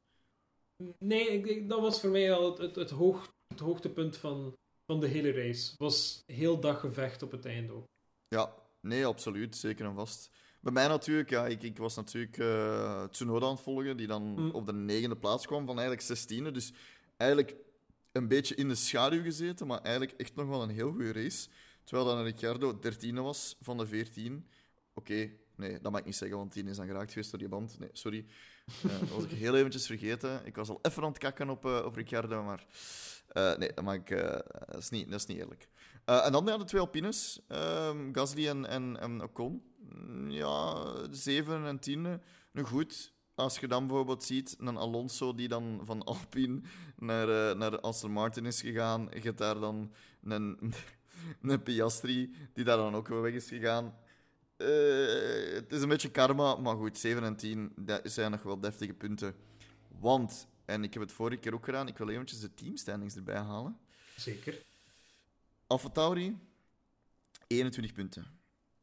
Nee, 0.98 1.28
ik, 1.28 1.46
ik- 1.46 1.70
dat 1.70 1.80
was 1.82 2.00
voor 2.00 2.10
mij 2.10 2.34
al 2.34 2.50
het, 2.50 2.58
het, 2.58 2.76
het, 2.76 2.90
hoog, 2.90 3.34
het 3.48 3.60
hoogtepunt 3.60 4.18
van, 4.18 4.54
van 4.86 5.00
de 5.00 5.08
hele 5.08 5.32
race. 5.32 5.74
Was 5.78 6.24
heel 6.26 6.60
daggevecht 6.60 7.22
op 7.24 7.32
het 7.32 7.46
einde 7.46 7.74
ook. 7.74 7.86
Ja, 8.28 8.54
nee, 8.82 9.06
absoluut. 9.06 9.56
Zeker 9.56 9.86
en 9.86 9.96
vast. 9.96 10.30
Bij 10.60 10.74
mij 10.74 10.88
natuurlijk, 10.88 11.30
ja, 11.30 11.48
ik, 11.48 11.64
ik 11.64 11.78
was 11.78 11.96
natuurlijk 11.96 12.38
eh 12.38 13.04
Tsunoda 13.04 13.46
aan 13.46 13.52
het 13.52 13.62
volgen, 13.62 13.98
die 13.98 14.08
dan 14.08 14.24
Mm. 14.24 14.52
op 14.52 14.66
de 14.66 14.74
negende 14.74 15.16
plaats 15.18 15.46
kwam 15.46 15.66
van 15.66 15.76
eigenlijk 15.76 16.08
zestiende. 16.08 16.52
Dus 16.52 16.74
eigenlijk 17.18 17.56
een 18.12 18.28
beetje 18.28 18.56
in 18.56 18.68
de 18.68 18.76
schaduw 18.76 19.22
gezeten, 19.22 19.68
maar 19.68 19.82
eigenlijk 19.82 20.20
echt 20.20 20.36
nog 20.36 20.48
wel 20.48 20.62
een 20.64 20.70
heel 20.70 20.92
goede 20.92 21.12
race. 21.12 21.48
Terwijl 21.84 22.08
dan 22.08 22.24
Ricciardo 22.24 22.80
dertiende 22.80 23.22
was 23.22 23.56
van 23.62 23.78
de 23.78 23.88
veertien. 23.88 24.48
Oké, 24.94 25.32
nee, 25.56 25.80
dat 25.80 25.92
mag 25.92 26.00
ik 26.00 26.06
niet 26.06 26.16
zeggen, 26.16 26.38
want 26.38 26.54
die 26.54 26.64
is 26.64 26.78
dan 26.78 26.88
geraakt 26.88 27.12
geweest 27.12 27.30
door 27.30 27.40
die 27.40 27.50
band. 27.50 27.80
Nee, 27.80 27.90
sorry. 27.92 28.26
Dat 28.82 29.10
was 29.10 29.24
ik 29.24 29.30
heel 29.32 29.56
eventjes 29.56 29.86
vergeten. 29.86 30.42
Ik 30.46 30.56
was 30.56 30.70
al 30.70 30.80
even 30.82 31.04
aan 31.04 31.10
het 31.10 31.18
kakken 31.18 31.50
op, 31.50 31.66
eh, 31.66 31.82
op 31.86 31.96
Ricciardo, 31.96 32.44
maar... 32.44 32.66
eh, 33.28 33.56
nee, 33.58 33.74
dat, 33.74 33.84
mag 33.84 33.96
ik, 33.96 34.10
eh, 34.10 34.40
dat, 34.66 34.78
is 34.78 34.90
niet, 34.90 35.10
dat 35.12 35.20
is 35.20 35.26
niet 35.26 35.38
eerlijk. 35.38 35.68
En 36.06 36.32
dan 36.32 36.46
ja, 36.46 36.58
de 36.58 36.64
twee 36.64 36.82
Alpines, 36.82 37.40
ehm, 37.48 38.14
Gasly 38.14 38.48
en, 38.48 38.66
en, 38.66 39.00
en 39.00 39.22
Ocon. 39.24 39.64
Mm, 39.80 40.30
Ja, 40.32 40.84
zeven 41.12 41.66
en 41.66 41.80
tiende. 41.80 42.20
Nu 42.52 42.64
goed, 42.64 43.14
als 43.36 43.60
je 43.60 43.68
dan 43.68 43.88
bijvoorbeeld 43.88 44.24
ziet 44.24 44.56
een 44.60 44.78
Alonso 44.78 45.36
die 45.36 45.48
dan 45.48 45.82
van 45.84 46.04
Alpine 46.14 46.62
naar, 46.98 47.58
naar 47.58 47.80
Aston 47.80 48.12
Martin 48.12 48.46
is 48.46 48.62
gegaan. 48.62 49.08
Je 49.14 49.20
hebt 49.22 49.38
daar 49.38 49.60
dan 49.60 49.92
een, 50.24 50.74
een 51.42 51.64
Piastri 51.64 52.36
die 52.54 52.64
daar 52.64 52.78
dan 52.78 52.96
ook 52.96 53.08
weer 53.08 53.22
weg 53.22 53.34
is 53.34 53.48
gegaan. 53.48 53.94
Eh, 54.58 55.54
het 55.54 55.72
is 55.74 55.82
een 55.82 55.90
beetje 55.90 56.12
karma, 56.12 56.56
maar 56.56 56.76
goed, 56.76 56.98
7 56.98 57.24
en 57.24 57.36
10 57.36 57.72
dat 57.76 58.02
zijn 58.04 58.32
nog 58.32 58.44
wel 58.44 58.60
deftige 58.60 58.94
punten. 58.94 59.36
Want, 60.00 60.48
en 60.66 60.84
ik 60.84 60.94
heb 60.94 61.02
het 61.04 61.12
vorige 61.12 61.40
keer 61.40 61.54
ook 61.54 61.66
gedaan, 61.66 61.88
ik 61.88 61.98
wil 61.98 62.10
eventjes 62.10 62.40
de 62.40 62.54
teamstandings 62.54 63.16
erbij 63.16 63.36
halen. 63.40 63.78
Zeker. 64.16 64.66
AlphaTauri, 65.68 66.38
21 67.48 67.94
punten. 67.94 68.26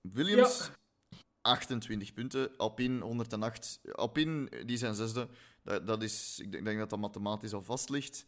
Williams, 0.01 0.59
Ja. 0.59 1.17
28 1.41 2.13
punten. 2.13 2.57
Alpine, 2.57 3.01
108. 3.05 3.81
Alpine, 3.93 4.65
die 4.65 4.77
zijn 4.77 4.95
zesde. 4.95 5.29
Dat, 5.63 5.87
dat 5.87 6.03
is, 6.03 6.39
ik 6.39 6.53
denk- 6.53 6.65
denk 6.65 6.79
dat 6.79 6.91
dat 6.91 6.99
mathematisch 6.99 7.53
al 7.53 7.63
vast 7.63 7.89
ligt. 7.89 8.25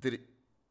Er 0.00 0.20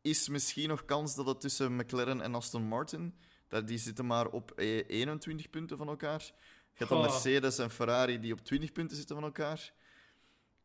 is 0.01 0.28
misschien 0.30 0.70
nog 0.70 0.86
kans 0.86 1.16
dat 1.16 1.26
het 1.28 1.41
tussen 1.41 1.76
McLaren 1.76 2.22
en 2.22 2.36
Aston 2.36 2.64
Martin... 2.64 3.16
Dat, 3.48 3.68
die 3.68 3.78
zitten 3.78 4.06
maar 4.06 4.28
op 4.28 4.52
eh, 4.52 4.84
21 4.89 5.50
punten 5.50 5.78
van 5.78 5.88
elkaar. 5.88 6.20
Je 6.22 6.34
hebt 6.74 6.89
dan. 6.89 7.02
Mercedes 7.02 7.58
en 7.58 7.70
Ferrari 7.72 8.20
die 8.20 8.34
op 8.34 8.39
20 8.43 8.72
punten 8.72 8.98
zitten 8.98 9.16
van 9.16 9.26
elkaar. 9.26 9.74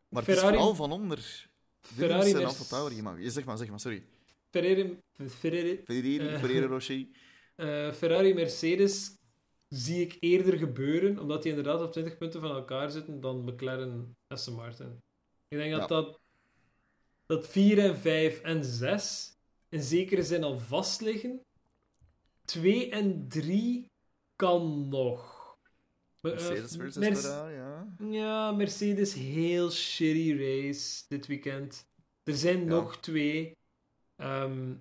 Maar 0.08 0.22
het 0.22 0.32
Ferrari- 0.32 0.54
is 0.56 0.60
vooral 0.60 0.74
van 0.74 0.92
onder. 0.92 1.48
Ferrari, 1.80 2.30
en 2.30 2.36
Merc- 2.36 2.46
AlphaTauri. 2.46 3.02
Maar, 3.02 3.16
zeg 3.20 3.44
maar, 3.44 3.56
zeg 3.56 3.68
maar, 3.68 3.80
sorry. 3.80 4.04
Ferrari, 4.50 4.98
Ferrari, 5.28 5.80
Ferrari, 5.84 6.18
Eh. 6.18 6.38
Ferrero 6.38 6.66
Rocher. 6.74 7.06
eh, 7.54 7.92
Ferrari 7.92 8.34
Mercedes 8.34 9.16
zie 9.68 10.00
ik 10.00 10.16
eerder 10.20 10.58
gebeuren, 10.58 11.18
omdat 11.18 11.42
die 11.42 11.50
inderdaad 11.54 11.80
op 11.82 11.92
20 11.92 12.18
punten 12.18 12.40
van 12.40 12.50
elkaar 12.50 12.90
zitten, 12.90 13.20
dan 13.20 13.44
McLaren 13.44 14.16
Aston 14.26 14.54
Martin. 14.54 14.98
Ik 15.48 15.58
denk 15.58 15.74
dat 15.74 15.88
dat, 15.88 16.20
dat 17.26 17.48
4 17.48 17.78
en 17.78 17.96
5 17.96 18.40
en 18.40 18.64
6 18.64 19.36
in 19.68 19.82
zekere 19.82 20.22
zin 20.22 20.42
al 20.44 20.58
vast 20.58 21.00
liggen. 21.00 21.40
2 22.52 22.90
en 22.90 23.28
3 23.28 23.90
kan 24.36 24.88
nog. 24.88 25.40
Eh, 26.20 26.30
Mercedes 26.30 26.76
versus 26.76 27.20
Ferrari, 27.20 27.54
ja. 27.54 27.86
Ja, 28.10 28.50
Mercedes 28.52 29.14
heel 29.14 29.70
shitty 29.70 30.32
race 30.38 31.04
dit 31.08 31.26
weekend. 31.26 31.86
Er 32.22 32.36
zijn 32.36 32.58
Ja. 32.58 32.64
nog 32.64 32.96
twee. 33.00 33.56
Ehm, 34.16 34.74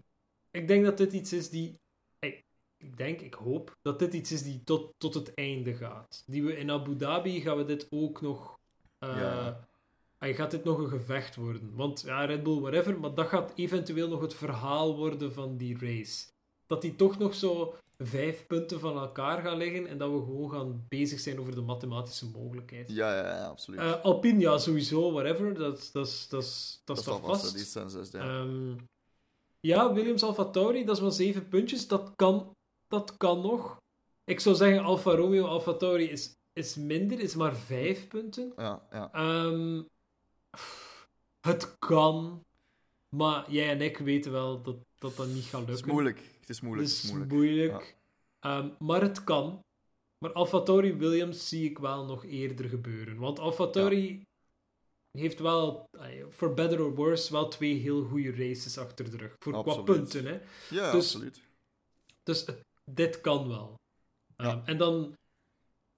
ik 0.51 0.67
denk 0.67 0.85
dat 0.85 0.97
dit 0.97 1.13
iets 1.13 1.33
is 1.33 1.49
die. 1.49 1.79
Ik, 2.19 2.45
ik 2.77 2.97
denk, 2.97 3.21
ik 3.21 3.33
hoop 3.33 3.77
dat 3.81 3.99
dit 3.99 4.13
iets 4.13 4.31
is 4.31 4.43
die 4.43 4.63
tot, 4.63 4.93
tot 4.97 5.13
het 5.13 5.33
einde 5.33 5.73
gaat. 5.75 6.23
Die 6.25 6.43
we 6.43 6.57
in 6.57 6.71
Abu 6.71 6.95
Dhabi 6.95 7.41
gaan 7.41 7.57
we 7.57 7.65
dit 7.65 7.87
ook 7.89 8.21
nog. 8.21 8.59
eh 8.99 9.15
Ja. 9.17 9.69
Gaat 10.19 10.51
dit 10.51 10.63
nog 10.63 10.77
een 10.77 10.89
gevecht 10.89 11.35
worden? 11.35 11.75
Want 11.75 12.01
ja, 12.05 12.25
Red 12.25 12.43
Bull, 12.43 12.59
whatever, 12.59 12.99
maar 12.99 13.13
dat 13.13 13.27
gaat 13.27 13.51
eventueel 13.55 14.07
nog 14.07 14.21
het 14.21 14.33
verhaal 14.33 14.95
worden 14.97 15.33
van 15.33 15.57
die 15.57 15.77
race. 15.79 16.30
Dat 16.71 16.81
die 16.81 16.95
toch 16.95 17.17
nog 17.17 17.35
zo 17.35 17.75
vijf 17.97 18.47
punten 18.47 18.79
van 18.79 18.97
elkaar 18.97 19.41
gaan 19.41 19.57
liggen 19.57 19.87
en 19.87 19.97
dat 19.97 20.11
we 20.11 20.17
gewoon 20.17 20.51
gaan 20.51 20.85
bezig 20.87 21.19
zijn 21.19 21.39
over 21.39 21.55
de 21.55 21.61
mathematische 21.61 22.25
mogelijkheid. 22.25 22.89
Ja, 22.89 23.15
ja, 23.15 23.37
ja 23.37 23.47
absoluut. 23.47 23.79
Uh, 23.79 24.01
Alpine, 24.01 24.39
ja, 24.39 24.57
sowieso, 24.57 25.11
whatever. 25.11 25.53
Dat, 25.53 25.89
dat, 25.93 26.27
dat, 26.29 26.81
dat 26.83 26.97
staat 26.97 27.19
vast. 27.19 27.55
Die 27.55 27.65
census, 27.65 28.11
ja. 28.11 28.39
Um, 28.39 28.75
ja, 29.59 29.93
Williams 29.93 30.23
Alfa 30.23 30.45
Tauri, 30.45 30.85
dat 30.85 30.95
is 30.95 31.01
maar 31.01 31.11
zeven 31.11 31.47
puntjes. 31.47 31.87
Dat 31.87 32.11
kan, 32.15 32.55
dat 32.87 33.17
kan 33.17 33.41
nog. 33.41 33.77
Ik 34.23 34.39
zou 34.39 34.55
zeggen, 34.55 34.83
Alfa 34.83 35.11
Romeo 35.15 35.45
Alfa 35.45 35.73
Tauri 35.73 36.09
is, 36.09 36.33
is 36.53 36.75
minder, 36.75 37.19
is 37.19 37.35
maar 37.35 37.55
vijf 37.55 38.07
punten. 38.07 38.53
Ja, 38.57 38.87
ja. 38.91 39.43
Um, 39.45 39.87
het 41.41 41.75
kan, 41.79 42.43
maar 43.09 43.51
jij 43.51 43.69
en 43.69 43.81
ik 43.81 43.97
weten 43.97 44.31
wel 44.31 44.61
dat 44.61 44.75
dat, 45.01 45.15
dat 45.15 45.27
niet 45.27 45.43
gaat 45.43 45.59
lukken. 45.59 45.75
Het 45.75 45.85
is 45.85 45.91
moeilijk. 45.91 46.19
Is 46.51 46.61
moeilijk. 46.61 46.87
Het 46.87 46.97
is 46.97 47.09
moeilijk. 47.09 47.31
moeilijk. 47.31 47.95
Ja. 48.39 48.57
Um, 48.57 48.75
maar 48.79 49.01
het 49.01 49.23
kan. 49.23 49.63
Maar 50.17 50.33
AlphaTauri 50.33 50.93
Williams 50.93 51.47
zie 51.47 51.69
ik 51.69 51.77
wel 51.77 52.05
nog 52.05 52.25
eerder 52.25 52.69
gebeuren. 52.69 53.17
Want 53.17 53.39
AlphaTauri 53.39 54.23
ja. 55.11 55.19
heeft 55.19 55.39
wel, 55.39 55.89
for 56.29 56.53
better 56.53 56.81
or 56.81 56.95
worse, 56.95 57.31
wel 57.31 57.47
twee 57.47 57.75
heel 57.75 58.03
goede 58.03 58.31
races 58.31 58.77
achter 58.77 59.11
de 59.11 59.17
rug. 59.17 59.35
Voor 59.39 59.53
absoluut. 59.53 59.83
qua 59.83 59.93
punten, 59.93 60.25
hè. 60.25 60.39
Ja, 60.75 60.91
dus, 60.91 61.03
absoluut. 61.05 61.41
Dus 62.23 62.45
het, 62.45 62.59
dit 62.91 63.21
kan 63.21 63.47
wel. 63.47 63.79
Um, 64.37 64.61
en 64.65 64.77
dan, 64.77 65.17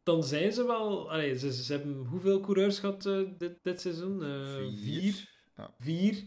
dan 0.03 0.23
zijn 0.23 0.53
ze 0.53 0.65
wel... 0.65 1.11
Allee, 1.11 1.37
ze, 1.37 1.53
ze 1.53 1.73
hebben 1.73 2.05
hoeveel 2.05 2.39
coureurs 2.39 2.79
gehad 2.79 3.05
uh, 3.05 3.29
dit, 3.37 3.57
dit 3.61 3.81
seizoen? 3.81 4.23
Uh, 4.23 4.81
vier. 4.81 5.29
Vier. 5.79 6.23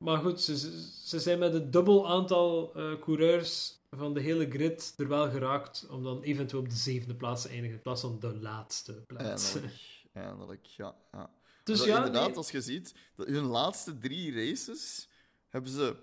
Maar 0.00 0.18
goed, 0.18 0.40
ze, 0.40 0.56
ze 1.04 1.20
zijn 1.20 1.38
met 1.38 1.52
het 1.52 1.72
dubbel 1.72 2.08
aantal 2.08 2.72
uh, 2.76 3.00
coureurs 3.00 3.78
van 3.90 4.14
de 4.14 4.20
hele 4.20 4.50
grid 4.50 4.94
er 4.96 5.08
wel 5.08 5.30
geraakt 5.30 5.86
om 5.90 6.02
dan 6.02 6.22
eventueel 6.22 6.62
op 6.62 6.68
de 6.68 6.76
zevende 6.76 7.14
plaats 7.14 7.42
te 7.42 7.48
eindigen 7.48 7.76
in 7.76 7.82
plaats 7.82 8.00
van 8.00 8.18
de 8.18 8.38
laatste 8.38 8.92
plaats. 8.92 9.52
Eindelijk, 9.52 9.80
eindelijk 10.12 10.66
ja. 10.66 10.96
ja. 11.12 11.30
Dus 11.62 11.78
dat, 11.78 11.86
ja, 11.86 11.96
inderdaad, 11.96 12.26
nee. 12.26 12.36
als 12.36 12.50
je 12.50 12.60
ziet, 12.60 12.94
dat 13.14 13.26
hun 13.26 13.44
laatste 13.44 13.98
drie 13.98 14.34
races 14.34 15.08
hebben 15.48 15.70
ze 15.70 15.96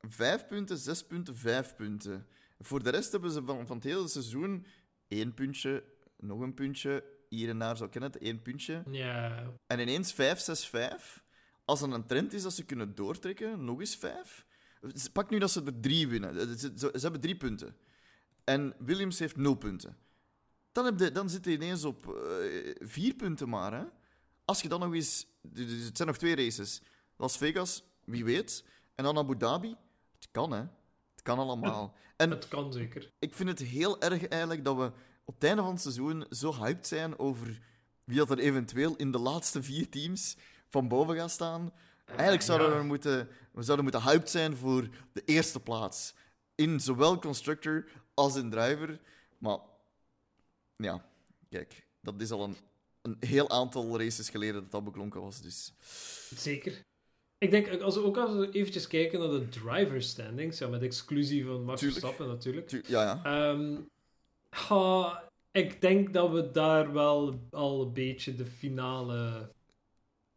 vijf 0.00 0.46
punten, 0.46 0.78
zes 0.78 1.06
punten, 1.06 1.36
vijf 1.36 1.76
punten. 1.76 2.26
Voor 2.58 2.82
de 2.82 2.90
rest 2.90 3.12
hebben 3.12 3.30
ze 3.30 3.42
van, 3.44 3.66
van 3.66 3.76
het 3.76 3.84
hele 3.84 4.08
seizoen 4.08 4.66
één 5.08 5.34
puntje, 5.34 5.84
nog 6.16 6.40
een 6.40 6.54
puntje, 6.54 7.04
hier 7.28 7.48
en 7.48 7.58
daar, 7.58 7.76
zo 7.76 7.88
ken 7.88 8.02
het, 8.02 8.18
één 8.18 8.42
puntje. 8.42 8.82
Ja. 8.90 9.46
En 9.66 9.78
ineens 9.78 10.12
5, 10.12 10.38
6, 10.38 10.66
5. 10.66 11.22
Als 11.64 11.82
er 11.82 11.92
een 11.92 12.06
trend 12.06 12.32
is 12.32 12.42
dat 12.42 12.52
ze 12.52 12.64
kunnen 12.64 12.94
doortrekken, 12.94 13.64
nog 13.64 13.80
eens 13.80 13.96
5. 13.96 14.46
Pak 15.12 15.30
nu 15.30 15.38
dat 15.38 15.50
ze 15.50 15.62
er 15.64 15.80
drie 15.80 16.08
winnen. 16.08 16.58
Ze, 16.58 16.72
ze, 16.76 16.90
ze 16.92 17.00
hebben 17.00 17.20
drie 17.20 17.36
punten. 17.36 17.76
En 18.44 18.74
Williams 18.78 19.18
heeft 19.18 19.36
nul 19.36 19.54
punten. 19.54 19.96
Dan, 20.72 20.84
heb 20.84 20.98
je, 20.98 21.12
dan 21.12 21.30
zit 21.30 21.44
hij 21.44 21.54
ineens 21.54 21.84
op 21.84 22.06
uh, 22.06 22.74
vier 22.78 23.14
punten 23.14 23.48
maar. 23.48 23.72
Hè? 23.72 23.84
Als 24.44 24.62
je 24.62 24.68
dan 24.68 24.80
nog 24.80 24.94
eens... 24.94 25.26
Dus 25.42 25.84
het 25.84 25.96
zijn 25.96 26.08
nog 26.08 26.18
twee 26.18 26.36
races. 26.36 26.82
Las 27.16 27.36
Vegas, 27.36 27.84
wie 28.04 28.24
weet. 28.24 28.64
En 28.94 29.04
dan 29.04 29.18
Abu 29.18 29.36
Dhabi. 29.36 29.76
Het 30.14 30.28
kan, 30.30 30.52
hè. 30.52 30.64
Het 31.10 31.22
kan 31.22 31.38
allemaal. 31.38 31.94
En 32.16 32.30
Het 32.30 32.48
kan 32.48 32.72
zeker. 32.72 33.12
ik 33.18 33.34
vind 33.34 33.48
het 33.48 33.58
heel 33.58 34.00
erg 34.00 34.28
eigenlijk 34.28 34.64
dat 34.64 34.76
we 34.76 34.92
op 35.24 35.34
het 35.34 35.44
einde 35.44 35.62
van 35.62 35.70
het 35.70 35.80
seizoen 35.80 36.26
zo 36.30 36.54
hyped 36.54 36.86
zijn 36.86 37.18
over 37.18 37.60
wie 38.04 38.16
dat 38.16 38.30
er 38.30 38.38
eventueel 38.38 38.96
in 38.96 39.10
de 39.12 39.18
laatste 39.18 39.62
vier 39.62 39.88
teams 39.88 40.36
van 40.70 40.88
boven 40.88 41.16
gaat 41.16 41.30
staan. 41.30 41.72
Eigenlijk 42.04 42.42
zouden 42.42 42.70
ja. 42.70 42.76
we, 42.78 42.82
moeten, 42.84 43.28
we 43.52 43.62
zouden 43.62 43.84
moeten 43.84 44.10
hyped 44.10 44.30
zijn 44.30 44.56
voor 44.56 44.88
de 45.12 45.22
eerste 45.24 45.60
plaats. 45.60 46.14
In 46.54 46.80
zowel 46.80 47.18
constructor 47.18 47.84
als 48.14 48.36
in 48.36 48.50
driver. 48.50 49.00
Maar 49.38 49.58
ja, 50.76 51.04
kijk, 51.48 51.86
dat 52.00 52.20
is 52.20 52.30
al 52.30 52.44
een, 52.44 52.56
een 53.02 53.16
heel 53.20 53.50
aantal 53.50 53.98
races 53.98 54.30
geleden 54.30 54.62
dat 54.62 54.70
dat 54.70 54.84
beklonken 54.84 55.20
was. 55.20 55.40
Dus 55.42 55.72
Zeker. 56.36 56.84
Ik 57.38 57.50
denk, 57.50 57.80
als 57.80 57.94
we 57.94 58.04
ook 58.04 58.16
als 58.16 58.36
we 58.36 58.50
eventjes 58.50 58.86
kijken 58.86 59.18
naar 59.20 59.28
de 59.28 59.48
driver 59.48 60.02
standings, 60.02 60.58
ja, 60.58 60.68
met 60.68 60.82
exclusie 60.82 61.44
van 61.44 61.64
Max. 61.64 61.82
Verstappen 61.82 62.28
natuurlijk. 62.28 62.68
tu- 62.68 62.82
ja, 62.86 63.02
ja. 63.02 63.20
Ehm, 63.24 63.76
ha, 64.50 65.22
ik 65.50 65.80
denk 65.80 66.12
dat 66.12 66.30
we 66.30 66.50
daar 66.50 66.92
wel 66.92 67.40
al 67.50 67.82
een 67.82 67.92
beetje 67.92 68.34
de 68.34 68.46
finale... 68.46 69.50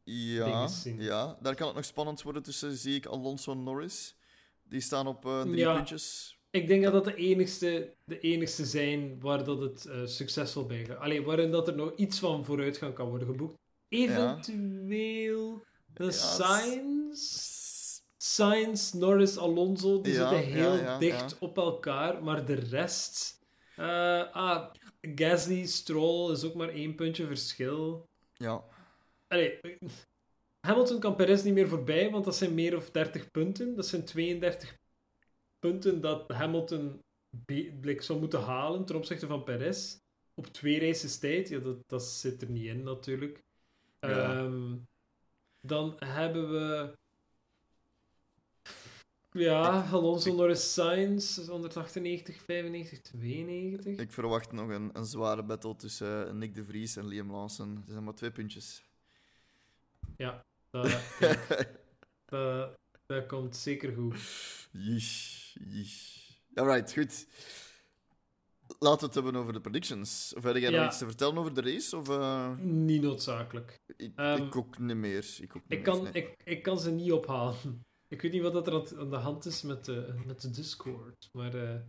Ja, 0.04 0.68
zien. 0.68 1.02
ja, 1.02 1.38
daar 1.42 1.56
kan 1.56 1.68
het 1.68 1.76
nog 1.76 1.86
spannend 1.86 2.22
worden 2.22 2.44
tussen, 2.44 2.76
zie 2.78 2.96
ik, 2.96 3.06
Alonso 3.06 3.52
en 3.52 3.64
Norris. 3.64 4.16
Die 4.64 4.82
staan 4.82 5.08
op 5.08 5.26
eh, 5.26 5.42
drie 5.42 5.56
Ja. 5.58 5.74
puntjes. 5.76 6.38
Ik 6.52 6.68
denk 6.68 6.84
dat 6.84 6.94
dat 6.94 7.06
de 7.06 7.16
enigste, 7.16 7.94
de 8.06 8.20
enigste 8.20 8.66
zijn 8.66 9.20
waar 9.20 9.44
dat 9.44 9.60
het 9.62 9.86
eh, 9.86 10.06
succesvol 10.06 10.66
bij 10.66 10.86
gaat. 10.86 10.98
Allee, 10.98 11.22
waarin 11.24 11.52
dat 11.52 11.68
er 11.68 11.76
nog 11.76 11.96
iets 11.96 12.20
van 12.20 12.46
vooruitgang 12.46 12.94
kan 12.94 13.10
worden 13.10 13.28
geboekt. 13.28 13.58
Eventueel 13.90 15.64
de 15.94 16.04
Ja. 16.04 16.12
Sainz, 18.18 18.92
Norris, 18.94 19.38
Alonso, 19.38 20.02
die 20.02 20.14
Ja, 20.14 20.20
zitten 20.30 20.52
heel 20.52 20.76
ja, 20.76 20.82
ja, 20.84 20.98
dicht 20.98 21.38
op 21.40 21.58
elkaar. 21.58 22.24
Maar 22.24 22.46
de 22.46 22.54
rest... 22.54 23.40
eh, 23.76 24.34
ah, 24.34 24.66
Gasly, 25.02 25.66
Stroll 25.66 26.32
is 26.32 26.44
ook 26.44 26.54
maar 26.54 26.70
één 26.70 26.96
puntje 26.96 27.26
verschil. 27.26 28.08
Ja, 28.34 28.64
Allee, 29.28 29.60
Hamilton 30.60 31.00
kan 31.00 31.16
Perez 31.16 31.44
niet 31.44 31.54
meer 31.54 31.68
voorbij, 31.68 32.12
want 32.12 32.26
dat 32.26 32.36
zijn 32.36 32.54
meer 32.54 32.76
of 32.76 32.92
30 32.92 33.32
punten. 33.32 33.76
Dat 33.76 33.88
zijn 33.88 34.06
32 34.06 34.78
punten 35.60 36.02
dat 36.02 36.32
Hamilton 36.32 37.02
like, 37.82 38.04
zou 38.04 38.20
moeten 38.20 38.42
halen 38.42 38.86
ten 38.86 38.96
opzichte 38.96 39.28
van 39.28 39.44
Perez. 39.44 39.98
Op 40.34 40.48
twee 40.48 40.80
races 40.80 41.18
tijd. 41.18 41.50
Ja, 41.50 41.60
dat, 41.60 41.78
dat 41.88 42.04
zit 42.04 42.42
er 42.42 42.50
niet 42.50 42.66
in 42.66 42.84
natuurlijk. 42.84 43.44
Ja. 44.00 44.38
Ehm, 44.38 44.76
dan 45.62 45.96
hebben 45.98 46.52
we... 46.52 46.98
Ja, 49.32 49.82
Alonso 49.92 50.36
Norris 50.36 50.74
Sainz, 50.74 51.48
198, 51.48 52.42
95, 52.42 53.02
92. 53.02 53.98
ik 53.98 54.12
verwacht 54.12 54.52
nog 54.52 54.70
een, 54.70 54.90
een 54.94 55.06
zware 55.06 55.44
battle 55.44 55.76
tussen 55.76 56.28
eh, 56.28 56.34
Nick 56.34 56.56
de 56.56 56.66
Vries 56.66 56.96
en 56.96 57.08
Liam 57.08 57.32
Lawson. 57.32 57.84
Er 57.86 57.92
zijn 57.92 58.04
maar 58.04 58.16
twee 58.16 58.32
puntjes. 58.32 58.84
Dat, 60.18 61.00
kijk, 61.20 61.50
dat, 62.26 62.74
dat 63.06 63.26
komt 63.26 63.56
zeker 63.56 63.94
goed. 63.94 64.16
Yeesh, 64.72 65.56
yeesh. 65.70 66.30
Alright, 66.56 66.94
goed. 66.94 67.28
Laten 68.80 69.00
we 69.00 69.06
het 69.06 69.14
hebben 69.16 69.36
over 69.36 69.54
de 69.54 69.62
predictions. 69.62 70.34
Of 70.38 70.44
heb 70.44 70.56
jij 70.56 70.72
Ja. 70.72 70.78
nog 70.78 70.88
iets 70.88 70.98
te 70.98 71.06
vertellen 71.06 71.38
over 71.38 71.54
de 71.54 71.62
race? 71.62 71.98
Of, 71.98 72.10
eh, 72.10 72.58
Niet 72.58 73.02
noodzakelijk. 73.02 73.80
ik, 73.98 74.12
Ehm, 74.16 74.44
ik 74.44 74.56
ook 74.56 74.80
niet 74.80 74.96
meer. 74.98 75.36
Ik, 75.40 75.56
ook 75.56 75.62
niet 75.70 75.72
Ik 75.80 75.86
meer, 75.86 75.94
kan, 75.96 76.04
nee. 76.04 76.12
ik, 76.14 76.36
ik 76.44 76.64
kan 76.64 76.80
ze 76.80 76.92
niet 76.92 77.12
ophalen. 77.12 77.56
Ik 78.08 78.22
weet 78.22 78.32
niet 78.32 78.42
wat 78.42 78.54
dat 78.54 78.68
er 78.68 78.74
aan, 78.74 79.00
aan 79.00 79.10
de 79.10 79.16
hand 79.16 79.46
is 79.46 79.62
met 79.62 79.86
de, 79.86 80.22
met 80.26 80.42
de 80.42 80.50
Discord. 80.50 81.30
Maar 81.32 81.54
eh, 81.54 81.80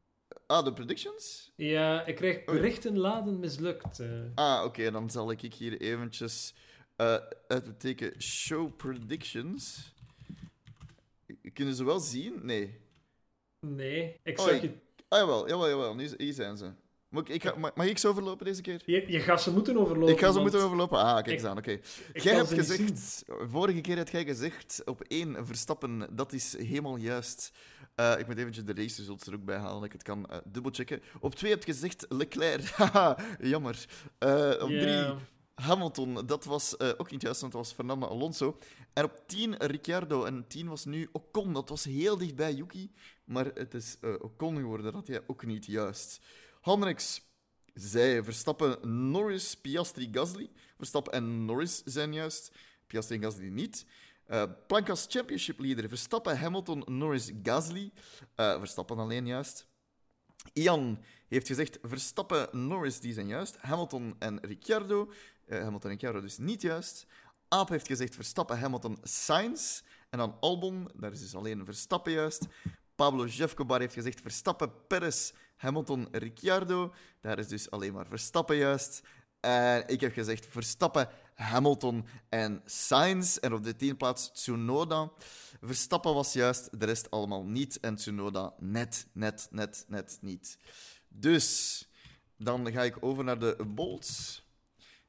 Ah, 0.47 0.65
de 0.65 0.73
predictions? 0.73 1.53
ja, 1.57 2.07
ik 2.07 2.17
krijg 2.17 2.45
berichten 2.45 2.99
laden 2.99 3.39
mislukt. 3.39 4.01
eh. 4.01 4.21
Ah, 4.35 4.65
oké, 4.65 4.91
dan 4.91 5.11
zal 5.11 5.31
ik 5.31 5.41
hier 5.55 5.81
eventjes 5.81 6.55
eh 6.97 7.17
uitbeteken 7.49 8.23
show 8.23 8.77
predictions. 8.77 9.93
Kunnen 11.53 11.75
ze 11.75 11.85
wel 11.85 12.01
zien? 12.01 12.41
Nee. 12.43 12.81
nee, 13.61 14.21
ik 14.23 14.39
Oh, 14.39 14.45
zag 14.47 14.55
ik- 14.55 14.63
je, 14.63 14.83
Ah, 15.09 15.19
jawel, 15.21 15.49
jawel, 15.49 15.69
jawel. 15.69 15.95
Nu, 15.95 16.11
hier 16.17 16.33
zijn 16.33 16.57
ze. 16.57 16.73
Mag 17.09 17.25
ik, 17.29 17.43
ga- 17.43 17.57
mag, 17.57 17.75
mag 17.75 17.87
ik 17.87 17.99
ze 17.99 18.09
overlopen 18.09 18.47
deze 18.47 18.61
keer? 18.63 18.83
je. 18.87 19.13
Je 19.13 19.21
gaat 19.21 19.43
ze 19.43 19.51
moeten 19.53 19.77
overlopen. 19.77 20.15
ik 20.15 20.21
ga 20.21 20.33
ze 20.33 20.41
moeten 20.41 20.61
overlopen. 20.61 20.99
Ah, 20.99 21.15
kijk 21.15 21.27
eens 21.27 21.45
aan, 21.45 21.59
oké. 21.59 21.79
Jij 22.13 22.35
hebt 22.35 22.53
gezegd, 22.53 23.25
vorige 23.51 23.81
keer 23.81 23.97
had 23.97 24.11
jij 24.11 24.25
gezegd, 24.25 24.83
op 24.85 25.01
één 25.03 25.47
Verstappen, 25.47 26.17
dat 26.17 26.33
is 26.33 26.57
helemaal 26.59 26.97
juist. 26.97 27.53
Eh, 27.95 28.15
ik 28.19 28.27
moet 28.27 28.39
eventjes 28.39 28.65
de 28.65 28.75
race 28.75 28.97
results 29.01 29.27
er 29.27 29.35
ook 29.35 29.45
bij 29.45 29.57
halen, 29.57 29.75
dat 29.75 29.85
ik 29.85 29.93
het 29.93 30.03
kan 30.03 30.27
eh, 30.31 30.39
dubbelchecken. 30.45 31.03
Op 31.21 31.35
twee 31.35 31.51
heb 31.51 31.65
je 31.65 31.73
gezegd 31.73 32.07
Leclerc, 32.09 32.67
haha, 32.77 33.17
jammer. 33.41 33.85
Op 34.61 34.69
drie 34.69 35.05
Hamilton, 35.55 36.27
dat 36.27 36.45
was 36.45 36.77
eh, 36.77 36.89
ook 36.97 37.11
niet 37.11 37.23
juist, 37.23 37.41
want 37.41 37.53
dat 37.53 37.63
was 37.63 37.73
Fernando 37.73 38.07
Alonso. 38.07 38.59
En 38.93 39.05
op 39.05 39.23
10 39.27 39.57
Ricciardo, 39.57 40.25
en 40.25 40.45
10 40.49 40.69
was 40.69 40.85
nu 40.85 41.09
Ocon, 41.13 41.53
dat 41.53 41.69
was 41.69 41.85
heel 41.85 42.19
dicht 42.19 42.35
bij 42.35 42.53
Yuki, 42.53 42.93
maar 43.25 43.47
het 43.47 43.75
is 43.75 43.97
eh, 44.01 44.15
Ocon 44.21 44.57
geworden, 44.57 44.93
dat 44.93 45.07
jij 45.07 45.23
ook 45.27 45.45
niet 45.47 45.67
juist. 45.67 46.21
Hendricks 46.61 47.23
zei 47.75 48.23
Verstappen, 48.23 49.11
Norris, 49.11 49.57
Piastri, 49.57 50.09
Gasly. 50.13 50.51
Verstappen 50.77 51.13
en 51.13 51.45
Norris 51.45 51.83
zijn 51.85 52.13
juist, 52.13 52.53
Piastri 52.87 53.17
en 53.17 53.23
Gasly 53.23 53.49
niet. 53.49 53.87
Eh 54.25 54.45
Plankas 54.67 55.07
Championship 55.09 55.59
leader, 55.59 55.89
Verstappen, 55.89 56.39
Hamilton, 56.39 56.83
Norris, 56.87 57.33
Gasly. 57.43 57.93
Verstappen 58.35 58.99
alleen 58.99 59.27
juist. 59.27 59.67
Ian 60.53 60.99
heeft 61.29 61.47
gezegd 61.47 61.79
Verstappen, 61.83 62.67
Norris, 62.67 63.01
die 63.01 63.13
zijn 63.13 63.29
juist. 63.29 63.57
Hamilton 63.57 64.17
en 64.19 64.39
Ricciardo. 64.43 65.13
Eh, 65.47 65.59
Hamilton 65.59 65.91
en 65.91 65.97
Ricciardo 65.97 66.21
dus 66.21 66.39
niet 66.39 66.63
juist. 66.63 67.07
Aap 67.49 67.69
heeft 67.69 67.87
gezegd 67.87 68.15
Verstappen, 68.15 68.59
Hamilton, 68.59 68.99
Sainz. 69.03 69.83
En 70.11 70.19
dan 70.19 70.37
Albon, 70.41 70.91
daar 70.95 71.13
is 71.13 71.21
dus 71.21 71.35
alleen 71.35 71.65
Verstappen 71.65 72.13
juist. 72.13 72.47
Pablo 72.95 73.27
Jefcobar 73.27 73.81
heeft 73.81 73.95
gezegd 73.95 74.21
Verstappen, 74.21 74.87
Perez, 74.87 75.33
Hamilton, 75.57 76.09
Ricciardo. 76.11 76.95
Daar 77.21 77.39
is 77.39 77.49
dus 77.49 77.71
alleen 77.71 77.93
maar 77.93 78.07
Verstappen 78.07 78.57
juist. 78.57 79.03
En 79.41 79.85
ik 79.87 80.01
heb 80.01 80.13
gezegd 80.13 80.47
Verstappen, 80.47 81.09
Hamilton 81.35 82.07
en 82.29 82.63
Sainz. 82.65 83.37
En 83.37 83.53
op 83.53 83.65
de 83.65 83.77
tiende 83.77 83.97
plaats 83.97 84.33
Tsunoda. 84.33 85.11
Verstappen 85.61 86.15
was 86.15 86.33
juist, 86.33 86.81
de 86.81 86.87
rest 86.87 87.11
allemaal 87.11 87.45
niet. 87.45 87.81
En 87.81 87.95
Tsunoda 87.95 88.55
net, 88.59 89.07
net, 89.13 89.49
net, 89.51 89.85
net 89.89 90.19
niet. 90.21 90.59
Dus 91.09 91.79
dan 92.37 92.73
ga 92.73 92.83
ik 92.83 92.97
over 93.01 93.25
naar 93.25 93.39
de 93.39 93.57
bolts. 93.67 94.44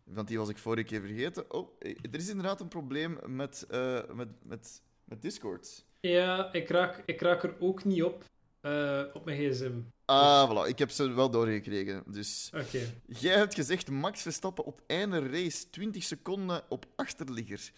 Want 0.06 0.28
die 0.28 0.38
was 0.38 0.49
ik 0.49 0.58
vorige 0.58 0.84
keer 0.84 1.01
vergeten. 1.01 1.53
Oh, 1.53 1.70
er 1.80 2.16
is 2.16 2.30
inderdaad 2.30 2.62
een 2.62 2.68
probleem 2.68 3.20
met, 3.26 3.68
uh, 3.72 4.01
met, 4.14 4.28
met, 4.43 4.82
met 5.03 5.22
Discord. 5.22 5.86
Ja, 5.99 6.53
ik 6.53 6.70
raak, 6.70 7.03
ik 7.06 7.22
raak 7.22 7.43
er 7.43 7.56
ook 7.60 7.84
niet 7.84 8.03
op 8.03 8.24
uh, 8.66 9.03
op 9.14 9.26
mijn 9.26 9.38
gsm. 9.38 9.74
Ah, 10.06 10.49
voilà. 10.49 10.70
Ik 10.70 10.80
heb 10.80 10.89
ze 10.89 11.14
wel 11.14 11.30
doorgekregen. 11.30 12.03
Dus 12.08 12.51
okay. 12.53 13.01
jij 13.06 13.36
hebt 13.36 13.53
gezegd 13.53 13.89
Max 13.89 14.22
Verstappen 14.22 14.66
op 14.66 14.82
einde 14.88 15.30
race 15.30 15.70
20 15.70 16.03
seconden 16.03 16.64
op 16.70 16.86
achterligger. 16.95 17.72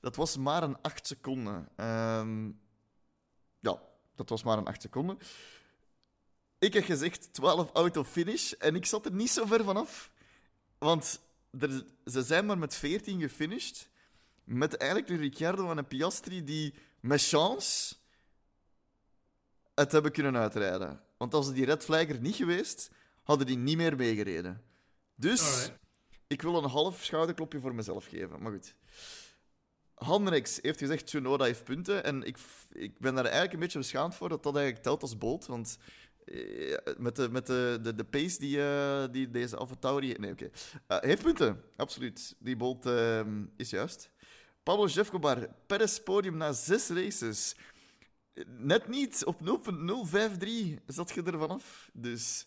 Dat 0.00 0.16
was 0.16 0.36
maar 0.36 0.62
een 0.62 0.80
8 0.82 1.06
seconden. 1.06 1.68
Um, 1.76 2.60
ja, 3.60 3.80
dat 4.14 4.28
was 4.28 4.42
maar 4.42 4.58
een 4.58 4.66
8 4.66 4.82
seconden. 4.82 5.18
Ik 6.58 6.72
heb 6.72 6.84
gezegd 6.84 7.32
12 7.32 7.70
auto 7.72 8.04
finish 8.04 8.52
en 8.52 8.74
ik 8.74 8.86
zat 8.86 9.06
er 9.06 9.12
niet 9.12 9.30
zo 9.30 9.46
ver 9.46 9.64
vanaf. 9.64 10.10
Want 10.78 11.20
er, 11.60 11.84
ze 12.06 12.22
zijn 12.22 12.46
maar 12.46 12.58
met 12.58 12.74
14 12.74 13.20
gefinished. 13.20 13.88
Met 14.44 14.76
eigenlijk 14.76 15.10
een 15.10 15.18
Ricciardo 15.18 15.70
en 15.70 15.78
een 15.78 15.86
Piastri 15.86 16.44
die 16.44 16.74
met 17.00 17.22
chance 17.22 17.94
het 19.74 19.92
hebben 19.92 20.12
kunnen 20.12 20.36
uitrijden. 20.36 21.00
Want 21.16 21.34
als 21.34 21.46
ze 21.46 21.52
die 21.52 21.64
red 21.64 21.84
flagger 21.84 22.20
niet 22.20 22.36
geweest, 22.36 22.90
hadden 23.22 23.46
die 23.46 23.56
niet 23.56 23.76
meer 23.76 23.96
meegereden. 23.96 24.62
Dus 25.14 25.70
ik 26.26 26.42
wil 26.42 26.56
een 26.56 26.70
half 26.70 27.04
schouderklopje 27.04 27.60
voor 27.60 27.74
mezelf 27.74 28.06
geven. 28.06 28.42
Maar 28.42 28.52
goed. 28.52 28.74
Hanrex 29.94 30.58
heeft 30.62 30.78
gezegd 30.78 31.06
Tsunoda 31.06 31.44
heeft 31.44 31.64
punten. 31.64 32.04
En 32.04 32.22
ik, 32.22 32.38
ik 32.72 32.98
ben 32.98 33.14
daar 33.14 33.24
eigenlijk 33.24 33.52
een 33.52 33.58
beetje 33.58 33.78
beschaamd 33.78 34.14
voor 34.14 34.28
dat 34.28 34.42
dat 34.42 34.54
eigenlijk 34.54 34.84
telt 34.84 35.02
als 35.02 35.18
bolt. 35.18 35.46
Want 35.46 35.78
met 36.98 37.16
de, 37.16 37.28
met 37.30 37.46
de, 37.46 37.78
de, 37.82 37.94
de 37.94 38.04
pace 38.04 38.38
die, 38.38 38.56
uh, 38.56 39.04
die 39.10 39.30
deze 39.30 39.56
AlphaTauri... 39.56 40.14
Nee, 40.18 40.32
oké. 40.32 40.50
Okay. 40.86 41.02
Uh, 41.02 41.08
heeft 41.08 41.22
punten, 41.22 41.62
absoluut. 41.76 42.34
Die 42.38 42.56
bolt 42.56 42.86
ehm, 42.86 43.44
is 43.56 43.70
juist. 43.70 44.10
Pablo 44.62 44.86
Jefcobar, 44.86 45.48
Perez 45.66 45.98
podium 45.98 46.36
na 46.36 46.52
zes 46.52 46.88
races. 46.88 47.56
Net 48.46 48.88
niet, 48.88 49.24
op 49.24 49.40
0.053 49.40 50.84
zat 50.86 51.10
je 51.10 51.22
er 51.22 51.38
vanaf. 51.38 51.90
Dus... 51.92 52.46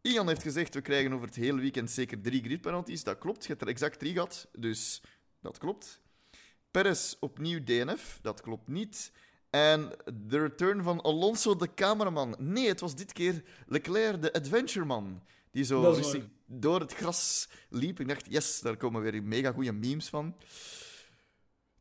Ian 0.00 0.28
heeft 0.28 0.42
gezegd, 0.42 0.74
we 0.74 0.80
krijgen 0.80 1.12
over 1.12 1.26
het 1.26 1.36
hele 1.36 1.60
weekend 1.60 1.90
zeker 1.90 2.20
drie 2.20 2.42
gridpenalties. 2.42 3.04
Dat 3.04 3.18
klopt, 3.18 3.42
je 3.42 3.48
hebt 3.48 3.62
er 3.62 3.68
exact 3.68 3.98
drie 3.98 4.12
gehad, 4.12 4.48
dus 4.52 5.02
dat 5.40 5.58
klopt. 5.58 6.00
Perez 6.70 7.14
opnieuw 7.20 7.64
DNF, 7.64 8.18
dat 8.22 8.40
klopt 8.40 8.68
niet. 8.68 9.12
En 9.50 9.92
de 10.14 10.38
return 10.38 10.82
van 10.82 11.00
Alonso, 11.00 11.56
de 11.56 11.74
cameraman. 11.74 12.36
Nee, 12.38 12.68
het 12.68 12.80
was 12.80 12.94
dit 12.94 13.12
keer 13.12 13.42
Leclerc, 13.66 14.22
de 14.22 14.32
adventureman. 14.32 15.22
Die 15.50 15.64
zo 15.64 15.94
door 16.46 16.80
het 16.80 16.94
gras 16.94 17.48
liep. 17.68 18.00
Ik 18.00 18.08
dacht, 18.08 18.26
yes, 18.28 18.60
daar 18.60 18.76
komen 18.76 19.02
weer 19.02 19.22
mega 19.22 19.52
goede 19.52 19.72
memes 19.72 20.08
van. 20.08 20.36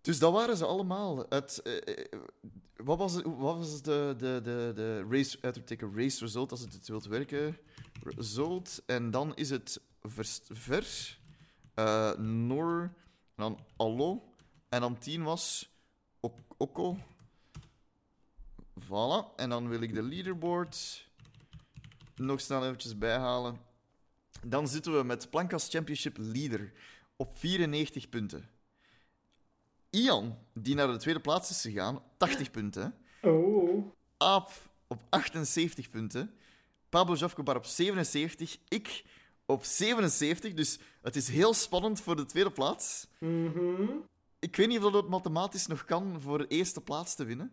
Dus 0.01 0.20
dat 0.20 0.34
waren 0.34 0.57
ze 0.57 0.66
allemaal. 0.66 1.26
Het, 1.30 1.61
uh, 1.63 2.05
wat 2.76 2.97
was, 2.97 3.22
wat 3.24 3.57
was 3.57 3.82
de, 3.82 4.16
de, 4.18 4.39
de, 4.43 4.72
de 4.76 5.05
race, 5.09 5.38
uitroepteken 5.41 5.95
race 5.95 6.24
result 6.24 6.51
als 6.51 6.59
het 6.59 6.74
het 6.74 6.88
wilt 6.88 7.05
werken? 7.05 7.57
Result. 8.03 8.84
En 8.86 9.11
dan 9.11 9.36
is 9.36 9.49
het 9.49 9.82
vers, 10.01 10.41
ver, 10.49 11.18
uh, 11.76 12.13
Nor, 12.18 12.93
dan 13.36 13.59
Allo. 13.76 14.34
En 14.70 14.82
dan 14.82 14.97
10 14.97 15.24
was 15.24 15.70
Oko. 16.57 16.97
Voilà. 18.84 19.36
En 19.36 19.50
dan 19.50 19.70
wil 19.70 19.82
ik 19.82 19.94
de 19.94 20.04
leaderboard 20.04 21.08
nog 22.16 22.42
snel 22.42 22.64
eventjes 22.64 22.98
bijhalen. 22.98 23.60
Dan 24.44 24.68
zitten 24.68 24.98
we 24.98 25.04
met 25.04 25.30
Plankas 25.30 25.70
Championship 25.70 26.18
leader 26.18 26.72
op 27.16 27.38
94 27.38 28.10
punten. 28.10 28.50
Ian, 29.90 30.38
die 30.54 30.76
naar 30.76 30.88
de 30.88 30.98
tweede 30.98 31.20
plaats 31.20 31.50
is 31.50 31.62
gegaan, 31.62 32.02
80 32.18 32.52
punten. 32.52 32.96
Oh. 33.22 33.92
Aap 34.18 34.52
op 34.88 35.02
78 35.10 35.90
punten. 35.90 36.34
Pablo 36.90 37.16
Jafkobar 37.16 37.56
op 37.56 37.66
77. 37.66 38.58
Ik 38.68 39.04
op 39.46 39.64
77. 39.64 40.54
Dus 40.54 40.80
het 41.02 41.16
is 41.16 41.28
heel 41.28 41.54
spannend 41.54 42.02
voor 42.02 42.16
de 42.16 42.26
tweede 42.26 42.52
plaats. 42.52 43.08
Mm 43.20 44.06
Ik 44.40 44.56
weet 44.56 44.68
niet 44.68 44.84
of 44.84 44.92
dat 44.92 45.10
mathematisch 45.10 45.68
nog 45.68 45.86
kan 45.86 46.22
voor 46.22 46.38
de 46.38 46.48
eerste 46.48 46.82
plaats 46.82 47.16
te 47.16 47.26
winnen. 47.26 47.52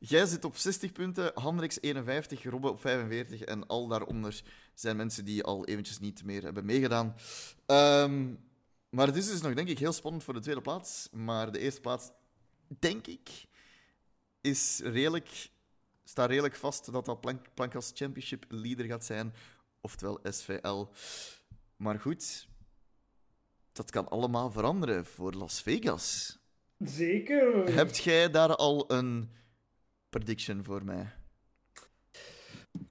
Jij 0.00 0.26
zit 0.26 0.44
op 0.44 0.56
60 0.56 0.92
punten, 0.92 1.32
Hendrix 1.34 1.80
51, 1.80 2.42
Robbe 2.42 2.68
op 2.68 2.80
45 2.80 3.40
en 3.40 3.66
al 3.66 3.88
daaronder 3.88 4.42
zijn 4.74 4.96
mensen 4.96 5.24
die 5.24 5.44
al 5.44 5.64
eventjes 5.64 5.98
niet 5.98 6.24
meer 6.24 6.42
hebben 6.42 6.64
meegedaan. 6.64 7.14
Um, 7.66 8.38
maar 8.94 9.06
het 9.06 9.16
is 9.16 9.28
dus 9.28 9.40
nog, 9.40 9.54
denk 9.54 9.68
ik, 9.68 9.78
heel 9.78 9.92
spannend 9.92 10.24
voor 10.24 10.34
de 10.34 10.40
tweede 10.40 10.60
plaats. 10.60 11.08
Maar 11.12 11.52
de 11.52 11.58
eerste 11.58 11.80
plaats, 11.80 12.10
denk 12.78 13.06
ik, 13.06 13.46
is 14.40 14.80
redelijk, 14.84 15.50
staat 16.04 16.28
redelijk 16.28 16.56
vast 16.56 16.92
dat 16.92 17.04
dat 17.04 17.20
Plank, 17.20 17.54
Plankas 17.54 17.90
Championship 17.94 18.44
leader 18.48 18.86
gaat 18.86 19.04
zijn. 19.04 19.34
Oftewel 19.80 20.20
SVL. 20.22 20.86
Maar 21.76 22.00
goed, 22.00 22.46
dat 23.74 23.90
kan 23.90 24.08
allemaal 24.08 24.50
veranderen 24.50 25.04
voor 25.04 25.32
Las 25.32 25.62
Vegas. 25.62 26.38
Zeker. 26.78 27.74
Hebt 27.74 27.96
jij 27.96 28.30
daar 28.30 28.56
al 28.56 28.84
een 28.92 29.30
prediction 30.08 30.64
voor 30.64 30.84
mij? 30.84 31.12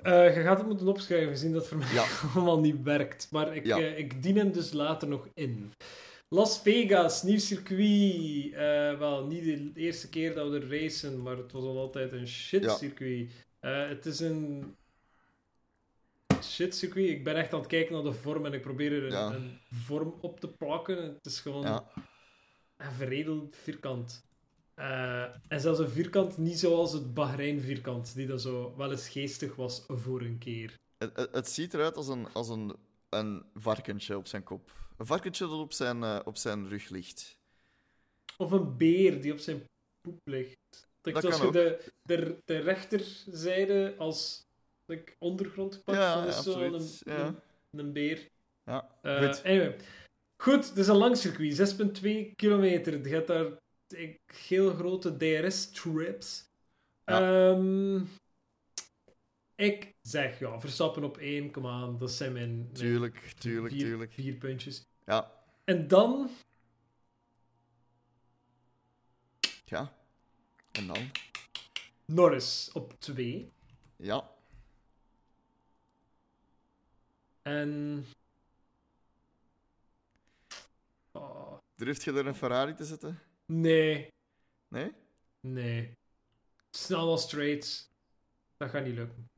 Uh, 0.04 0.36
je 0.36 0.42
gaat 0.42 0.58
het 0.58 0.68
moeten 0.68 0.88
opschrijven, 0.88 1.30
gezien 1.30 1.52
dat 1.52 1.68
voor 1.68 1.78
mij 1.78 1.94
ja. 1.94 2.06
allemaal 2.36 2.60
niet 2.60 2.82
werkt. 2.84 3.28
Maar 3.32 3.56
ik, 3.56 3.66
ja. 3.66 3.80
uh, 3.80 3.98
ik 3.98 4.24
dien 4.24 4.38
hem 4.38 4.52
dus 4.52 4.72
later 4.72 5.08
nog 5.08 5.28
in. 5.34 5.74
Las 6.30 6.62
Vegas, 6.62 7.24
nieuw 7.24 7.40
circuit. 7.40 8.52
Uh, 8.52 9.00
wel, 9.00 9.26
niet 9.26 9.44
de 9.44 9.72
eerste 9.82 10.10
keer 10.10 10.36
dat 10.36 10.50
we 10.50 10.60
er 10.60 10.70
racen, 10.70 11.22
maar 11.22 11.38
het 11.38 11.52
was 11.52 11.64
al 11.64 11.78
altijd 11.78 12.12
een 12.12 12.28
shit 12.28 12.72
circuit. 12.72 13.32
het 13.60 14.06
is 14.06 14.20
een 14.20 14.76
shit 16.44 16.76
circuit. 16.76 17.10
Ik 17.10 17.24
ben 17.24 17.36
echt 17.36 17.54
aan 17.54 17.60
het 17.60 17.68
kijken 17.68 17.94
naar 17.94 18.04
de 18.04 18.14
vorm 18.14 18.46
en 18.46 18.54
ik 18.54 18.62
probeer 18.62 18.94
er 18.94 19.04
een, 19.04 19.12
ja. 19.12 19.34
een 19.34 19.60
vorm 19.70 20.18
op 20.22 20.40
te 20.40 20.48
plakken. 20.48 21.04
Het 21.04 21.26
is 21.26 21.40
gewoon 21.40 21.66
een 22.78 22.92
verredeld 22.92 23.56
vierkant. 23.56 24.26
Uh, 24.76 25.24
en 25.48 25.60
zelfs 25.60 25.80
een 25.80 25.90
vierkant 25.90 26.38
niet 26.38 26.60
zoals 26.60 26.92
het 26.92 27.14
Bahrein 27.14 27.62
vierkant, 27.62 28.16
die 28.16 28.28
dan 28.28 28.40
zo 28.40 28.76
wel 28.78 28.92
eens 28.92 29.10
geestig 29.10 29.56
was 29.56 29.84
voor 29.88 30.22
een 30.22 30.38
keer. 30.38 30.80
Het, 30.98 31.30
het, 31.32 31.50
ziet 31.50 31.74
eruit 31.74 31.96
als 31.96 32.08
een, 32.08 32.28
als 32.34 32.50
een, 32.50 32.76
een 33.10 33.46
varkentje 33.54 34.18
op 34.18 34.28
zijn 34.28 34.44
kop. 34.44 34.72
Een 34.98 35.06
varkentje 35.06 35.48
dat 35.48 35.60
op 35.60 35.74
zijn, 35.74 36.02
uh, 36.02 36.20
op 36.26 36.38
zijn 36.38 36.70
rug 36.70 36.90
ligt. 36.90 37.38
Of 38.38 38.52
een 38.52 38.78
beer 38.78 39.22
die 39.22 39.32
op 39.32 39.40
zijn 39.40 39.64
poep 40.02 40.20
ligt. 40.24 40.88
Dat, 41.02 41.14
dat 41.14 41.26
als 41.26 41.38
je 41.38 41.52
de, 41.52 41.92
de, 42.02 42.38
de 42.46 42.58
rechterzijde 42.58 43.96
als 43.98 44.46
like, 44.96 45.14
ondergrond 45.20 45.84
pakt, 45.84 45.98
ja, 45.98 46.26
is 46.26 46.44
zo 46.44 46.62
een, 46.62 46.90
ja. 47.00 47.26
een, 47.26 47.80
een, 47.80 47.94
beer. 47.94 48.30
Ja, 48.66 48.90
uh, 49.02 49.18
goed. 49.18 49.44
Anyway. 49.44 49.76
Goed, 50.38 50.70
het 50.70 50.78
is 50.78 50.88
een 50.88 50.96
lang 50.96 51.18
circuit, 51.18 51.76
6,2 52.02 52.36
kilometer. 52.36 53.08
Je 53.08 53.14
hebt 53.14 53.28
daar 53.28 53.62
heel 54.26 54.74
grote 54.74 55.18
DRS-trips. 55.18 56.52
Ja. 57.06 57.50
Um, 57.50 58.10
ik 59.56 59.96
zeg, 60.02 60.40
ja, 60.40 60.60
Verstappen 60.60 61.04
op 61.04 61.18
één, 61.18 61.52
kom 61.52 61.68
aan, 61.68 61.98
dat 61.98 62.12
zijn 62.12 62.34
mijn, 62.34 62.56
mijn 62.56 62.74
Tuurlijk, 62.74 63.34
tuurlijk, 63.38 63.74
vier, 63.74 63.84
tuurlijk. 63.84 64.14
vier 64.14 64.36
puntjes. 64.36 64.86
Ja. 65.06 65.32
En 65.64 65.88
dan... 65.88 66.30
Ja. 69.66 69.94
En 70.72 70.88
dan? 70.88 71.12
Norris 72.06 72.70
op 72.74 72.94
twee. 73.00 73.52
Ja. 73.96 74.32
En... 77.44 78.06
Oh, 81.12 81.58
Durft 81.76 82.04
je 82.04 82.12
er 82.12 82.28
een 82.28 82.36
Ferrari 82.36 82.74
te 82.74 82.86
zetten? 82.86 83.20
nee, 83.46 84.08
Nee? 84.68 84.92
nee. 85.40 85.98
Snel 86.72 87.10
als 87.10 87.22
straights. 87.24 87.90
Dat 88.58 88.70
gaat 88.70 88.84
niet 88.86 88.96
lukken. 88.96 89.30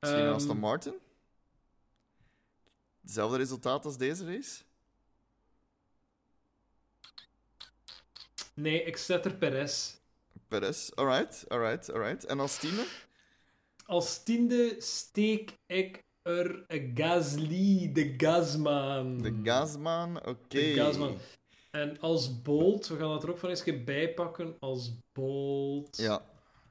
Misschien 0.00 0.22
Ehm, 0.24 0.34
Aston 0.34 0.58
Martin? 0.58 0.94
Hetzelfde 3.00 3.36
resultaat 3.36 3.84
als 3.84 3.96
deze 3.96 4.24
race? 4.26 4.62
Nee, 8.54 8.82
ik 8.82 8.96
zet 8.96 9.24
er 9.24 9.34
Perez. 9.36 9.96
Perez, 10.48 10.90
alright, 10.90 11.48
alright, 11.48 11.90
alright. 11.92 12.24
En 12.24 12.40
als 12.40 12.58
team? 12.58 12.86
als 13.86 14.22
tiende 14.22 14.76
steek 14.80 15.52
ik 15.66 16.02
er 16.28 16.64
een 16.66 16.90
Gasly, 16.94 17.92
de 17.92 18.14
Gasman. 18.16 19.18
De 19.18 19.40
Gasman, 19.42 20.16
oké. 20.26 20.48
De 20.48 20.72
Gasman. 20.74 21.16
En 21.70 22.00
als 22.00 22.42
Bolt, 22.42 22.88
we 22.88 22.96
gaan 22.96 23.08
dat 23.08 23.22
er 23.22 23.30
ook 23.30 23.38
van 23.38 23.48
eens 23.48 23.62
keer 23.62 23.84
bijpakken. 23.84 24.56
Als 24.58 24.92
Bolt. 25.12 25.96
Ja. 25.96 26.24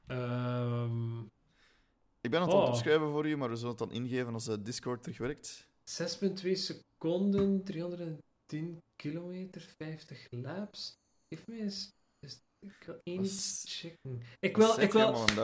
ehm, 0.08 1.20
Ik 2.22 2.32
ben 2.32 2.40
aan 2.40 2.48
het 2.48 2.56
Oh. 2.58 2.68
opschrijven 2.68 3.12
voor 3.12 3.28
u, 3.28 3.36
maar 3.38 3.50
we 3.50 3.56
zullen 3.56 3.70
het 3.70 3.80
dan 3.80 3.92
ingeven 3.92 4.34
als 4.34 4.46
de 4.46 4.62
Discord 4.62 5.02
terugwerkt. 5.04 5.68
6,2 5.84 6.56
seconden, 6.56 7.64
310 7.64 8.78
kilometer, 8.96 9.62
50 9.78 10.28
laps. 10.30 10.94
Geef 11.30 11.48
mij 11.48 11.60
eens. 11.60 11.92
Ik 12.66 12.84
wil 12.86 13.00
één 13.04 13.26
checken. 13.64 14.22
Ik 14.40 14.58
wil, 14.58 14.80
ik 14.80 14.92
je 14.92 14.98
wil, 14.98 15.08
het 15.26 15.38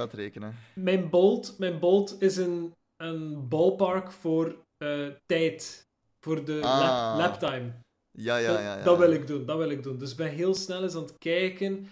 mijn 0.76 1.10
Bolt, 1.10 1.55
mijn 1.57 1.80
Bolt 1.80 2.22
is 2.22 2.38
een, 2.38 2.74
een 2.99 3.47
ballpark 3.47 4.11
voor 4.11 4.65
eh, 4.77 5.07
tijd. 5.25 5.87
Voor 6.19 6.45
de 6.45 6.61
Ah. 6.61 6.79
lap, 6.79 7.17
laptime. 7.17 7.73
Ja, 8.11 8.37
ja, 8.37 8.51
dat, 8.51 8.59
ja. 8.59 8.77
ja. 8.77 8.83
dat 8.83 8.97
wil 8.97 9.11
ik 9.11 9.27
doen, 9.27 9.45
dat 9.45 9.57
wil 9.57 9.69
ik 9.69 9.83
doen. 9.83 9.97
Dus 9.97 10.11
ik 10.11 10.17
ben 10.17 10.29
heel 10.29 10.55
snel 10.55 10.83
eens 10.83 10.95
aan 10.95 11.03
het 11.03 11.17
kijken. 11.17 11.87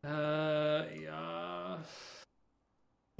Eh, 0.00 1.00
ja... 1.00 1.78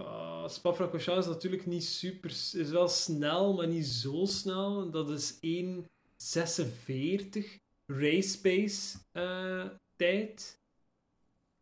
Uh, 0.01 0.49
Spa-Francorchamps 0.49 1.27
is 1.27 1.33
natuurlijk 1.33 1.67
niet 1.67 1.85
super... 1.85 2.31
Is 2.31 2.71
wel 2.71 2.89
snel, 2.89 3.55
maar 3.55 3.67
niet 3.69 3.87
zo 3.87 4.25
snel. 4.25 4.91
Dat 4.91 5.11
is 5.11 5.35
1.46 5.35 5.41
race 7.87 8.41
pace 8.41 8.99
eh, 9.13 9.67
tijd. 9.97 10.61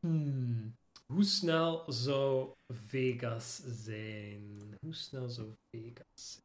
Hmm. 0.00 0.76
Hoe 1.06 1.24
snel 1.24 1.84
zou 1.86 2.55
Vegas 2.74 3.62
zijn? 3.66 4.76
Hoe 4.80 4.94
snel 4.94 5.28
zou 5.28 5.54
Vegas? 5.70 6.40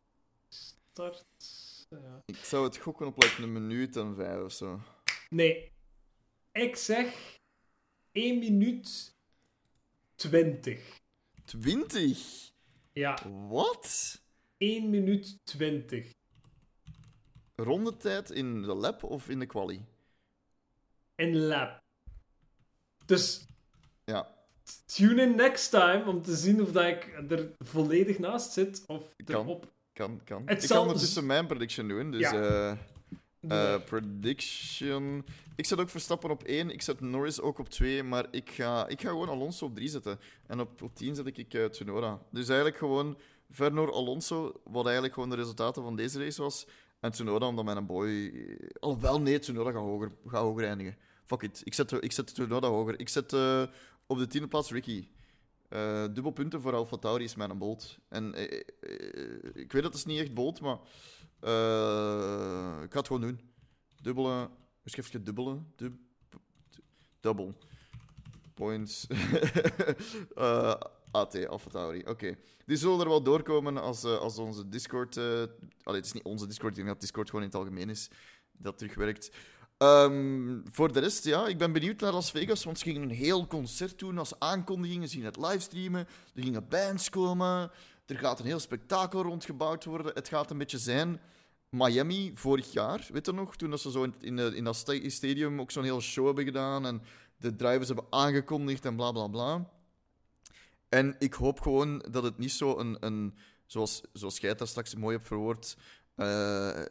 Start... 0.49 1.25
Ja. 1.89 2.21
Ik 2.25 2.35
zou 2.35 2.63
het 2.63 2.77
gokken 2.77 3.07
op 3.07 3.23
like, 3.23 3.41
een 3.41 3.53
minuut 3.53 3.95
en 3.95 4.15
vijf 4.15 4.43
of 4.43 4.51
zo. 4.51 4.81
Nee. 5.29 5.71
Ik 6.51 6.75
zeg 6.75 7.37
1 8.11 8.39
minuut 8.39 9.15
20. 10.15 10.99
20? 11.45 12.51
Ja, 12.93 13.29
Wat? 13.47 14.21
1 14.57 14.89
minuut 14.89 15.37
20. 15.43 16.13
Rondetijd 17.55 18.29
in 18.29 18.61
de 18.61 18.73
lab 18.73 19.03
of 19.03 19.29
in 19.29 19.39
de 19.39 19.45
quali? 19.45 19.85
In 21.15 21.37
lab. 21.37 21.83
Dus 23.05 23.45
tune 24.85 25.21
in 25.21 25.35
next 25.35 25.69
time 25.69 26.03
om 26.05 26.21
te 26.21 26.35
zien 26.35 26.61
of 26.61 26.71
dat 26.71 26.85
ik 26.85 27.23
er 27.29 27.49
volledig 27.59 28.19
naast 28.19 28.51
zit 28.51 28.83
of 28.87 29.03
Kan. 29.25 29.45
erop. 29.45 29.71
kan, 29.93 30.21
kan. 30.23 30.41
Het 30.45 30.61
ik 30.61 30.67
zal- 30.67 30.77
kan 30.77 30.85
ondertussen 30.85 31.25
mijn 31.25 31.47
prediction 31.47 31.87
doen. 31.87 32.11
Dus 32.11 32.29
Ja. 32.29 32.77
maar. 33.39 33.81
prediction... 33.81 35.25
Ik 35.55 35.65
zet 35.65 35.79
ook 35.79 35.89
Verstappen 35.89 36.29
op 36.29 36.43
1, 36.43 36.69
ik 36.69 36.81
zet 36.81 37.01
Norris 37.01 37.41
ook 37.41 37.59
op 37.59 37.69
2, 37.69 38.03
maar 38.03 38.25
ik 38.31 38.49
ga, 38.49 38.87
ik 38.87 39.01
ga 39.01 39.09
gewoon 39.09 39.29
Alonso 39.29 39.65
op 39.65 39.75
3 39.75 39.87
zetten. 39.89 40.19
En 40.47 40.59
op, 40.59 40.81
op 40.81 40.95
10 40.95 41.15
zet 41.15 41.37
ik, 41.37 41.53
uh, 41.53 41.65
Tsunoda. 41.65 42.19
Dus 42.31 42.47
eigenlijk 42.47 42.77
gewoon 42.77 43.17
Vernor 43.49 43.91
Alonso, 43.91 44.61
wat 44.63 44.83
eigenlijk 44.83 45.13
gewoon 45.13 45.29
de 45.29 45.35
resultaten 45.35 45.83
van 45.83 45.95
deze 45.95 46.23
race 46.23 46.41
was. 46.41 46.67
En 46.99 47.11
Tsunoda, 47.11 47.45
omdat 47.47 47.65
mijn 47.65 47.85
boy... 47.85 48.31
Alhoewel, 48.79 49.21
nee, 49.21 49.39
Tsunoda 49.39 49.71
gaat 49.71 49.81
hoger, 49.81 50.11
gaat 50.25 50.41
hoger 50.41 50.63
eindigen. 50.65 50.95
Fuck 51.25 51.41
it. 51.41 51.61
Ik 51.63 51.73
zet, 51.73 51.91
ik 52.03 52.11
zet 52.11 52.33
Tsunoda 52.33 52.67
hoger. 52.67 52.99
Ik 52.99 53.09
zet 53.09 53.33
op 54.11 54.17
de 54.17 54.27
tiende 54.27 54.47
plaats 54.47 54.71
Ricky. 54.71 55.07
Eh 55.69 56.05
dubbel 56.13 56.31
punten 56.31 56.61
voor 56.61 56.73
Alfa 56.73 56.97
Tauri 56.97 57.23
is 57.23 57.35
mijn 57.35 57.57
bolt. 57.57 57.97
En 58.07 58.33
eh, 58.33 58.61
eh, 58.79 59.39
ik 59.53 59.71
weet 59.71 59.83
dat 59.83 59.93
het 59.93 60.05
niet 60.05 60.19
echt 60.19 60.33
bolt, 60.33 60.61
maar 60.61 60.77
ik 62.83 62.91
ga 62.91 62.97
het 62.97 63.07
gewoon 63.07 63.21
doen. 63.21 63.39
Dubbele, 64.01 64.49
schrijf 64.85 65.11
je 65.11 65.23
dubbele? 65.23 65.61
Dub, 65.75 65.93
double. 67.19 67.53
Points. 68.53 69.07
AT, 71.11 71.47
Alfa 71.47 71.69
Tauri. 71.69 72.03
Oké. 72.05 72.37
Die 72.65 72.77
zullen 72.77 72.99
er 72.99 73.07
wel 73.07 73.23
doorkomen 73.23 73.77
als, 73.77 74.03
als 74.03 74.37
onze 74.37 74.69
Discord... 74.69 75.17
allee, 75.17 75.49
het 75.83 76.05
is 76.05 76.11
niet 76.11 76.23
onze 76.23 76.47
Discord, 76.47 76.69
ik 76.69 76.75
denk 76.75 76.87
dat 76.87 77.01
Discord 77.01 77.29
gewoon 77.29 77.45
in 77.45 77.51
het 77.51 77.59
algemeen 77.59 77.89
is. 77.89 78.09
Dat 78.51 78.77
terugwerkt. 78.77 79.31
Ehm, 79.81 80.59
voor 80.71 80.93
de 80.93 80.99
rest, 80.99 81.25
ja, 81.25 81.47
ik 81.47 81.57
ben 81.57 81.71
benieuwd 81.71 81.99
naar 81.99 82.11
Las 82.11 82.31
Vegas, 82.31 82.63
want 82.63 82.77
ze 82.77 82.83
gingen 82.83 83.01
een 83.01 83.09
heel 83.09 83.47
concert 83.47 83.99
doen 83.99 84.17
als 84.17 84.39
aankondiging. 84.39 85.03
Ze 85.03 85.09
gingen 85.09 85.25
het 85.25 85.37
livestreamen, 85.37 86.07
er 86.35 86.43
gingen 86.43 86.67
bands 86.67 87.09
komen, 87.09 87.71
er 88.05 88.17
gaat 88.17 88.39
een 88.39 88.45
heel 88.45 88.59
spektakel 88.59 89.21
rondgebouwd 89.21 89.85
worden. 89.85 90.13
Het 90.13 90.27
gaat 90.27 90.51
een 90.51 90.57
beetje 90.57 90.77
zijn 90.77 91.21
Miami 91.69 92.31
vorig 92.35 92.71
jaar, 92.71 93.07
weet 93.11 93.25
je 93.25 93.31
nog? 93.31 93.55
Toen 93.55 93.77
ze 93.77 93.91
zo 93.91 94.03
in, 94.19 94.39
in, 94.39 94.63
dat 94.63 94.75
sta- 94.75 95.09
stadium 95.09 95.59
ook 95.59 95.71
zo'n 95.71 95.83
hele 95.83 96.01
show 96.01 96.25
hebben 96.25 96.45
gedaan 96.45 96.85
en 96.85 97.01
de 97.37 97.55
drivers 97.55 97.87
hebben 97.87 98.05
aangekondigd 98.09 98.85
en 98.85 98.95
bla 98.95 99.11
bla 99.11 99.27
bla. 99.27 99.69
En 100.89 101.15
ik 101.19 101.33
hoop 101.33 101.59
gewoon 101.59 102.05
dat 102.11 102.23
het 102.23 102.37
niet 102.37 102.51
zo 102.51 102.77
een, 102.77 102.97
een 102.99 103.37
zoals, 103.65 104.01
zoals 104.13 104.37
jij 104.37 104.55
daar 104.55 104.67
straks 104.67 104.95
mooi 104.95 105.15
hebt 105.15 105.27
verwoord, 105.27 105.77
eh, 106.15 106.81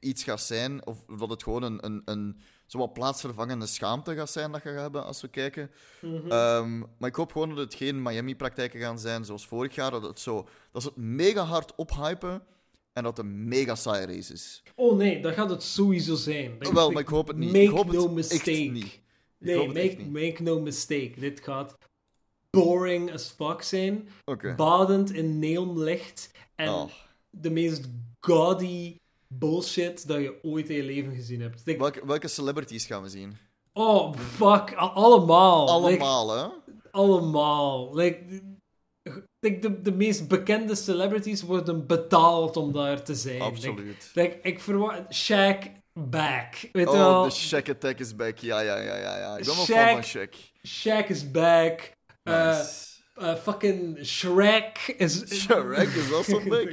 iets 0.00 0.24
gaat 0.24 0.40
zijn, 0.40 0.86
of 0.86 1.04
dat 1.18 1.30
het 1.30 1.42
gewoon 1.42 1.62
een, 1.62 1.84
een, 1.86 2.02
een 2.04 2.40
zo 2.66 2.78
wat 2.78 2.92
plaatsvervangende 2.92 3.66
schaamte 3.66 4.14
gaat 4.14 4.30
zijn 4.30 4.52
dat 4.52 4.62
je 4.62 4.68
gaat 4.68 4.80
hebben 4.80 5.04
als 5.04 5.20
we 5.20 5.28
kijken. 5.28 5.70
Mhm. 6.00 6.30
Ehm, 6.30 6.78
maar 6.78 7.08
ik 7.08 7.14
hoop 7.14 7.32
gewoon 7.32 7.48
dat 7.48 7.58
het 7.58 7.74
geen 7.74 8.02
Miami-praktijken 8.02 8.80
gaan 8.80 8.98
zijn 8.98 9.24
zoals 9.24 9.46
vorig 9.46 9.74
jaar, 9.74 9.90
dat, 9.90 10.02
het 10.02 10.20
zo, 10.20 10.48
dat 10.72 10.82
ze 10.82 10.88
het 10.88 10.96
mega 10.96 11.42
hard 11.42 11.74
ophypen 11.74 12.42
en 12.92 13.02
dat 13.02 13.16
het 13.16 13.26
een 13.26 13.48
mega 13.48 13.74
saaie 13.74 14.06
race 14.06 14.32
is. 14.32 14.62
Oh 14.74 14.96
nee, 14.96 15.22
dat 15.22 15.34
gaat 15.34 15.50
het 15.50 15.62
sowieso 15.62 16.14
zijn. 16.14 16.58
Dat- 16.58 16.72
Wel, 16.72 16.90
maar 16.90 17.02
ik 17.02 17.08
hoop 17.08 17.28
het 17.28 17.36
niet. 17.36 17.52
Make 17.52 17.62
ik 17.64 17.70
hoop 17.70 17.92
no 17.92 18.02
het 18.02 18.12
mistake. 18.12 18.50
echt 18.50 18.70
niet. 18.70 18.84
Ik 18.84 19.00
Nee, 19.38 19.56
hoop 19.56 19.68
het 19.68 19.76
echt 19.76 19.86
make, 19.98 20.02
niet. 20.10 20.12
make 20.12 20.42
no 20.42 20.60
mistake. 20.60 21.12
Dit 21.18 21.40
gaat 21.40 21.76
boring 22.50 23.12
as 23.12 23.26
fuck 23.36 23.62
zijn. 23.62 24.08
Oké. 24.24 24.54
Badend 24.54 25.12
in 25.12 25.38
neonlicht. 25.38 26.30
En 26.54 26.68
Oh. 26.68 26.90
de 27.30 27.50
meest 27.50 27.88
gaudy 28.20 28.96
bullshit 29.34 30.06
dat 30.08 30.20
je 30.20 30.38
ooit 30.42 30.68
in 30.68 30.76
je 30.76 30.82
leven 30.82 31.14
gezien 31.14 31.40
hebt. 31.40 31.62
Like, 31.64 31.78
Welke, 31.78 32.06
welke 32.06 32.28
celebrities 32.28 32.86
gaan 32.86 33.02
we 33.02 33.08
zien? 33.08 33.36
oh, 33.72 34.14
fuck. 34.14 34.72
a- 34.72 34.92
allemaal. 34.94 35.86
Like, 35.86 36.02
Allemaal, 36.04 36.36
hè? 36.36 36.48
allemaal. 36.90 37.94
Like, 37.94 38.24
like 39.40 39.58
de, 39.58 39.80
de 39.82 39.92
meest 39.92 40.28
bekende 40.28 40.74
celebrities 40.74 41.42
worden 41.42 41.86
betaald 41.86 42.56
om 42.56 42.72
daar 42.72 43.02
te 43.04 43.14
zijn. 43.14 43.40
Absoluut. 43.40 44.10
like, 44.14 44.38
ik 44.42 44.60
verwacht... 44.60 45.02
Shaq 45.28 45.58
back. 45.92 46.68
Weet 46.72 46.86
Oh, 46.86 46.92
wel? 46.92 47.22
de 47.22 47.30
Shack 47.30 47.68
Attack 47.68 47.98
is 47.98 48.16
back. 48.16 48.38
Ja, 48.38 48.60
ja, 48.60 48.76
ja, 48.78 48.96
ja. 48.96 49.18
ja. 49.18 49.36
Ik 49.36 49.44
ben 49.44 49.54
wel 49.54 49.64
Shaq. 49.64 49.68
fan 49.72 49.90
van 49.92 50.04
Shack. 50.04 50.34
Shaq 50.66 51.08
is 51.08 51.30
back. 51.30 51.92
Nice. 52.22 52.86
uh, 53.20 53.34
fucking 53.34 53.98
Shrek 54.06 54.94
is... 54.98 55.24
Shrek 55.42 55.88
is 55.88 56.12
also 56.12 56.40
back. 56.48 56.72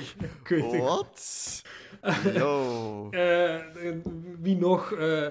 What? 0.82 1.62
Yo. 2.34 3.10
Eh, 3.12 3.56
wie 4.40 4.56
nog? 4.56 4.92
Eh, 4.92 5.26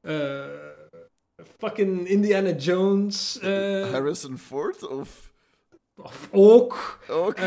eh, 0.00 0.44
fucking 1.58 2.06
Indiana 2.08 2.50
Jones. 2.50 3.38
Harrison 3.40 4.38
Ford 4.38 4.88
of... 4.88 5.32
of 5.96 6.28
ook. 6.32 6.98
Ook? 7.08 7.38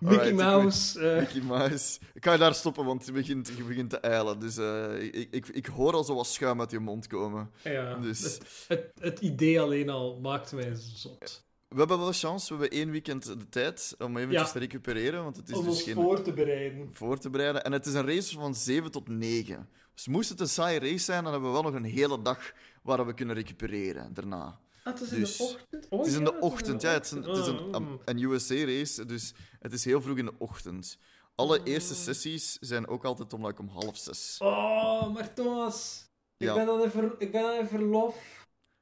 Mickey 0.00 0.18
Alright, 0.18 0.34
Mouse. 0.34 1.00
Mickey 1.00 1.40
Mouse. 1.40 1.98
Ik 2.14 2.24
ga 2.24 2.32
je 2.32 2.38
daar 2.38 2.54
stoppen, 2.54 2.84
want 2.84 3.06
je 3.06 3.12
begint, 3.12 3.50
je 3.56 3.62
begint 3.62 3.90
te 3.90 3.98
eilen. 3.98 4.40
Dus 4.40 4.56
ik, 5.12 5.28
ik, 5.30 5.48
ik 5.48 5.66
hoor 5.66 5.92
al 5.92 6.04
zo 6.04 6.14
wat 6.14 6.26
schuim 6.26 6.60
uit 6.60 6.70
je 6.70 6.78
mond 6.78 7.06
komen. 7.06 7.50
ja, 7.62 7.94
Dus- 7.94 8.22
het, 8.22 8.42
het, 8.68 8.92
het 9.00 9.20
idee 9.20 9.60
alleen 9.60 9.88
al 9.88 10.18
maakt 10.20 10.52
mij 10.52 10.72
zot. 10.74 11.45
We 11.76 11.82
hebben 11.82 11.98
wel 11.98 12.12
chance. 12.12 12.54
We 12.54 12.60
hebben 12.60 12.78
één 12.78 12.90
weekend 12.90 13.24
de 13.24 13.48
tijd 13.48 13.94
om 13.98 14.16
eventjes 14.16 14.42
Ja. 14.46 14.52
te 14.52 14.58
recupereren. 14.58 15.22
Want 15.22 15.36
het 15.36 15.48
is 15.48 15.56
Om 15.56 15.64
dus 15.64 15.72
ons 15.72 15.82
geen... 15.82 15.94
voor 15.94 16.22
te 16.22 16.32
bereiden. 16.32 16.90
voor 16.92 17.18
te 17.18 17.30
bereiden. 17.30 17.64
En 17.64 17.72
het 17.72 17.86
is 17.86 17.94
een 17.94 18.06
race 18.06 18.34
van 18.38 18.54
7 18.54 18.90
tot 18.90 19.08
9. 19.08 19.68
Dus 19.94 20.06
moest 20.06 20.28
het 20.28 20.40
een 20.40 20.48
saaie 20.48 20.78
race 20.78 20.98
zijn, 20.98 21.22
dan 21.22 21.32
hebben 21.32 21.50
we 21.50 21.60
wel 21.60 21.70
nog 21.70 21.74
een 21.74 21.84
hele 21.84 22.22
dag 22.22 22.52
waar 22.82 23.06
we 23.06 23.14
kunnen 23.14 23.34
recupereren 23.34 24.14
daarna. 24.14 24.58
Ah, 24.84 24.92
het 24.94 25.00
is 25.00 25.08
Dus- 25.08 25.38
in 25.40 25.46
de 25.46 25.52
ochtend? 25.54 25.86
Oh, 25.90 25.98
het 25.98 26.08
is 26.08 26.14
in 26.14 26.24
de 26.24 26.38
ochtend, 26.40 26.82
ja. 26.82 26.90
Het 26.90 27.04
is 27.04 27.10
een, 27.10 27.22
het 27.22 27.36
is 27.36 27.46
een, 27.46 27.74
Ah, 27.74 27.82
een 28.04 28.18
USA-race, 28.22 29.04
dus 29.06 29.32
het 29.60 29.72
is 29.72 29.84
heel 29.84 30.00
vroeg 30.02 30.16
in 30.18 30.24
de 30.24 30.34
ochtend. 30.38 30.98
Alle 31.34 31.60
eerste 31.62 31.94
sessies 31.94 32.56
zijn 32.60 32.88
ook 32.88 33.04
altijd 33.04 33.32
om, 33.32 33.46
like, 33.46 33.60
om 33.60 33.68
half 33.68 33.96
zes. 33.96 34.36
Oh, 34.38 35.14
maar 35.14 35.34
Thomas. 35.34 36.04
Ik, 36.36 36.46
Ja. 36.46 36.54
ben 36.54 36.66
dan 36.66 36.82
in 36.82 36.90
ver, 36.90 37.14
ik 37.18 37.32
ben 37.32 37.42
dan 37.42 37.54
in 37.58 37.66
verlof. 37.66 38.35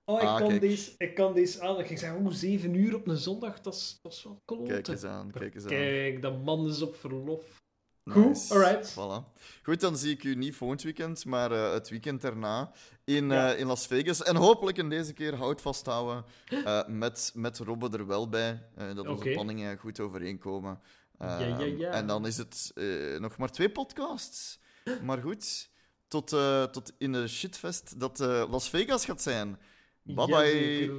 Oh, 0.05 0.23
ik, 0.23 0.29
Ah, 0.29 0.39
kan 0.39 0.49
kijk. 0.49 0.61
deze, 0.61 0.91
ik 0.99 1.15
kan 1.15 1.35
deze 1.35 1.61
aan. 1.61 1.79
Ik 1.81 1.87
ging 1.87 1.99
zeggen, 1.99 2.21
oeh, 2.21 2.33
zeven 2.35 2.75
uur 2.75 2.95
op 2.95 3.07
een 3.07 3.17
zondag, 3.17 3.61
dat 3.61 3.75
is, 3.75 3.99
dat 4.03 4.13
is 4.13 4.23
wel 4.25 4.43
kloten. 4.45 4.67
Kijk 4.67 4.89
eens 4.89 5.05
aan, 5.05 5.31
kijk 5.31 5.55
eens 5.55 5.63
aan. 5.65 5.69
Kijk, 5.71 6.23
dat 6.23 6.45
man 6.45 6.69
is 6.69 6.83
op 6.83 6.97
verlof. 6.97 7.63
Goed, 8.11 8.25
Nice. 8.27 8.55
alright. 8.55 8.93
Voilà. 8.93 9.33
Goed, 9.63 9.81
dan 9.81 9.97
zie 9.97 10.13
ik 10.13 10.25
u 10.25 10.35
niet 10.35 10.55
volgend 10.55 10.83
weekend, 10.83 11.25
maar 11.25 11.53
eh, 11.53 11.73
het 11.73 11.89
weekend 11.89 12.25
erna 12.25 12.73
in, 13.05 13.29
Ja. 13.31 13.53
eh, 13.53 13.61
in 13.61 13.67
Las 13.67 13.87
Vegas. 13.87 14.23
En 14.23 14.37
hopelijk 14.37 14.79
in 14.79 14.89
deze 14.89 15.13
keer 15.13 15.35
hout 15.35 15.61
vasthouden 15.61 16.25
eh, 16.49 16.87
met, 16.87 17.31
met 17.35 17.59
Robbe 17.59 17.89
er 17.99 18.07
wel 18.07 18.29
bij. 18.29 18.63
dat 18.77 18.99
onze 18.99 19.11
Oké. 19.25 19.31
planningen 19.33 19.79
goed 19.79 20.01
overeenkomen. 20.01 20.81
Ja, 21.19 21.39
ja, 21.41 21.59
Ehm, 21.59 21.77
ja. 21.77 21.91
En 21.91 22.07
dan 22.07 22.27
is 22.27 22.37
het 22.37 22.73
nog 23.19 23.37
maar 23.37 23.51
twee 23.51 23.71
podcasts. 23.71 24.59
Maar 25.03 25.19
goed, 25.19 25.71
tot, 26.09 26.29
tot 26.73 26.93
in 26.99 27.13
de 27.13 27.29
shitfest 27.29 28.01
dat 28.01 28.19
Las 28.51 28.69
Vegas 28.71 29.05
gaat 29.05 29.23
zijn. 29.23 29.59
Bye 30.07 30.27
bye. 30.27 30.91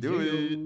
Do 0.00 0.20
it. 0.20 0.60